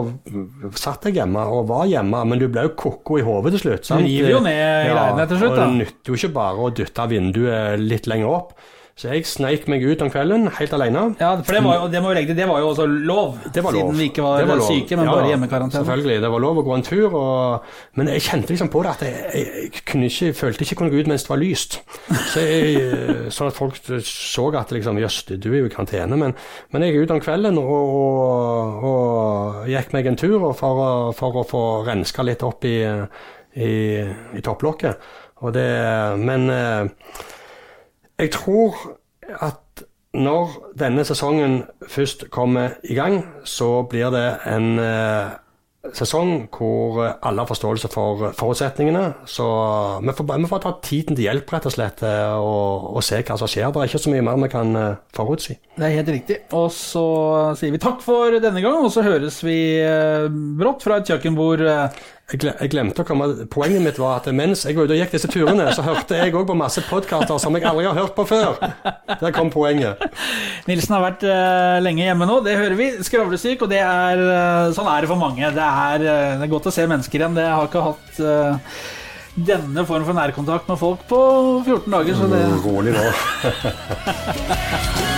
satt 0.75 1.07
jeg 1.07 1.21
hjemme 1.21 1.45
og 1.47 1.69
var 1.69 1.85
hjemme, 1.87 2.23
men 2.27 2.41
du 2.41 2.49
ble 2.51 2.65
jo 2.67 2.73
ko-ko 2.75 3.19
i 3.21 3.23
hodet 3.23 3.55
til 3.55 3.63
slutt. 3.67 3.87
Du 3.93 4.03
river 4.03 4.33
jo 4.33 4.41
ned 4.43 4.89
greiene 4.91 5.27
til 5.31 5.39
slutt, 5.39 5.55
da. 5.55 5.67
Og 5.69 5.77
det 5.77 5.83
nytter 5.85 6.11
jo 6.11 6.19
ikke 6.19 6.33
bare 6.35 6.65
å 6.65 6.73
dytte 6.81 7.07
vinduet 7.13 7.85
litt 7.85 8.09
lenger 8.11 8.33
opp. 8.33 8.57
Så 8.95 9.09
jeg 9.11 9.25
sneik 9.27 9.65
meg 9.67 9.81
ut 9.83 9.99
om 10.05 10.07
kvelden 10.07 10.45
helt 10.55 10.71
alene. 10.71 11.01
Ja, 11.19 11.33
for 11.43 11.57
det 11.57 11.61
var 11.65 11.81
jo, 11.81 11.87
det 11.91 11.99
må 11.99 12.13
vi 12.13 12.15
legge 12.15 12.29
til, 12.29 12.37
det 12.37 12.45
var 12.47 12.61
jo 12.63 12.69
også 12.69 12.85
lov, 12.87 13.33
Det 13.51 13.59
var 13.65 13.75
lov. 13.75 13.89
siden 13.89 13.97
vi 13.99 14.05
ikke 14.07 14.23
var, 14.23 14.45
var 14.47 14.61
syke, 14.63 14.95
men 14.95 15.09
Ja, 15.09 15.15
bare 15.17 15.31
hjemmekarantene. 15.33 15.81
Selvfølgelig, 15.81 16.21
det 16.23 16.29
var 16.31 16.43
lov 16.45 16.61
å 16.61 16.63
gå 16.63 16.77
en 16.77 16.85
tur, 16.87 17.17
og, 17.19 17.65
men 17.99 18.11
jeg 18.13 18.23
kjente 18.29 18.55
liksom 18.55 18.69
på 18.71 18.85
det 18.85 18.93
at 18.93 19.03
jeg, 19.03 19.17
jeg, 19.33 19.65
jeg 19.75 19.83
kunne 19.91 20.07
ikke, 20.07 20.29
følte 20.39 20.63
ikke 20.63 20.71
jeg 20.77 20.79
kunne 20.79 20.93
gå 20.95 21.03
ut 21.03 21.11
mens 21.11 21.27
det 21.27 21.33
var 21.33 21.41
lyst. 21.43 21.77
Så 22.31 22.45
jeg, 22.45 22.87
sånn 23.35 23.51
at 23.51 23.59
folk 23.59 23.81
så 24.07 24.47
at 24.61 24.71
liksom, 24.79 25.03
jøss, 25.03 25.19
du 25.33 25.49
er 25.51 25.59
jo 25.59 25.67
i 25.67 25.75
karantene. 25.75 26.21
Men, 26.23 26.37
men 26.71 26.87
jeg 26.87 26.95
gikk 26.95 27.09
ut 27.09 27.15
om 27.17 27.23
kvelden 27.27 27.59
og, 27.59 27.75
og, 27.99 28.89
og 28.93 29.69
gikk 29.75 29.91
meg 29.99 30.07
en 30.13 30.21
tur 30.23 30.39
for, 30.55 31.13
for 31.19 31.43
å 31.43 31.47
få 31.51 31.65
renska 31.91 32.23
litt 32.23 32.47
opp 32.47 32.63
i, 32.63 32.77
i, 33.59 33.71
i 34.39 34.47
topplokket. 34.47 35.03
Og 35.43 35.51
det, 35.51 35.67
men 36.23 36.47
eh, 36.47 37.09
jeg 38.19 38.31
tror 38.31 38.75
at 39.41 39.85
når 40.15 40.53
denne 40.79 41.03
sesongen 41.03 41.63
først 41.91 42.29
kommer 42.31 42.77
i 42.83 42.95
gang, 42.95 43.19
så 43.43 43.81
blir 43.89 44.13
det 44.15 44.27
en 44.47 44.79
eh, 44.79 45.33
sesong 45.93 46.47
hvor 46.53 47.01
alle 47.03 47.43
har 47.43 47.49
forståelse 47.49 47.89
for 47.93 48.31
forutsetningene. 48.37 49.03
Så 49.29 49.45
vi 50.01 50.15
får, 50.17 50.29
vi 50.39 50.49
får 50.49 50.63
ta 50.63 50.73
tiden 50.83 51.17
til 51.17 51.27
hjelp, 51.27 51.53
rett 51.53 51.67
og 51.69 51.75
slett, 51.75 52.03
eh, 52.07 52.33
og, 52.39 52.95
og 52.95 53.05
se 53.05 53.21
hva 53.21 53.37
som 53.39 53.51
skjer. 53.51 53.69
Det 53.69 53.83
er 53.83 53.91
ikke 53.91 54.03
så 54.05 54.13
mye 54.13 54.25
mer 54.25 54.41
vi 54.45 54.51
kan 54.55 54.75
eh, 54.79 54.97
forutsi. 55.17 55.57
Det 55.75 55.87
er 55.87 55.97
helt 55.99 56.13
riktig. 56.15 56.39
Og 56.55 56.69
så 56.73 57.05
sier 57.59 57.75
vi 57.75 57.81
takk 57.83 58.01
for 58.05 58.39
denne 58.39 58.63
gang, 58.63 58.81
og 58.81 58.91
så 58.93 59.05
høres 59.05 59.41
vi 59.45 59.59
eh, 59.83 60.29
brått 60.31 60.85
fra 60.85 61.01
et 61.01 61.11
kjøkkenbord. 61.11 61.65
Jeg, 62.25 62.39
gle- 62.41 62.55
jeg 62.57 62.71
glemte 62.73 63.03
å 63.03 63.05
komme 63.05 63.25
Poenget 63.53 63.83
mitt 63.85 63.99
var 64.01 64.15
at 64.17 64.25
mens 64.33 64.63
jeg 64.65 64.73
var 64.73 64.87
ute 64.87 64.95
og 64.95 65.01
gikk 65.03 65.11
disse 65.13 65.29
turene, 65.29 65.67
så 65.77 65.83
hørte 65.85 66.17
jeg 66.17 66.33
òg 66.33 66.47
på 66.49 66.55
masse 66.57 66.81
podkaster 66.87 67.37
som 67.41 67.53
jeg 67.53 67.67
aldri 67.69 67.85
har 67.85 67.93
hørt 67.99 68.15
på 68.17 68.25
før. 68.25 68.57
Der 69.21 69.35
kom 69.35 69.51
poenget. 69.53 70.01
Nilsen 70.65 70.95
har 70.97 71.03
vært 71.05 71.25
uh, 71.29 71.77
lenge 71.85 72.01
hjemme 72.07 72.25
nå, 72.25 72.39
det 72.45 72.57
hører 72.57 72.73
vi. 72.79 72.87
Skravlesyk, 73.05 73.61
og 73.61 73.69
det 73.69 73.83
er 73.85 74.23
uh, 74.25 74.73
sånn 74.73 74.89
er 74.89 75.05
det 75.05 75.11
for 75.13 75.21
mange. 75.21 75.53
Det 75.53 75.67
er, 75.69 76.01
uh, 76.07 76.33
det 76.41 76.47
er 76.47 76.53
godt 76.55 76.71
å 76.71 76.73
se 76.73 76.87
mennesker 76.89 77.21
igjen. 77.21 77.37
Det 77.37 77.45
har 77.45 77.69
ikke 77.69 77.85
hatt 77.91 78.21
denne 79.35 79.83
form 79.85 80.05
for 80.07 80.15
nærkontakt 80.17 80.69
med 80.71 80.79
folk 80.81 81.05
på 81.11 81.19
14 81.67 81.91
dager, 81.93 82.17
så 82.17 82.31
det 82.31 82.41
Rolig 82.65 82.95
nå. 82.95 83.05